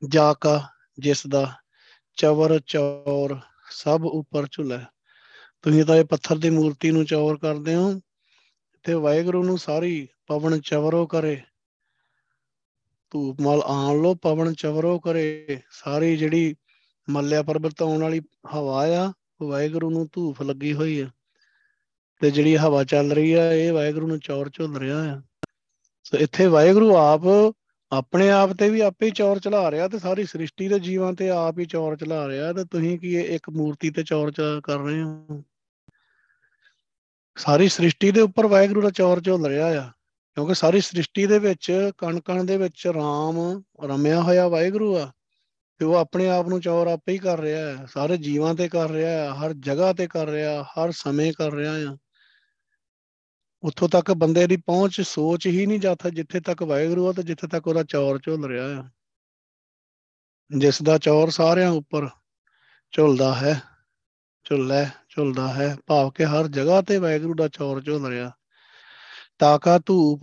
[0.08, 0.70] ਜਾ ਕਾ
[1.00, 1.56] ਜਿਸ ਦਾ
[2.16, 3.40] ਚਵਰ ਚੌਰ
[3.72, 4.80] ਸਭ ਉੱਪਰ ਝੁੱਲੈ।
[5.62, 8.02] ਤੁਸੀਂ ਤਾਂ ਇਹ ਪੱਥਰ ਦੀ ਮੂਰਤੀ ਨੂੰ ਚੌਰ ਕਰਦੇ ਹੋ,
[8.84, 11.42] ਤੇ ਵਾਹਿਗੁਰੂ ਨੂੰ ਸਾਰੀ ਪਵਨ ਚਵਰੋ ਕਰੇ।
[13.10, 16.56] ਧੂਪ ਮਲ ਆਣ ਲੋ ਪਵਨ ਚਵਰੋ ਕਰੇ। ਸਾਰੀ ਜਿਹੜੀ
[17.08, 18.22] ਮੱਲਿਆ ਪਰਬਤ ਆਉਣ ਵਾਲੀ
[18.56, 21.10] ਹਵਾ ਆ, ਵਾਹਿਗੁਰੂ ਨੂੰ ਧੂਫ ਲੱਗੀ ਹੋਈ ਆ।
[22.22, 25.22] ਤੇ ਜਿਹੜੀ ਹਵਾ ਚੱਲ ਰਹੀ ਆ, ਇਹ ਵਾਹਿਗੁਰੂ ਨੂੰ ਚੌਰ ਝੁੱਲ ਰਿਹਾ ਆ।
[26.04, 27.22] ਸੋ ਇੱਥੇ ਵਾਹਿਗੁਰੂ ਆਪ
[27.92, 31.30] ਆਪਣੇ ਆਪ ਤੇ ਵੀ ਆਪੇ ਹੀ ਚੌਰ ਚਲਾ ਰਿਹਾ ਤੇ ਸਾਰੀ ਸ੍ਰਿਸ਼ਟੀ ਦੇ ਜੀਵਾਂ ਤੇ
[31.30, 34.32] ਆਪ ਹੀ ਚੌਰ ਚਲਾ ਰਿਹਾ ਤੇ ਤੁਸੀਂ ਕੀ ਇੱਕ ਮੂਰਤੀ ਤੇ ਚੌਰ
[34.64, 35.44] ਕਰ ਰਹੇ ਹੋ?
[37.38, 39.92] ਸਾਰੀ ਸ੍ਰਿਸ਼ਟੀ ਦੇ ਉੱਪਰ ਵਾਹਿਗੁਰੂ ਦਾ ਚੌਰ ਝੁੱਲ ਰਿਹਾ ਆ,
[40.38, 45.12] ਕਿਉਂਕਿ ਸਾਰੀ ਸ੍ਰਿਸ਼ਟੀ ਦੇ ਵਿੱਚ ਕਣ ਕਣ ਦੇ ਵਿੱਚ ਰਾਮ ਰਮਿਆ ਹੋਇਆ ਵਾਹਿਗੁਰੂ ਆ।
[45.82, 48.90] ਤੇ ਉਹ ਆਪਣੇ ਆਪ ਨੂੰ ਚੌਰ ਆਪੇ ਹੀ ਕਰ ਰਿਹਾ ਹੈ। ਸਾਰੇ ਜੀਵਾਂ ਤੇ ਕਰ
[48.90, 51.98] ਰਿਹਾ ਹੈ, ਹਰ ਜਗ੍ਹਾ ਤੇ ਕਰ ਰਿਹਾ ਹਰ ਸਮੇਂ ਕਰ ਰਿਹਾ ਆ
[53.64, 57.48] ਉੱਥੋਂ ਤੱਕ ਬੰਦੇ ਦੀ ਪਹੁੰਚ ਸੋਚ ਹੀ ਨਹੀਂ ਜਾਂਦਾ ਜਿੱਥੇ ਤੱਕ ਵਾਹਿਗੁਰੂ ਆ ਤੇ ਜਿੱਥੇ
[57.48, 58.84] ਤੱਕ ਉਹਦਾ ਚੌਰ ਝੁੱਲ ਰਿਹਾ ਆ
[60.58, 62.10] ਜਿਸ ਦਾ ਚੌਰ ਸਾਰਿਆਂ ਉੱਪਰ
[62.92, 63.62] ਝੁੱਲਦਾ ਹੈ,
[64.44, 68.32] ਝੁੱਲੈ, ਝੁੱਲਦਾ ਹੈ, ਭਾਵ ਕਿ ਹਰ ਜਗ੍ਹਾ ਤੇ ਵਾਹਿਗੁਰੂ ਦਾ ਚੌਰ ਝੁੱਲ ਰਿਹਾ।
[69.40, 70.22] ਤਾਕਾ ਧੂਪ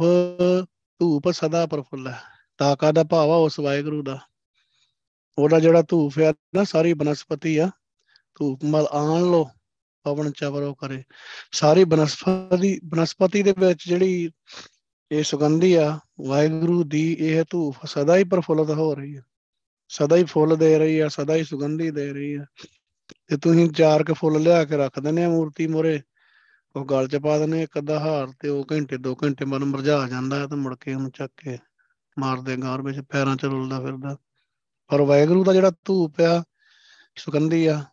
[1.01, 2.19] ਧੂਪ ਸਦਾ ਪ੍ਰਫੁੱਲ ਹੈ।
[2.59, 4.19] ਤਾਕਾ ਦਾ ਭਾਵ ਆ ਉਸ ਵਾਹਿਗੁਰੂ ਦਾ।
[5.39, 7.71] ਉਹਦਾ ਜਿਹੜਾ ਧੂਪ ਹੈ ਨਾ, ਸਾਰੀ ਬਨਸਪਤੀ ਆ,
[8.37, 9.45] ਧੂਪ ਮਲ ਆਣ ਲੋ
[10.05, 11.03] ਪਵਨ ਚਵਰੋ ਕਰੇ।
[11.53, 14.31] ਸਾਰੀ ਬਨਸਪਤੀ ਬਨਸਪਤੀ ਦੇ ਵਿੱਚ ਜਿਹੜੀ
[15.11, 19.23] ਇਹ ਸੁਗੰਧੀ ਆ, ਵਾਹਿਗੁਰੂ ਦੀ ਇਹ ਧੂਪ ਸਦਾ ਹੀ ਪ੍ਰਫੁੱਲਤ ਹੋ ਰਹੀ ਹੈ
[19.91, 22.45] ਸਦਾ ਹੀ ਫੁੱਲ ਦੇ ਰਹੀ ਆ, ਸਦਾ ਹੀ ਸੁਗੰਧੀ ਦੇ ਰਹੀ ਆ।
[23.27, 26.01] ਤੇ ਤੁਸੀਂ ਚਾਰ ਕੇ ਫੁੱਲ ਲਿਆ ਕੇ ਰੱਖ ਦਿੰਦੇ ਆ ਮੂਰਤੀ ਮੋਰੇ
[26.77, 30.07] ਉਹ ਗਲ 'ਚ ਪਾ ਦਿੰਦੇ ਇੱਕ ਅੱਧਾ ਹਾਰ ਤੇ ਉਹ ਘੰਟੇ, ਦੋ ਘੰਟੇ ਮਨ ਮਰਝਾ
[30.09, 31.59] ਜਾਂਦਾ ਤੇ ਮੁੜ ਕੇ ਉਹਨੂੰ ਚੱਕ ਕੇ
[32.19, 34.17] ਮਾਰਦੇ ਗਾਰ ਵਿੱਚ ਪੈਰਾਂ 'ਚ ਰੁਲਦਾ ਫਿਰਦਾ।
[34.91, 36.43] ਪਰ ਵਾਹਿਗੁਰੂ ਦਾ ਜਿਹੜਾ ਧੂਪ ਆ
[37.17, 37.85] ਸੁਗੰਧੀ ਆ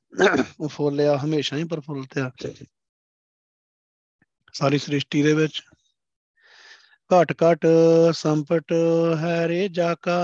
[0.60, 2.32] ਉਹ ਫੁੱਲ ਆ ਹਮੇਸ਼ਾ ਹੀ ਪ੍ਰਫੁੱਲਤ ਆ।
[4.54, 5.62] ਸਾਰੀ ਸ੍ਰਿਸ਼ਟੀ ਦੇ ਵਿੱਚ
[7.10, 7.66] ਘਟ ਘਟ
[8.14, 8.74] ਸੰਪਟ
[9.20, 10.18] ਹੈ ਰੇ ਜਾਕਾ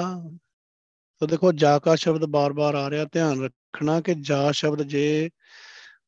[1.21, 5.29] ਤੋ ਦੇਖੋ ਜਾਕਾ ਸ਼ਬਦ ਬਾਰ-ਬਾਰ ਆ ਰਿਹਾ ਧਿਆਨ ਰੱਖਣਾ ਕਿ ਜਾ ਸ਼ਬਦ ਜੇ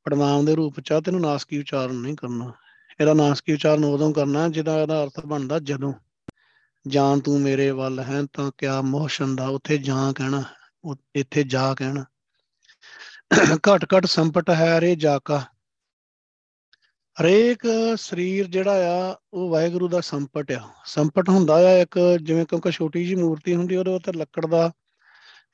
[0.03, 2.51] ਪੜਨਾਮ ਦੇ ਰੂਪ ਚ ਆ ਤੈਨੂੰ ਨਾਸਕੀ ਉਚਾਰਨ ਨਹੀਂ ਕਰਨਾ।
[3.01, 5.93] ਇਹਦਾ ਨਾਸਕੀ ਉਚਾਰਨ ਉਦੋਂ ਕਰਨਾ ਜਿਹਦਾ ਇਹਦਾ ਅਰਥ ਬਣਦਾ ਜਦੋਂ।
[6.87, 9.47] ਜਾਨ ਤੂੰ ਮੇਰੇ ਵੱਲ ਹੈ, ਤਾਂ ਕਿਆ ਮੋਸ਼ਨ ਦਾ?
[9.47, 10.43] ਉੱਥੇ ਜਾਂ ਕਹਿਣਾ
[11.15, 12.05] ਇੱਥੇ ਜਾ ਕਹਿਣਾ।
[13.67, 15.37] ਘਟ ਘਟ ਸੰਪਟ ਹੈ ਰੇ ਜਾਕਾ।
[17.21, 17.59] ਹਰੇਕ
[17.95, 23.05] ਸਰੀਰ ਜਿਹੜਾ ਆ, ਉਹ ਵਾਹਿਗੁਰੂ ਦਾ ਸੰਪਟ ਆ। ਸੰਪਟ ਹੁੰਦਾ ਆ ਇੱਕ, ਜਿਵੇਂ ਕਿਉਂਕਿ ਛੋਟੀ
[23.05, 24.71] ਜੀ ਮੂਰਤੀ ਹੁੰਦੀ ਉਹਦੇ ਉੱਤੇ ਲੱਕੜ ਦਾ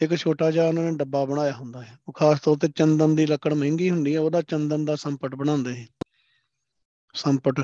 [0.01, 3.25] ਇੱਕ ਛੋਟਾ ਜਿਹਾ ਉਹਨਾਂ ਨੇ ਡੱਬਾ ਬਣਾਇਆ ਹੁੰਦਾ ਹੈ ਉਹ ਖਾਸ ਤੌਰ ਤੇ ਚੰਦਨ ਦੀ
[3.25, 5.87] ਲੱਕੜ ਮਹਿੰਗੀ ਹੁੰਦੀ ਹੈ ਉਹਦਾ ਚੰਦਨ ਦਾ ਸੰਪਟ ਬਣਾਉਂਦੇ ਸੀ
[7.13, 7.59] ਸੰਪਟ।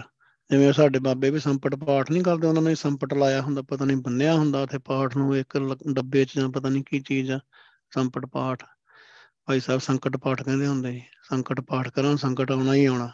[0.50, 3.98] ਜਿਵੇਂ ਸਾਡੇ ਬਾਬੇ ਵੀ ਸੰਪਟ ਪਾਠ ਨਹੀਂ ਕਰਦੇ, ਉਹਨਾਂ ਨੇ ਸੰਪਟ ਲਾਇਆ ਹੁੰਦਾ, ਪਤਾ ਨਹੀਂ
[3.98, 5.58] ਬੰਨਿਆ ਹੁੰਦਾ ਉੱਥੇ ਪਾਠ ਨੂੰ ਇੱਕ
[5.93, 7.39] ਡੱਬੇ 'ਚ ਜਾਂ ਪਤਾ ਨਹੀਂ ਕੀ ਚੀਜ਼ ਆ,
[7.91, 8.64] ਸੰਪਟ ਪਾਠ।
[9.46, 13.12] ਭਾਈ ਸਾਹਿਬ ਸੰਕਟ ਪਾਠ ਕਹਿੰਦੇ ਹੁੰਦੇ ਸੀ, ਸੰਕਟ ਪਾਠ ਕਰਾਂ, ਸੰਕਟ ਆਉਣਾ ਹੀ ਆਉਣਾ।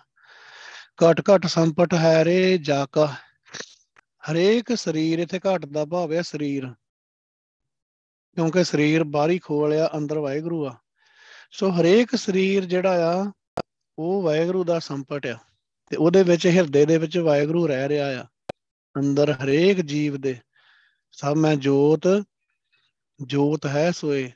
[1.01, 3.05] ਘਟ ਘਟ ਸੰਪਟ ਹੈ ਰੇ ਜਾਕਾ
[4.31, 6.67] ਹਰੇਕ ਸਰੀਰ ਇਥੇ ਘਟ ਦਾ ਭਾਵ ਹੈ ਸਰੀਰ।
[8.37, 10.75] ਕਿਉਂਕਿ ਸਰੀਰ ਬਾਹਰੀ ਖੋਲ ਆ, ਅੰਦਰ ਵਾਹਿਗੁਰੂ ਆ।
[11.51, 13.31] ਸੋ ਹਰੇਕ ਸਰੀਰ ਜਿਹੜਾ ਆ,
[13.97, 15.37] ਉਹ ਵਾਹਿਗੁਰੂ ਦਾ ਸੰਪਟ ਆ।
[15.91, 18.25] ਤੇ ਉਹਦੇ ਵਿੱਚ ਹਿਰਦੇ ਦੇ ਵਿੱਚ ਵਾਹਿਗੁਰੂ ਰਹਿ ਰਿਹਾ ਆ।
[18.97, 20.35] ਅੰਦਰ ਹਰੇਕ ਜੀਵ ਦੇ
[21.11, 22.23] ਸਭ ਮੈਂ ਜੋਤ
[23.21, 24.31] ਜੋਤ ਹੈ ਸੋਏ।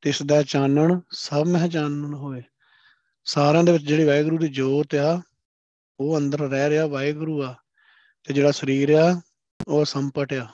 [0.00, 2.42] ਤਿਸ ਦਾ ਚਾਨਣ ਸਭ ਮਹਿ ਚਾਨਣ ਹੋਏ।
[3.24, 5.22] ਸਾਰਿਆਂ ਦੇ ਵਿੱਚ ਜਿਹੜੀ ਵਾਹਿਗੁਰੂ ਦੀ ਜੋਤ ਆ,
[6.00, 7.54] ਉਹ ਅੰਦਰ ਰਹਿ ਰਿਹਾ, ਵਾਹਿਗੁਰੂ ਆ।
[8.24, 9.20] ਤੇ ਜਿਹੜਾ ਸਰੀਰ ਆ,
[9.68, 10.46] ਉਹ ਸੰਪਟ ਆ।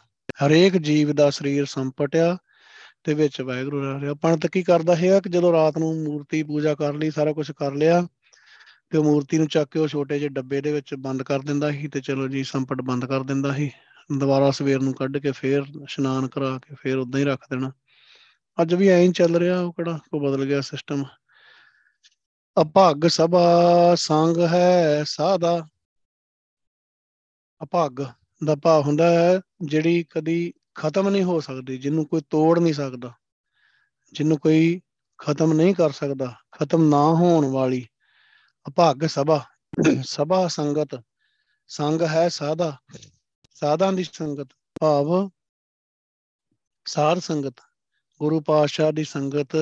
[0.47, 2.39] ਹਰੇਕ ਜੀਵ ਦਾ ਸਰੀਰ ਸੰਪਟ ਆ
[3.05, 6.74] ਤੇ ਵਿੱਚ ਵਾਹਿਗੁਰੂ ਰਹਿ ਰਿਹਾ। ਪੰਡਤ ਕੀ ਕਰਦਾ ਹੈ ਕਿ ਜਦੋਂ ਰਾਤ ਨੂੰ ਮੂਰਤੀ ਪੂਜਾ
[6.74, 8.09] ਕਰ ਲਈ, ਸਾਰਾ ਕੁਝ ਕਰ ਲਿਆ।
[8.93, 11.70] ਤੇ ਉਹ ਮੂਰਤੀ ਨੂੰ ਚੱਕ ਕੇ ਉਹ ਛੋਟੇ ਜਿਹੇ ਡੱਬੇ ਦੇ ਵਿੱਚ ਬੰਦ ਕਰ ਦਿੰਦਾ
[11.70, 13.70] ਸੀ ਤੇ ਚਲੋ ਜੀ ਸੰਪਟ ਬੰਦ ਕਰ ਦਿੰਦਾ ਸੀ।
[14.18, 17.72] ਦੁਬਾਰਾ ਸਵੇਰ ਨੂੰ ਕੱਢ ਕੇ ਫੇਰ ਇਸ਼ਨਾਨ ਕਰਾ ਕੇ ਫੇਰ ਉਦਾਂ ਹੀ ਰੱਖ ਦੇਣਾ।
[18.62, 21.05] ਅੱਜ ਵੀ ਐਂ ਹੀ ਚੱਲ ਰਿਹਾ ਉਹ ਕਿਹੜਾ ਕੋ ਬਦਲ ਗਿਆ ਸਿਸਟਮ
[22.62, 25.68] ਅਭਾਗ ਸਭਾ ਸੰਗ ਹੈ ਸਾਦਾ
[27.62, 28.05] ਅਭਾਗ
[28.45, 33.12] ਦਾ ਭਾਵ ਹੁੰਦਾ ਹੈ ਜਿਹੜੀ ਕਦੀ ਖਤਮ ਨਹੀਂ ਹੋ ਸਕਦੀ, ਜਿਹਨੂੰ ਕੋਈ ਤੋੜ ਨਹੀਂ ਸਕਦਾ,
[34.12, 34.80] ਜਿਹਨੂੰ ਕੋਈ
[35.18, 37.86] ਖਤਮ ਨਹੀਂ ਕਰ ਸਕਦਾ, ਖਤਮ ਨਾ ਹੋਣ ਵਾਲੀ।
[38.67, 39.41] ਅਭਾਗ ਸਭਾ
[40.07, 41.01] ਸਭਾ ਸੰਗਤ,
[41.71, 42.77] ਸੰਗ ਹੈ ਸਾਦਾ
[43.57, 44.49] ਸਾਧਾਂ ਦੀ ਸੰਗਤ,
[44.81, 45.31] ਭਾਵ
[46.87, 47.61] ਸਾਧ ਸੰਗਤ,
[48.21, 49.57] ਗੁਰੂ ਪਾਤਸ਼ਾਹ ਦੀ ਸੰਗਤ,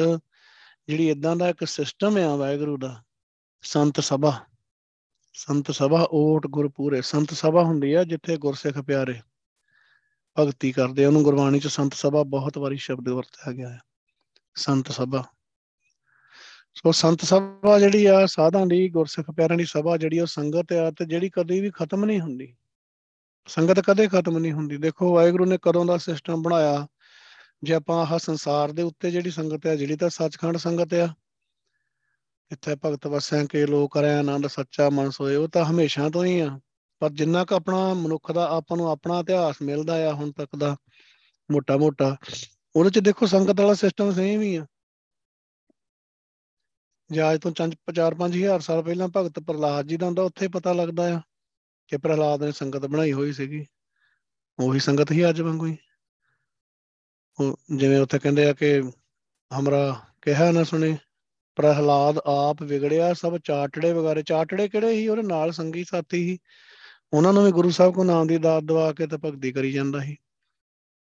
[0.88, 3.02] ਜਿਹੜੀ ਇਦਾਂ ਦਾ ਇੱਕ ਸਿਸਟਮ ਆ ਵਾਹਿਗੁਰੂ ਦਾ,
[3.64, 4.38] ਸੰਤ ਸਭਾ।
[5.34, 9.20] ਸੰਤ ਸਭਾ ਓਟ ਗੁਰਪੂਰੇ ਸੰਤ ਸਭਾ ਹੁੰਦੀ ਆ ਜਿੱਥੇ ਗੁਰਸਿੱਖ ਪਿਆਰੇ
[10.36, 13.80] ਭਗਤੀ ਕਰਦੇ ਉਹਨੂੰ ਗੁਰਬਾਣੀ ਚ ਸੰਤ ਸਭਾ ਬਹੁਤ ਵਾਰੀ ਸ਼ਬਦ ਵਰਤਿਆ ਗਿਆ ਹੈ
[14.56, 15.24] ਸੰਤ ਸਭਾ।
[16.74, 20.90] ਸੋ ਸੰਤ ਸਭਾ ਜਿਹੜੀ ਆ, ਸਾਧਾਂ ਦੀ, ਗੁਰਸਿੱਖ ਪਿਆਰਿਆਂ ਦੀ ਸਭਾ ਜਿਹੜੀ ਉਹ ਸੰਗਤ ਆ,
[20.90, 22.56] ਤੇ ਜਿਹੜੀ ਕਦੇ ਵੀ ਖਤਮ ਨਹੀਂ ਹੁੰਦੀ।
[23.46, 26.86] ਸੰਗਤ ਕਦੇ ਖਤਮ ਨਹੀਂ ਹੁੰਦੀ। ਦੇਖੋ, ਵਾਹਿਗੁਰੂ ਨੇ ਕਦੋਂ ਦਾ ਸਿਸਟਮ ਬਣਾਇਆ?
[27.62, 31.08] ਜੇ ਆਪਾਂ ਆਹ ਸੰਸਾਰ ਦੇ ਉੱਤੇ ਜਿਹੜੀ ਸੰਗਤ ਹੈ ਜਿਹੜੀ ਤਾਂ ਸੱਚਖੰਡ ਸੰਗਤ ਆ,
[32.50, 36.40] ਇੱਥੇ ਭਗਤ ਵਸਿਆ, ਕੇ ਲੋਕ ਕਰਿਆ ਆਨੰਦ ਸੱਚਾ, ਮਨ ਸੋਏ, ਉਹ ਤਾਂ ਹਮੇਸ਼ਾ ਤੋਂ ਹੀ
[36.40, 36.60] ਆ।
[36.98, 40.76] ਪਰ ਜਿੰਨਾ ਕੁ ਆਪਣਾ ਮਨੁੱਖ ਦਾ, ਆਪਾਂ ਨੂੰ ਆਪਣਾ ਇਤਿਹਾਸ ਮਿਲਦਾ ਆ ਹੁਣ ਤੱਕ ਦਾ
[41.50, 42.16] ਮੋਟਾ ਮੋਟਾ
[42.76, 44.66] ਉਹਦੇ ਚ ਦੇਖੋ ਸੰਗਤ ਵਾਲਾ ਸਿਸਟਮ ਸੇਮ ਹੀ ਆ।
[47.10, 47.52] ਜੇ ਅੱਜ ਤੋਂ
[47.96, 51.20] 4-5000 ਸਾਲ ਪਹਿਲਾਂ ਭਗਤ ਪ੍ਰਹਲਾਦ ਜੀ ਦਾ ਹੁੰਦਾ, ਉੱਥੇ ਪਤਾ ਲੱਗਦਾ ਆ
[51.88, 53.66] ਕਿ ਪ੍ਰਹਲਾਦ ਨੇ ਸੰਗਤ ਬਣਾਈ ਹੋਈ ਸੀਗੀ।
[54.58, 55.76] ਉਹੀ ਸੰਗਤ ਹੀ ਅੱਜ ਵਾਂਗੂ ਹੀ।
[57.40, 58.82] ਉਹ ਜਿਵੇਂ ਉੱਥੇ ਕਹਿੰਦੇ ਆ ਕਿ
[59.58, 60.98] ਹਮਰਾ ਕਿਹਾ ਨਾ ਸੁਣੇ,
[61.56, 65.08] ਪ੍ਰਹਲਾਦ ਆਪ ਵਿਗੜਿਆ, ਸਭ ਚਾਟੜੇ ਵਗਾਰੇ। ਚਾਟੜੇ ਕਿਹੜੇ ਸੀ?
[65.08, 66.38] ਉਹਦੇ ਨਾਲ ਸੰਗੀ ਸਾਥੀ ਸੀ।
[67.12, 70.00] ਉਹਨਾਂ ਨੂੰ ਵੀ ਗੁਰੂ ਸਾਹਿਬ ਕੋ ਨਾਮ ਦੀ ਦਾਤ ਦਵਾ ਕੇ ਤੇ ਭਗਤੀ ਕਰੀ ਜਾਂਦਾ
[70.00, 70.14] ਸੀ।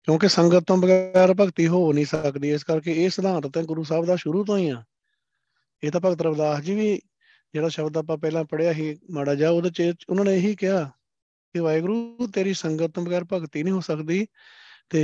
[0.04, 4.06] ਕਿਉਂਕਿ ਸੰਗਤ ਤੋਂ ਬਗੈਰ ਭਗਤੀ ਹੋ ਨਹੀਂ ਸਕਦੀ। ਇਸ ਕਰਕੇ ਇਹ ਸਿਧਾਂਤ ਤੇ ਗੁਰੂ ਸਾਹਿਬ
[4.06, 4.84] ਦਾ ਸ਼ੁਰੂ ਤੋਂ ਹੀ ਆ।
[5.84, 6.96] ਇਹ ਤਾਂ ਭਗਤ ਰਵਿਦਾਸ ਜੀ ਵੀ
[7.54, 10.84] ਜਿਹੜਾ ਸ਼ਬਦ ਆਪਾਂ ਪਹਿਲਾਂ ਪੜਿਆ ਸੀ, ਮਾੜਾ ਜਿਹਾ ਉਹਦੇ ਚ ਉਹਨਾਂ ਨੇ ਇਹੀ ਕਿਹਾ
[11.56, 14.26] ਕਿ ਵਾਹਿਗੁਰੂ, ਤੇਰੀ ਸੰਗਤ ਤੋਂ ਬਗੈਰ ਭਗਤੀ ਨਹੀਂ ਹੋ ਸਕਦੀ
[14.90, 15.02] ਤੇ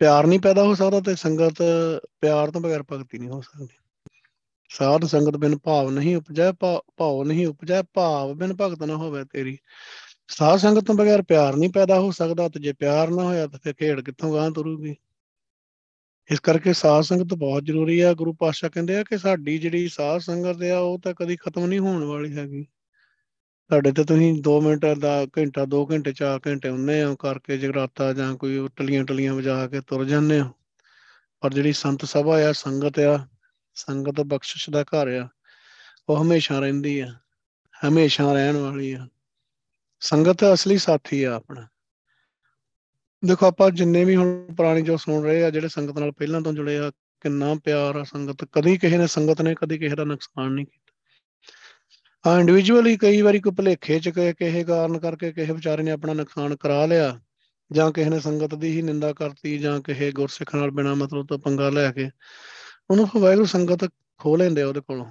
[0.00, 1.62] ਪਿਆਰ ਨਹੀਂ ਪੈਦਾ ਹੋ ਸਕਦਾ ਤੇ ਸੰਗਤ
[2.20, 3.76] ਪਿਆਰ ਤੋਂ ਬਗੈਰ ਭਗਤੀ ਨਹੀਂ ਹੋ ਸਕਦੀ।
[4.70, 9.56] ਸਾਧ ਸੰਗਤ ਬਿਨ ਭਾਵ ਨਹੀਂ ਉਪਜੈ ਭਾਵ ਨਹੀਂ ਉਪਜੈ, ਭਾਵ ਬਿਨ ਭਗਤ ਨਾ ਹੋਵੇ ਤੇਰੀ।
[10.28, 13.58] ਸਾਧ ਸੰਗਤ ਤੋਂ ਬਗੈਰ ਪਿਆਰ ਨਹੀਂ ਪੈਦਾ ਹੋ ਸਕਦਾ ਤੇ ਜੇ ਪਿਆਰ ਨਾ ਹੋਇਆ ਤਾਂ
[13.62, 14.94] ਫਿਰ ਖੇਡ ਕਿੱਥੋਂ ਗਾਂ ਤੁਰੂਗੀ?
[16.32, 20.20] ਇਸ ਕਰਕੇ ਸਾਧ ਸੰਗਤ ਬਹੁਤ ਜ਼ਰੂਰੀ ਆ, ਗੁਰੂ ਪਾਤਸ਼ਾਹ ਕਹਿੰਦੇ ਆ ਕਿ ਸਾਡੀ ਜਿਹੜੀ ਸਾਧ
[20.20, 22.64] ਸੰਗਤ ਆ, ਉਹ ਤਾਂ ਕਦੀ ਖਤਮ ਨਹੀਂ ਹੋਣ ਵਾਲੀ ਹੈਗੀ।
[23.70, 28.12] ਤੁਹਾਡੇ ਤੇ ਤੁਸੀਂ 2 ਮਿੰਟ ਦਾ ਘੰਟਾ 2 ਘੰਟੇ 4 ਘੰਟੇ ਹੁੰਨੇ ਆ, ਕਰਕੇ ਜਗਰਾਤਾ
[28.12, 30.50] ਜਾਂ ਕੋਈ ਟਲੀਆਂ ਟਲੀਆਂ ਵਜਾ ਕੇ ਤੁਰ ਜਾਂਦੇ ਆ
[31.40, 33.26] ਪਰ ਜਿਹੜੀ ਸੰਤ ਸਭਾ ਆ, ਸੰਗਤ ਆ,
[33.74, 35.28] ਸੰਗਤ ਬਖਸ਼ਿਸ਼ ਦਾ ਘਰ ਆ,
[36.08, 37.14] ਉਹ ਹਮੇਸ਼ਾ ਰਹਿੰਦੀ ਆ,
[37.88, 39.08] ਹਮੇਸ਼ਾ ਰਹਿਣ ਵਾਲੀ ਆ।
[40.00, 41.68] ਸੰਗਤ ਅਸਲੀ ਸਾਥੀ ਆ ਆਪਣਾ।
[43.26, 46.52] ਦੇਖੋ, ਆਪਾਂ ਜਿੰਨੇ ਵੀ ਹੁਣ ਪੁਰਾਣੀ ਜੋ ਸੁਣ ਰਹੇ ਆ, ਜਿਹੜੇ ਸੰਗਤ ਨਾਲ ਪਹਿਲਾਂ ਤੋਂ
[46.52, 50.52] ਜੁੜੇ ਆ, ਕਿੰਨਾ ਪਿਆਰ ਆ ਸੰਗਤ। ਕਦੀ ਕਿਸੇ ਨੇ ਸੰਗਤ ਨੇ ਕਦੀ ਕਿਸੇ ਦਾ ਨੁਕਸਾਨ
[50.52, 55.90] ਨਹੀਂ ਕੀਤਾ। ਆ ਇੰਡੀਵਿਜੂਅਲੀ ਕਈ ਵਾਰੀ ਕੋਈ ਭਲੇਖੇ ਚ ਕਿਸੇ ਕਾਰਨ ਕਰਕੇ ਕਿਸੇ ਵਿਚਾਰੇ ਨੇ
[55.90, 57.20] ਆਪਣਾ ਨੁਕਸਾਨ ਕਰਾ ਲਿਆ,
[57.70, 61.38] ਜਾਂ ਕਿਸੇ ਨੇ ਸੰਗਤ ਦੀ ਹੀ ਨਿੰਦਾ ਕਰਤੀ, ਜਾਂ ਕਿਸੇ ਗੁਰਸਿੱਖ ਨਾਲ ਬਿਨਾ ਮਤਲਬ ਤੋਂ
[61.38, 62.10] ਪੰਗਾ ਲੈ ਕੇ,
[62.90, 63.88] ਉਹਨੂੰ ਵਾਹਿਗੁਰੂ ਸੰਗਤ
[64.20, 65.06] ਖੋ ਲੈਂਦੇ ਉਹਦੇ ਕੋਲੋਂ।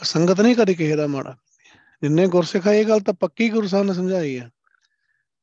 [0.00, 1.36] ਸੰਗਤ ਨਹੀਂ ਕਦੀ ਕਿਸੇ ਦਾ ਮਾੜਾ
[2.02, 4.50] ਜਿੰਨੇ ਗੁਰਸਿੱਖ ਆ, ਇਹ ਗੱਲ ਤਾਂ ਪੱਕੀ ਗੁਰੂ ਸਾਹਿਬ ਨੇ ਸਮਝਾਈ ਆ।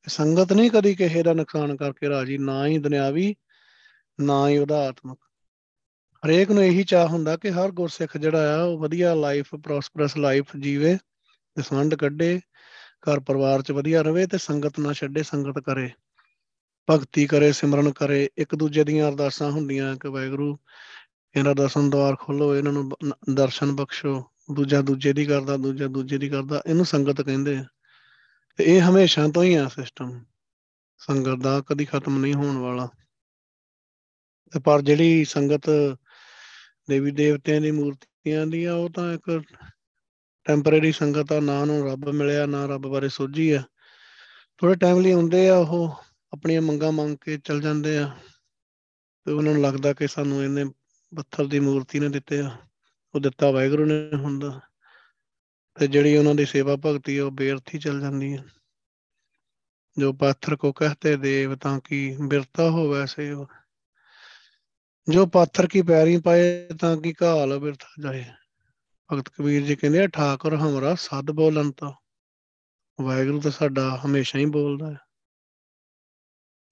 [0.08, 3.36] ਸੰਗਤ ਨਹੀਂ ਕਦੀ ਕਿਸੇ ਦਾ ਨੁਕਸਾਨ ਕਰਕੇ ਰਾਜੀ, ਨਾ ਹੀ ਦੁਨਿਆਵੀ,
[4.22, 5.18] ਨਾ ਹੀ ਉਹਦਾ ਆਤਮਿਕ
[6.26, 10.46] ਹਰੇਕ ਨੂੰ ਇਹੀ ਚਾਹ ਹੁੰਦਾ ਕਿ ਹਰ ਗੁਰਸਿੱਖ ਜਿਹੜਾ ਆ, ਉਹ ਵਧੀਆ ਲਾਈਫ ਪ੍ਰੋਸਪਰਸ ਲਾਈਫ
[10.60, 10.98] ਜੀਵੇ
[11.60, 12.42] ਦਸਵੰਡ ਕੱਢੇ,
[13.02, 15.90] ਘਰ ਪਰਿਵਾਰ 'ਚ ਵਧੀਆ ਰਵੇ ਤੇ ਸੰਗਤ ਨਾ ਛੱਡੇ, ਸੰਗਤ ਕਰੇ।
[16.90, 20.58] ਭਗਤੀ ਕਰੇ, ਸਿਮਰਨ ਕਰੇ। ਇੱਕ ਦੂਜੇ ਦੀਆਂ ਅਰਦਾਸਾਂ ਹੁੰਦੀਆਂ ਕਿ ਵਾਹਿਗੁਰੂ,
[21.36, 22.90] ਇਹਨਾਂ ਦਾ ਸੰਦਵਾਰ ਖੋਲੋ ਇਹਨਾਂ ਨੂੰ,
[23.34, 27.66] ਦਰਸ਼ਨ ਬਖਸ਼ੋ। ਦੂਜਾ ਦੂਜੇ ਦੀ ਕਰਦਾ, ਦੂਜਾ ਦੂਜੇ ਦੀ ਕਰਦਾ, ਇਹਨੂੰ ਸੰਗਤ ਕਹਿੰਦੇ ਆ।
[28.58, 30.24] ਤੇ ਇਹ ਹਮੇਸ਼ਾ ਤੋਂ ਹੀ ਆ ਸਿਸਟਮ
[30.98, 32.90] ਸੰਗਤ ਦਾ ਕਦੀ ਖਤਮ ਨਹੀਂ ਹੋਣ ਵਾਲਾ।
[34.52, 35.70] ਤੇ ਪਰ ਜਿਹੜੀ ਸੰਗਤ
[36.90, 39.42] ਦੇਵੀ ਦੇਵਤਿਆਂ ਦੀ ਮੂਰਤੀਆਂ ਦੀ ਆ, ਉਹ ਤਾਂ ਇੱਕ
[40.44, 43.64] ਟੈਂਪਰੇਰੀ ਸੰਗਤ ਆ, ਨਾ ਨੂੰ ਰੱਬ ਮਿਲਿਆ, ਨਾ ਰੱਬ ਬਾਰੇ ਸੋਝੀ ਆ।
[44.58, 45.96] ਥੋੜੇ ਟਾਈਮ ਲਈ ਹੁੰਦੇ ਆ, ਉਹ
[46.34, 48.18] ਆਪਣੀਆਂ ਮੰਗਾਂ ਮੰਗ ਕੇ ਚਲ ਜਾਂਦੇ ਆ।
[49.26, 50.66] ਤੇ ਉਹਨਾਂ ਨੂੰ ਲੱਗਦਾ ਕਿ ਸਾਨੂੰ ਇਹਨੇ
[51.16, 52.58] ਪੱਥਰ ਦੀ ਮੂਰਤੀ ਨੇ ਦਿੱਤੇ ਆ।
[53.16, 54.62] ਉਹ ਦਿੱਤਾ ਵਾਹਿਗੁਰੂ ਨੇ ਹੁੰਦਾ।
[55.80, 58.44] ਤੇ ਜਿਹੜੀ ਉਹਨਾਂ ਦੀ ਸੇਵਾ ਭਗਤੀ ਉਹ ਬੇਅਰਥੀ ਚਲ ਜਾਂਦੀ ਹੈ
[59.98, 63.34] ਜੋ ਪਾਥਰ ਕੋ ਕਹਤੇ ਦੇਵ, ਤਾਂ ਕੀ ਬਿਰਤਾ ਹੋ ਵੈਸੇ
[65.10, 68.26] ਜੋ ਪਾਥਰ ਕੀ ਪੈਰੀ ਪਾਏ, ਤਾਂ ਕੀ ਘਾਲ ਬਿਰਥਾ ਜਾਏ।
[69.14, 71.92] ਭਗਤ ਕਬੀਰ ਜੀ ਕਹਿੰਦੇ ਆ, ਠਾਕੁਰ ਹਮਰਾ ਸਦ ਬੋਲਨ ਤਾਂ
[73.02, 74.98] ਵਾਹਿਗੁਰੂ ਤਾਂ ਸਾਡਾ ਹਮੇਸ਼ਾ ਹੀ ਬੋਲਦਾ ਹੈ।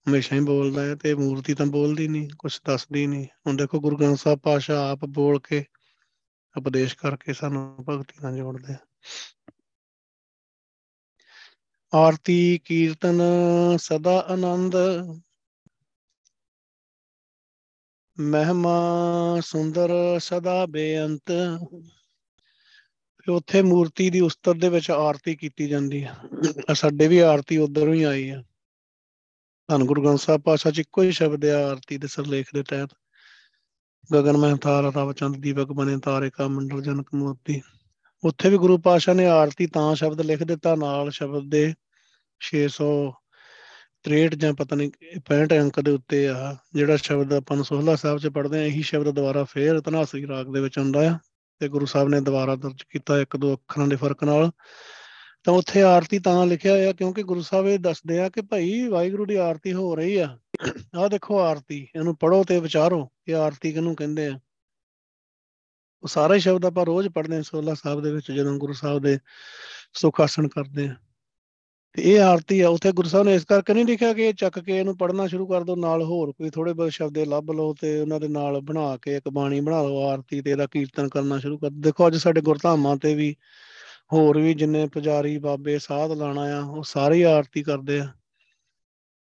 [0.09, 3.97] ਹਮੇਸ਼ਾ ਹੀ ਬੋਲਦਾ ਹੈ ਤੇ ਮੂਰਤੀ ਤਾਂ ਬੋਲਦੀ ਨਹੀਂ ਕੁਝ ਦੱਸਦੀ ਨਹੀਂ। ਹੁਣ ਦੇਖੋ ਗੁਰੂ
[3.97, 5.65] ਗ੍ਰੰਥ ਸਾਹਿਬ ਪਾਸ਼ਾ ਆਪ ਬੋਲ ਕੇ
[6.57, 8.77] ਉਪਦੇਸ਼ ਕਰਕੇ ਸਾਨੂੰ ਭਗਤੀ ਨਾਲ ਜੋੜਦੇ ਆ।
[11.93, 13.21] ਆਰਤੀ ਕੀਰਤਨ
[13.77, 14.75] ਸਦਾ ਆਨੰਦ।
[18.19, 18.79] ਮਹਿਮਾ
[19.41, 19.89] ਸੁੰਦਰ
[20.19, 21.23] ਸਦਾ ਬੇਅੰਤ।
[23.29, 26.15] ਉੱਥੇ ਮੂਰਤੀ ਦੀ ਉਸਤਰ ਦੇ ਵਿੱਚ ਆਰਤੀ ਕੀਤੀ ਜਾਂਦੀ ਆ।
[26.73, 28.43] ਸਾਡੇ ਵੀ ਆਰਤੀ ਉਧਰੋਂ ਹੀ ਆਈ ਆ।
[29.67, 32.89] ਧੰਨ ਗੁਰੂ ਗ੍ਰੰਥ ਸਾਹਿਬ ਪਾਸ਼ਾ ਚ ਇੱਕੋ ਹੀ ਸ਼ਬਦ ਆ, ਆਰਤੀ ਦੇ ਸਰਲੇਖ ਦੇ ਤਹਿਤ।
[34.13, 37.61] ਗਗਨ ਮਹਿ ਤਾਰਾ ਰਵ ਚੰਦ, ਦੀਪਕ ਬਨੇ ਤਾਰੇ ਕਾ ਮੰਡਲ, ਜਨਕ ਮੋਤੀ
[38.25, 41.73] ਉੱਥੇ ਵੀ ਗੁਰੂ ਪਾਸ਼ਾ ਨੇ ਆਰਤੀ ਤਾਂ ਸ਼ਬਦ ਲਿਖ ਦਿੱਤਾ, ਨਾਲ ਸ਼ਬਦ ਦੇ
[42.41, 48.19] 663 ਜਾਂ ਪਤਾ ਨਹੀਂ 65 ਅੰਕ ਦੇ ਉੱਤੇ ਆ, ਜਿਹੜਾ ਸ਼ਬਦ ਆਪਾਂ ਨੂੰ ਸੋਹਲਾ ਸਾਹਿਬ
[48.19, 51.17] 'ਚ ਪੜ੍ਹਦੇ ਆ ਇਹੀ ਸ਼ਬਦ ਦੁਬਾਰਾ ਫੇਰ ਤਨਾਸਰੀ ਰਾਗ ਦੇ ਵਿੱਚ ਆਉਂਦਾ ਆ
[51.61, 54.51] ਤੇ ਗੁਰੂ ਸਾਹਿਬ ਨੇ ਦੁਬਾਰਾ ਦਰਜ ਕੀਤਾ ਇੱਕ ਦੋ ਅੱਖਰਾਂ ਦੇ ਫ਼ਰਕ ਨਾਲ।
[55.43, 59.25] ਤਾਂ ਉੱਥੇ ਆਰਤੀ ਤਾਂ ਲਿਖਿਆ ਹੋਇਆ, ਕਿਉਂਕਿ ਗੁਰੂ ਸਾਹਿਬ ਇਹ ਦੱਸਦੇ ਆ ਕਿ ਭਾਈ ਵਾਹਿਗੁਰੂ
[59.25, 60.37] ਦੀ ਆਰਤੀ ਹੋ ਰਹੀ ਆ।
[60.95, 64.39] ਆਹ ਦੇਖੋ ਆਰਤੀ, ਇਹਨੂੰ ਪੜੋ ਤੇ ਵਿਚਾਰੋ ਕਿ ਆਰਤੀ ਕਿਹਨੂੰ ਕਹਿੰਦੇ ਆ।
[66.05, 69.17] ਉਹ ਸਾਰੇ ਸ਼ਬਦ ਆਪਾਂ ਰੋਜ਼ ਪੜ੍ਹਦੇ ਹਾਂ ਸੋਲਾ ਸਾਹਿਬ ਦੇ ਵਿੱਚ, ਜਦੋਂ ਗੁਰੂ ਸਾਹਿਬ ਦੇ
[69.93, 70.95] ਸੁਖ ਆਸਣ ਕਰਦੇ ਆ
[71.95, 74.59] ਤੇ ਇਹ ਆਰਤੀ ਆ, ਉੱਥੇ ਗੁਰੂ ਸਾਹਿਬ ਨੇ ਇਸ ਕਰਕੇ ਨਹੀਂ ਲਿਖਿਆ ਕਿ ਇਹ ਚੱਕ
[74.59, 77.99] ਕੇ ਇਹਨੂੰ ਪੜ੍ਹਨਾ ਸ਼ੁਰੂ ਕਰ ਦਿਓ, ਨਾਲ ਹੋਰ ਕੋਈ ਥੋੜੇ ਬਹੁਤ ਸ਼ਬਦੇ ਲੱਭ ਲਓ ਤੇ
[78.01, 81.57] ਉਹਨਾਂ ਦੇ ਨਾਲ ਬਣਾ ਕੇ ਇੱਕ ਬਾਣੀ ਬਣਾ ਲਓ ਆਰਤੀ ਤੇ ਇਹਦਾ ਕੀਰਤਨ ਕਰਨਾ ਸ਼ੁਰੂ
[81.57, 83.35] ਕਰ ਦੇਖੋ ਅੱਜ ਸਾਡੇ ਗੁਰਧਾਮਾਂ ਤੇ ਵੀ
[84.13, 88.07] ਹੋਰ ਵੀ ਜਿੰਨੇ ਪੁਜਾਰੀ ਬਾਬੇ ਸਾਧ ਲਾਣਾ ਆ, ਉਹ ਸਾਰੇ ਆਰਤੀ ਕਰਦੇ ਆ।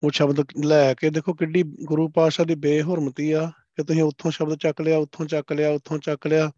[0.03, 4.57] ਉਹ ਸ਼ਬਦ ਲੈ ਕੇ ਦੇਖੋ ਕਿੱਡੀ ਗੁਰੂ ਪਾਤਸ਼ਾਹ ਦੀ ਬੇਹਰਮਤੀ ਆ ਕਿ ਤੁਸੀਂ ਉੱਥੋਂ ਸ਼ਬਦ
[4.57, 6.51] ਚੱਕ ਲਿਆ, ਉੱਥੋਂ ਚੱਕ ਲਿਆ, ਉੱਥੋਂ ਚੱਕ ਲਿਆ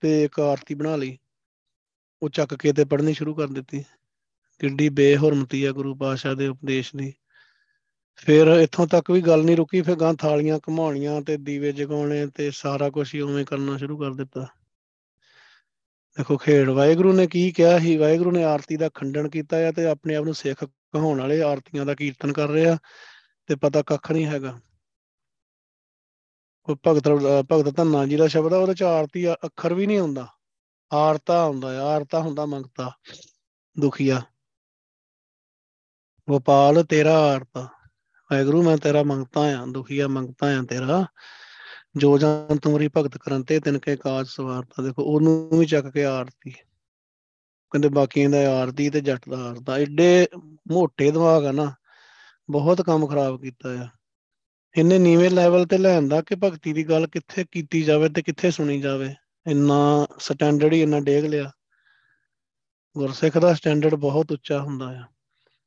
[0.00, 1.18] ਤੇ ਇੱਕ ਆਰਤੀ ਬਣਾ ਲਈ।
[2.22, 3.84] ਉਹ ਚੱਕ ਕੇ ਤੇ ਪੜ੍ਹਨੀ ਸ਼ੁਰੂ ਕਰ ਦਿੱਤੀ।
[4.58, 7.14] ਕਿੱਡੀ ਬੇਹਰਮਤੀ ਆ ਗੁਰੂ ਪਾਤਸ਼ਾਹ ਦੇ ਉਪਦੇਸ਼ ਦੀ।
[8.16, 12.50] ਫਿਰ ਇੱਥੋਂ ਤੱਕ ਵੀ ਗੱਲ ਨਹੀਂ ਰੁਕੀ, ਫਿਰ ਗਾਂ ਥਾਲੀਆਂ ਘਮਾਉਣੀਆਂ ਤੇ ਦੀਵੇ ਜਗਾਉਣੇ ਤੇ
[12.50, 14.46] ਸਾਰਾ ਕੁਝ ਹੀ ਉਵੇਂ ਕਰਨਾ ਸ਼ੁਰੂ ਕਰ ਦਿੱਤਾ।
[16.18, 17.96] ਦੇਖੋ, ਖੇਡ ਵਾਹਿਗੁਰੂ ਨੇ ਕੀ ਕਿਹਾ ਸੀ?
[17.96, 21.86] ਵਾਹਿਗੁਰੂ ਨੇ ਆਰਤੀ ਦਾ ਖੰਡਨ ਕੀਤਾ ਹੈ ਤੇ ਆਪਣੇ ਆਪ ਨੂੰ ਸਿੱਖ ਕਹਾਉਣ ਵਾਲੇ ਆਰਤੀਆਂ
[21.86, 22.78] ਦਾ ਕੀਰਤਨ ਕਰ ਰਹੇ ਆ
[23.46, 24.69] ਤੇ ਪਤਾ ਕੱਖ ਨਹੀਂ ਹੈਗਾ। ਕੋਈ
[26.86, 27.08] ਭਗਤ
[27.52, 30.26] ਭਗਤ ਧੰਨਾ ਜੀ ਦਾ ਸ਼ਬਦ ਆ, ਉਹਦੇ ਚ ਆਰਤੀ ਅੱਖਰ ਵੀ ਨਹੀਂ ਹੁੰਦਾ।
[30.92, 32.90] ਆਰਤਾ ਹੁੰਦਾ ਆ, ਆਰਤਾ ਹੁੰਦਾ ਮੰਗਤਾ
[33.76, 34.20] ਦੁਖੀਆ
[36.28, 37.60] ਗੋਪਾਲ, ਤੇਰਾ ਆਰਤਾ।
[38.30, 41.04] ਵਾਹਿਗੁਰੂ, ਮੈਂ ਤੇਰਾ ਮੰਗਤਾ ਆ ਦੁਖੀਆ ਮੰਗਤਾ ਆ ਤੇਰਾ।
[41.96, 46.04] ਜੋ ਜਨ ਤੁਮਰੀ ਭਗਤ ਕਰਨ ਤੇ, ਤਿਨ ਕੇ ਕਾਜ ਸਵਾਰਤਾ ਦੇਖੋ, ਉਹਨੂੰ ਵੀ ਚੱਕ ਕੇ
[46.04, 46.50] ਆਰਤੀ।
[47.70, 50.28] ਕਹਿੰਦੇ ਬਾਕੀਆਂ ਦਾ ਆਰਤੀ ਤੇ ਜੱਟ ਦਾ ਆਰਤਾ। ਐਡੇ
[50.70, 51.72] ਮੋਟੇ ਦਿਮਾਗ ਆ ਨਾ,
[52.50, 53.88] ਬਹੁਤ ਕੰਮ ਖਰਾਬ ਕੀਤਾ ਆ।
[54.76, 58.80] ਇੰਨੇ ਨੀਵੇਂ ਲੈਵਲ ਤੇ ਲੈਂਦਾ ਕਿ ਭਗਤੀ ਦੀ ਗੱਲ ਕਿੱਥੇ ਕੀਤੀ ਜਾਵੇ ਤੇ ਕਿੱਥੇ ਸੁਣੀ
[58.80, 59.14] ਜਾਵੇ।
[59.46, 61.50] ਇੰਨਾ ਸਟੈਂਡਰਡ ਹੀ ਇੰਨਾ ਡੇਗ ਲਿਆ।
[62.98, 65.02] ਗੁਰਸਿੱਖ ਦਾ ਸਟੈਂਡਰਡ ਬਹੁਤ ਉੱਚਾ ਹੁੰਦਾ ਆ।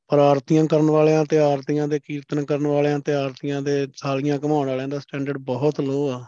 [0.07, 4.67] ਪਰ ਆਰਤੀਆਂ ਕਰਨ ਵਾਲਿਆਂ ਤੇ ਆਰਤੀਆਂ ਦੇ ਕੀਰਤਨ ਕਰਨ ਵਾਲਿਆਂ ਤੇ ਆਰਤੀਆਂ ਦੇ ਥਾਲੀਆਂ ਘਮਾਉਣ
[4.67, 6.25] ਵਾਲਿਆਂ ਦਾ ਸਟੈਂਡਰਡ ਬਹੁਤ ਲੋ ਆ।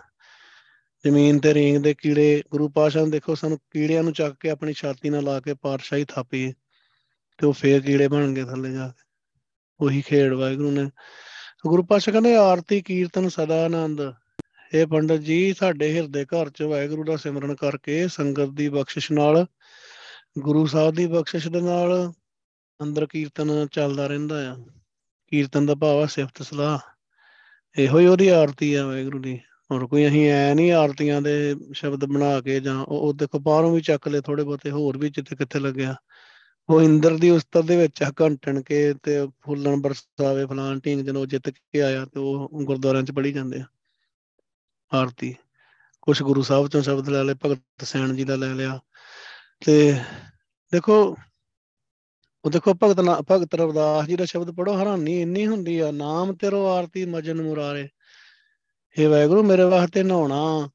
[1.03, 4.73] ਜ਼ਮੀਨ ਤੇ ਰੇਂਗ ਦੇ ਕੀੜੇ, ਗੁਰੂ ਪਾਸ਼ਾ ਨੂੰ ਦੇਖੋ, ਸਾਨੂੰ ਕੀੜਿਆਂ ਨੂੰ ਚੱਕ ਕੇ ਆਪਣੀ
[4.73, 6.53] ਛਾਤੀ ਨਾਲ ਲਾ ਕੇ ਪਾਤਸ਼ਾਹੀ ਥਾਪੀ
[7.37, 9.03] ਤੇ ਉਹ ਫੇਰ ਕੀੜੇ ਬਣ ਗਏ ਥੱਲੇ ਜਾ ਕੇ।
[9.79, 10.89] ਉਹੀ ਖੇਡ ਵਾਹਿਗੁਰੂ ਨੇ।
[11.67, 14.13] ਗੁਰੂ ਪਾਸ਼ਾ ਕਹਿੰਦੇ, ਆਰਤੀ ਕੀਰਤਨ ਸਦਾ ਆਨੰਦ।
[14.73, 19.45] ਇਹ ਪੰਡਤ ਜੀ, ਸਾਡੇ ਹਿਰਦੇ ਘਰ ਚ ਵਾਹਿਗੁਰੂ ਦਾ ਸਿਮਰਨ ਕਰਕੇ ਸੰਗਤ ਦੀ ਬਖਸ਼ਿਸ਼ ਨਾਲ,
[20.39, 22.13] ਗੁਰੂ ਸਾਹਿਬ ਦੀ ਬਖਸ਼ਿਸ਼ ਦੇ ਨਾਲ
[22.81, 24.55] ਅੰਦਰ ਕੀਰਤਨ ਚੱਲਦਾ ਰਹਿੰਦਾ ਆ।
[25.27, 26.79] ਕੀਰਤਨ ਦਾ ਭਾਵ ਆ ਸਿਫਤ ਸਲਾਹ।
[27.79, 29.39] ਇਹੋ ਹੀ ਉਹਦੀ ਆਰਤੀ ਆ ਵਾਹਿਗੁਰੂ ਦੀ।
[29.71, 33.81] ਹੋਰ ਕੋਈ ਅਸੀਂ ਐ ਨਹੀਂ ਆਰਤੀਆਂ ਦੇ ਸ਼ਬਦ ਬਣਾ ਕੇ ਜਾਂ ਉਹ ਦੇਖੋ ਬਾਹਰੋਂ ਵੀ
[33.81, 35.95] ਚੱਕ ਲਏ ਥੋੜੇ ਬਹੁਤੇ ਹੋਰ ਵੀ ਜਿੱਥੇ ਕਿੱਥੇ ਲੱਗਿਆ।
[36.69, 41.49] ਉਹ ਇੰਦਰ ਦੀ ਉਸਤਤ ਦੇ ਵਿੱਚ ਘੰਟਣ ਕੇ ਤੇ ਫੁੱਲਣ ਬਰਸਾਵੇ ਫਲਾਣ ਢੀਂਗ ਜਦੋਂ ਜਿੱਤ
[41.49, 43.65] ਕੇ ਆਇਆ ਤੇ ਉਹ ਗੁਰਦੁਆਰਿਆਂ 'ਚ ਪੜੀ ਜਾਂਦੇ ਆ।
[44.93, 45.35] ਆਰਤੀ।
[46.01, 48.79] ਕੁਝ ਗੁਰੂ ਸਾਹਿਬ ਤੋਂ ਸ਼ਬਦ ਲੈ ਲਏ, ਭਗਤ ਸੈਣ ਜੀ ਦਾ ਲੈ ਲਿਆ।
[49.65, 49.99] ਤੇ
[50.71, 51.17] ਦੇਖੋ,
[52.45, 52.99] ਉਹ ਦੇਖੋ ਭਗਤ
[53.31, 57.89] ਭਗਤ ਰਵਦਾਸ ਜੀ ਦਾ ਸ਼ਬਦ ਪੜੋ ਹੈਰਾਨੀ ਇੰਨੀ ਹੁੰਦੀ ਆ, ਨਾਮ ਤੇਰੋ ਆਰਤੀ ਮਜਨ ਮੁਰਾਰੇ।
[58.97, 60.69] ਇਹ ਵਾਹਿਗੁਰੂ, ਮੇਰੇ ਵਾਸਤੇ ਨਹਾਉਣਾ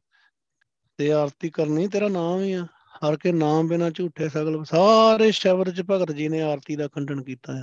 [0.97, 2.66] ਤੇ ਆਰਤੀ ਕਰਨੀ ਤੇਰਾ ਨਾਮ ਹੀ ਆ।
[3.07, 7.22] ਹਰ ਕੇ ਨਾਮ ਬਿਨਾ ਝੂਠੇ ਸਗਲ ਸਾਰੇ ਸ਼ਬਦ ਚ ਭਗਤ ਜੀ ਨੇ ਆਰਤੀ ਦਾ ਖੰਡਨ
[7.22, 7.62] ਕੀਤਾ ਆ।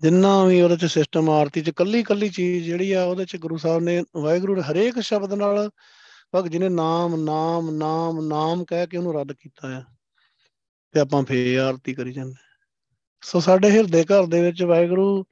[0.00, 3.56] ਜਿੰਨਾ ਵੀ ਉਹਦੇ ਚ ਸਿਸਟਮ ਆਰਤੀ ਚ ਕੱਲੀ ਕੱਲੀ ਚੀਜ਼ ਜਿਹੜੀ ਆ, ਉਹਦੇ ਚ ਗੁਰੂ
[3.56, 5.70] ਸਾਹਿਬ ਨੇ, ਵਾਹਿਗੁਰੂ ਹਰੇਕ ਸ਼ਬਦ ਨਾਲ
[6.34, 9.84] ਭਗਤ ਜੀ ਨੇ ਨਾਮ ਨਾਮ ਨਾਮ ਨਾਮ ਕਹਿ ਕੇ ਉਹਨੂੰ ਰੱਦ ਕੀਤਾ ਆ।
[10.92, 12.34] ਤੇ ਆਪਾਂ ਫੇਰ ਆਰਤੀ ਕਰੀ ਜਾਂਦੇ
[13.22, 15.24] ਸੋ ਸਾਡੇ ਹਿਰਦੇ ਘਰ ਦੇ ਵਿੱਚ ਵਾਹਿਗੁਰੂ,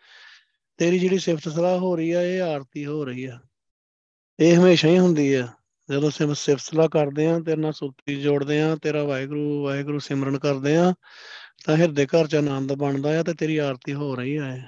[0.77, 3.41] ਤੇਰੀ ਜਿਹੜੀ ਸਿਫਤ ਸਲਾਹ ਹੋ ਰਹੀ ਆ, ਇਹ ਆਰਤੀ ਹੋ ਰਹੀ ਆ।
[4.41, 5.49] ਇਹ ਹਮੇਸ਼ਾ ਹੀ ਹੁੰਦੀ ਆ।
[5.91, 10.39] ਜਦੋਂ ਅਸੀਂ ਸਿਫਤ ਸਲਾਹ ਕਰਦੇ ਆ ਤੇਰੇ ਨਾਲ ਸੁਰਤੀ ਜੋੜਦੇ ਆ ਤੇਰਾ ਵਾਹਿਗੁਰੂ ਵਾਹਿਗੁਰੂ ਸਿਮਰਨ
[10.39, 10.95] ਕਰਦੇ ਆ
[11.65, 14.63] ਤਾਂ ਹਿਰਦੇ ਘਰ ਚ ਆਨੰਦ ਬਣਦਾ ਆ ਤੇ ਤੇਰੀ ਆਰਤੀ ਹੋ ਰਹੀ ਆ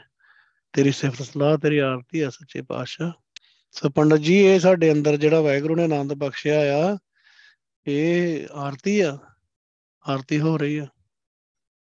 [0.72, 3.12] ਤੇਰੀ ਸਿਫਤ ਸਲਾਹ, ਤੇਰੀ ਆਰਤੀ ਆ ਸੱਚੇ ਪਾਤਸ਼ਾਹ।
[3.72, 6.98] ਸੋ ਪੰਡਤ ਜੀ, ਇਹ ਸਾਡੇ ਅੰਦਰ ਜਿਹੜਾ ਵਾਹਿਗੁਰੂ ਨੇ ਆਨੰਦ ਬਖਸ਼ਿਆ ਆ,
[7.86, 9.18] ਇਹ ਆਰਤੀ ਆ,
[10.08, 10.86] ਆਰਤੀ ਹੋ ਰਹੀ ਆ।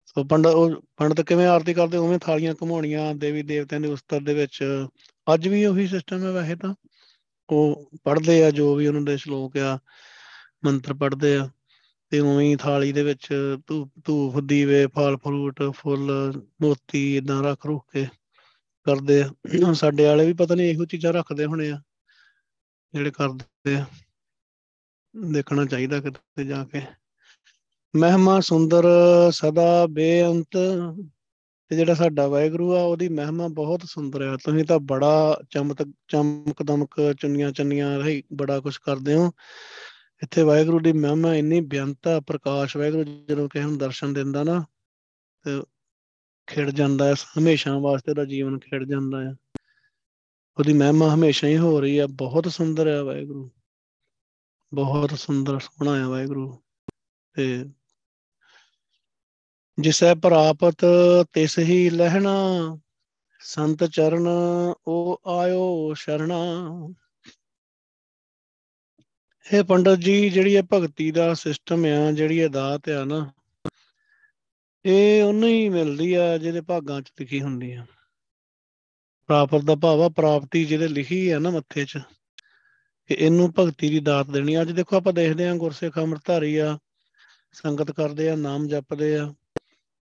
[0.06, 1.98] ਸੋ ਪੰਡਤ, ਉਹ ਪੰਡਤ ਕਿਵੇਂ ਆਰਤੀ ਕਰਦੇ?
[1.98, 4.64] ਉਵੇਂ ਥਾਲੀਆਂ ਘਮਾਉਣੀਆਂ ਦੇਵੀ ਦੇਵਤਿਆਂ ਦੇ ਉਸਤਤ ਦੇ ਵਿੱਚ।
[5.34, 6.76] ਅੱਜ ਵੀ ਉਹੀ ਸਿਸਟਮ ਹੈ ਵੈਸੇ ਤਾਂ।
[7.52, 9.80] ਉਹ ਪੜ੍ਹਦੇ ਆ, ਜੋ ਵੀ ਉਹਨਾਂ ਦੇ ਸ਼ਲੋਕ ਆ,
[10.66, 11.50] ਮੰਤਰ ਪੜ੍ਹਦੇ ਆ,
[12.10, 13.28] ਤੇ ਉਵੇਂ ਥਾਲੀ ਦੇ ਵਿੱਚ
[13.68, 16.12] ਧੂਪ ਧੂਫ, ਦੀਵੇ, ਫਲ, ਫਰੂਟ, ਫੁੱਲ,
[16.62, 18.06] ਮੋਤੀ ਇਦਾਂ ਰੱਖ ਰੁੱਖ ਕੇ
[18.86, 19.30] ਕਰਦੇ ਆ।
[19.74, 21.82] ਸਾਡੇ ਵਾਲੇ ਵੀ ਪਤਾ ਨਹੀਂ ਇਹੋ ਚੀਜ਼ਾਂ ਰੱਖਦੇ ਹੋਣੇ ਆ,
[22.94, 23.86] ਜਿਹੜੇ ਕਰਦੇ ਆ।
[25.16, 26.82] ਦੇਖਣਾ ਚਾਹੀਦਾ ਕਿਤੇ ਜਾ ਕੇ।
[27.96, 28.86] ਮਹਿਮਾ ਸੁੰਦਰ
[29.32, 30.58] ਸਦਾ ਬੇਅੰਤ
[31.72, 36.64] ਤੇ ਜਿਹੜਾ ਸਾਡਾ ਵਾਹਿਗੁਰੂ ਆ, ਉਹਦੀ ਮਹਿਮਾ ਬਹੁਤ ਸੁੰਦਰ ਆ। ਤੁਸੀਂ ਤਾਂ ਬੜਾ ਚਮਕ ਚਮਕ
[36.64, 39.32] ਦਮਕ ਚੁੰਨੀਆਂ ਚੰਨੀਆਂ ਰਹੀ ਬੜਾ ਕੁਝ ਕਰਦੇ ਹੋ।
[40.24, 44.66] ਇੱਥੇ ਵਾਹਿਗੁਰੂ ਦੀ ਮਹਿਮਾ ਇੰਨੀ ਬੇਅੰਤਾ ਪ੍ਰਕਾਸ਼ ਵਾਹਿਗੁਰੂ ਜਦੋਂ ਕਿਸੇ ਨੂੰ ਦਰਸ਼ਨ ਦਿੰਦਾ ਨਾ,
[45.44, 45.64] ਤੇ
[46.48, 49.36] ਖਿੜ ਜਾਂਦਾ ਹੈ ਹਮੇਸ਼ਾ ਵਾਸਤੇ ਦਾ ਜੀਵਨ ਖਿੜ ਜਾਂਦਾ ਹੈ
[50.60, 53.52] ਉਹਦੀ ਮਹਿਮਾ ਹਮੇਸ਼ਾ ਹੀ ਹੋ ਰਹੀ ਹੈ ਬਹੁਤ ਸੁੰਦਰ ਹੈ ਵਾਹਿਗੁਰੂ।
[54.74, 56.62] ਬਹੁਤ ਸੁੰਦਰ, ਸੋਹਣਾ ਹੈ ਵਾਹਿਗੁਰੂ।
[57.34, 57.66] ਤੇ
[59.78, 60.86] ਜਿਸੈ ਪ੍ਰਾਪਤ
[61.34, 62.78] ਤਿਸ ਹੀ ਲਹਿਣਾ,
[63.42, 64.28] ਸੰਤ ਚਰਨ
[64.88, 66.40] ਉਹ ਆਇਓ ਸ਼ਰਣਾ।
[69.46, 73.32] ਇਹ ਪੰਡਤ ਜੀ, ਜਿਹੜੀ ਇਹ ਭਗਤੀ ਦਾ ਸਿਸਟਮ ਆ, ਜਿਹੜੀ ਇਹ ਦਾਤ ਆ ਨਾ,
[74.86, 77.86] ਇਹ ਉਹਨੂੰ ਹੀ ਮਿਲਦੀ ਆ ਜਿਹਦੇ ਭਾਗਾਂ 'ਚ ਲਿਖੀ ਹੁੰਦੀ ਆ।
[79.30, 81.98] ਪ੍ਰਾਪਤ ਦਾ ਭਾਵ ਆ, ਪ੍ਰਾਪਤੀ ਜਿਹਦੇ ਲਿਖੀ ਆ ਨਾ ਮੱਥੇ 'ਚ,
[83.10, 86.78] ਕਿ ਇਹਨੂੰ ਭਗਤੀ ਦੀ ਦਾਤ ਦੇਣੀ ਅੱਜ ਦੇਖੋ ਆਪਾਂ ਦੇਖਦੇ ਆਂ ਗੁਰਸਿੱਖ ਅੰਮ੍ਰਿਤਧਾਰੀ ਆ,
[87.54, 89.34] ਸੰਗਤ ਕਰਦੇ ਆ, ਨਾਮ ਜਪਦੇ ਆ।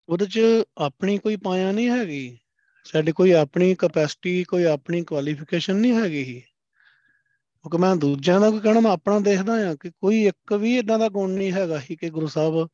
[0.10, 0.40] ਉਹਦੇ 'ਚ
[0.78, 2.38] ਆਪਣੀ ਕੋਈ ਪਾਇਆ ਨਹੀਂ ਹੈਗੀ?
[2.86, 8.80] ਸਾਡੀ ਕੋਈ ਆਪਣੀ ਕਪੈਸਿਟੀ ਕੋਈ ਆਪਣੀ ਕੁਆਲੀਫਿਕੇਸ਼ਨ ਨਹੀਂ ਹੈਗੀ ਕਿਉਂਕਿ ਮੈਂ ਦੂਜਿਆਂ ਦਾ ਕੋਈ ਕਹਿਣਾ,
[8.80, 12.10] ਮੈਂ ਆਪਣਾ ਦੇਖਦਾ ਆ ਕਿ ਕੋਈ ਇੱਕ ਵੀ ਇਦਾਂ ਦਾ ਗੁਣ ਨਹੀਂ ਹੈਗਾ ਹੀ ਕਿ
[12.10, 12.68] ਗੁਰੂ ਸਾਹਿਬ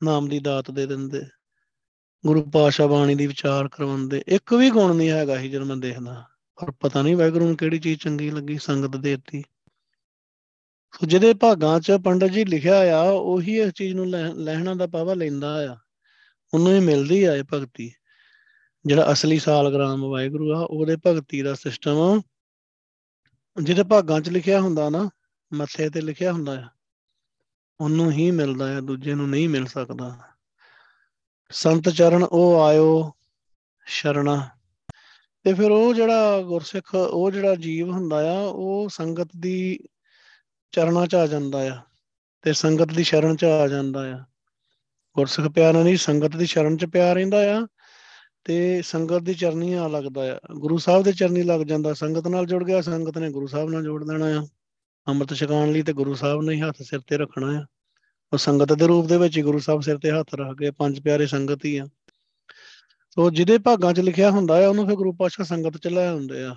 [0.00, 1.22] ਨਾਮ ਦੀ ਦਾਤ ਦੇ ਦਿੰਦੇ,
[2.24, 6.22] ਗੁਰੂ ਪਾਸ਼ਾ ਬਾਣੀ ਦੀ ਵਿਚਾਰ ਕਰਵਾਉਂਦੇ। ਇੱਕ ਵੀ ਗੁਣ ਨਹੀਂ ਹੈਗਾ ਸੀ ਜਦੋਂ ਮੈਂ ਦੇਖਦਾ
[6.58, 9.42] ਪਰ ਪਤਾ ਨਹੀਂ ਵਾਹਿਗੁਰੂ ਨੂੰ ਕਿਹੜੀ ਚੀਜ਼ ਚੰਗੀ ਲੱਗੀ, ਸੰਗਤ ਦੇਤੀ।
[10.92, 14.06] ਸੋ ਜਿਹਦੇ ਭਾਗਾਂ 'ਚ ਪੰਡਤ ਜੀ ਲਿਖਿਆ ਆ, ਉਹੀ ਇਸ ਚੀਜ਼ ਨੂੰ
[14.36, 15.76] ਲੈਣਾ ਦਾ ਪਾਵਾ ਲੈਂਦਾ ਆ।
[16.54, 17.92] ਉਹਨੂੰ ਹੀ ਮਿਲਦੀ ਆ ਇਹ ਭਗਤੀ।
[18.86, 22.20] ਜਿਹੜਾ ਅਸਲੀ ਸਾਲਗ੍ਰਾਮ ਵਾਹਿਗੁਰੂ ਆ, ਉਹਦੇ ਭਗਤੀ ਦਾ ਸਿਸਟਮ
[23.56, 25.08] ਜਿਹਦੇ ਭਾਗਾਂ 'ਚ ਲਿਖਿਆ ਹੁੰਦਾ ਨਾ,
[25.52, 26.68] ਮੱਥੇ ਤੇ ਲਿਖਿਆ ਹੁੰਦਾ ਆ,
[27.80, 30.18] ਉਹਨੂੰ ਹੀ ਮਿਲਦਾ ਆ, ਦੂਜੇ ਨੂੰ ਨਹੀਂ ਮਿਲ ਸਕਦਾ।
[31.50, 33.12] ਸੰਤ ਚਰਨ ਉਹ ਆਇਓ
[33.86, 34.48] ਸ਼ਰਣਾ।
[35.44, 39.78] ਤੇ ਫਿਰ ਉਹ ਜਿਹੜਾ ਗੁਰਸਿੱਖ, ਉਹ ਜਿਹੜਾ ਜੀਵ ਹੁੰਦਾ ਆ, ਉਹ ਸੰਗਤ ਦੀ
[40.72, 41.82] ਚਰਨਾਂ 'ਚ ਆ ਜਾਂਦਾ ਆ,
[42.42, 44.24] ਤੇ ਸੰਗਤ ਦੀ ਸ਼ਰਨ 'ਚ ਆ ਜਾਂਦਾ ਆ।
[45.18, 47.66] ਗੁਰਸਿੱਖ ਪਿਆਰਾਂ ਦੀ ਸੰਗਤ ਦੀ ਸ਼ਰਨ 'ਚ ਪਿਆ ਰਹਿੰਦਾ ਆ
[48.44, 52.46] ਤੇ ਸੰਗਤ ਦੀ ਚਰਨੀ ਆ ਲੱਗਦਾ ਆ। ਗੁਰੂ ਸਾਹਿਬ ਦੇ ਚਰਨੀ ਲੱਗ ਜਾਂਦਾ, ਸੰਗਤ ਨਾਲ
[52.46, 54.46] ਜੁੜ ਗਿਆ, ਸੰਗਤ ਨੇ ਗੁਰੂ ਸਾਹਿਬ ਨਾਲ ਜੋੜ ਦੇਣਾ ਆ।
[55.08, 57.66] ਅੰਮ੍ਰਿਤ ਛਕਾਉਣ ਲਈ ਤੇ ਗੁਰੂ ਸਾਹਿਬ ਨੇ ਹੱਥ ਸਿਰ ਤੇ ਰੱਖਣਾ ਆ।
[58.32, 61.00] ਉਹ ਸੰਗਤ ਦੇ ਰੂਪ ਦੇ ਵਿੱਚ ਹੀ ਗੁਰੂ ਸਾਹਿਬ ਸਿਰ ਤੇ ਹੱਥ ਰੱਖ ਕੇ ਪੰਜ
[61.00, 61.86] ਪਿਆਰੇ ਸੰਗਤ ਹੀ ਆ।
[63.10, 66.44] ਸੋ ਜਿਹਦੇ ਭਾਗਾਂ 'ਚ ਲਿਖਿਆ ਹੁੰਦਾ ਆ, ਉਹਨੂੰ ਫਿਰ ਗੁਰੂ ਪਾਤਸ਼ਾਹ ਸੰਗਤ 'ਚ ਲੈ ਆਉਂਦੇ
[66.44, 66.56] ਆ।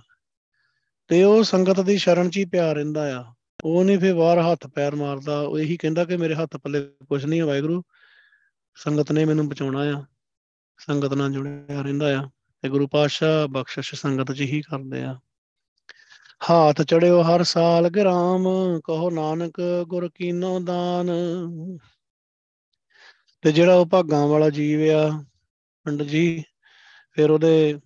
[1.08, 3.26] ਤੇ ਉਹ ਸੰਗਤ ਦੀ ਸ਼ਰਨ 'ਚ ਹੀ ਪਿਆ ਰਹਿੰਦਾ ਆ।
[3.64, 7.26] ਉਹ ਨਹੀਂ ਫਿਰ ਬਾਹਰ ਹੱਥ ਪੈਰ ਮਾਰਦਾ, ਉਹ ਇਹੀ ਕਹਿੰਦਾ ਕਿ ਮੇਰੇ ਹੱਥ ਪੱਲੇ ਕੁਝ
[7.26, 7.84] ਨਹੀਂ ਵਾਹਿਗੁਰੂ।
[8.76, 10.04] ਸੰਗਤ ਨੇ ਮੈਨੂੰ ਬਚਾਉਣਾ ਆ,
[10.78, 12.30] ਸੰਗਤ ਨਾਲ ਜੁੜਿਆ ਰਹਿੰਦਾ ਆ
[12.64, 15.20] ਤੇ ਗੁਰੂ ਪਾਤਸ਼ਾਹ ਬਖਸ਼ਿਸ਼ ਸੰਗਤ 'ਚ ਹੀ ਕਰਦੇ ਆ।
[16.50, 18.48] ਹਾਥ ਚੜਿਓ ਹਰ ਸਾਲ ਗ੍ਰਾਮ,
[18.84, 21.10] ਕਹੋ ਨਾਨਕ ਗੁਰ ਕੀਨੋ ਦਾਨ।
[23.42, 25.24] ਤੇ ਜਿਹੜਾ ਉਹ ਭਾਗਾਂ ਵਾਲਾ ਜੀਵ ਆ,
[25.86, 26.44] ਪੰਡਤ ਜੀ,
[27.12, 27.80] ਫਿਰ ਉਹਦੇ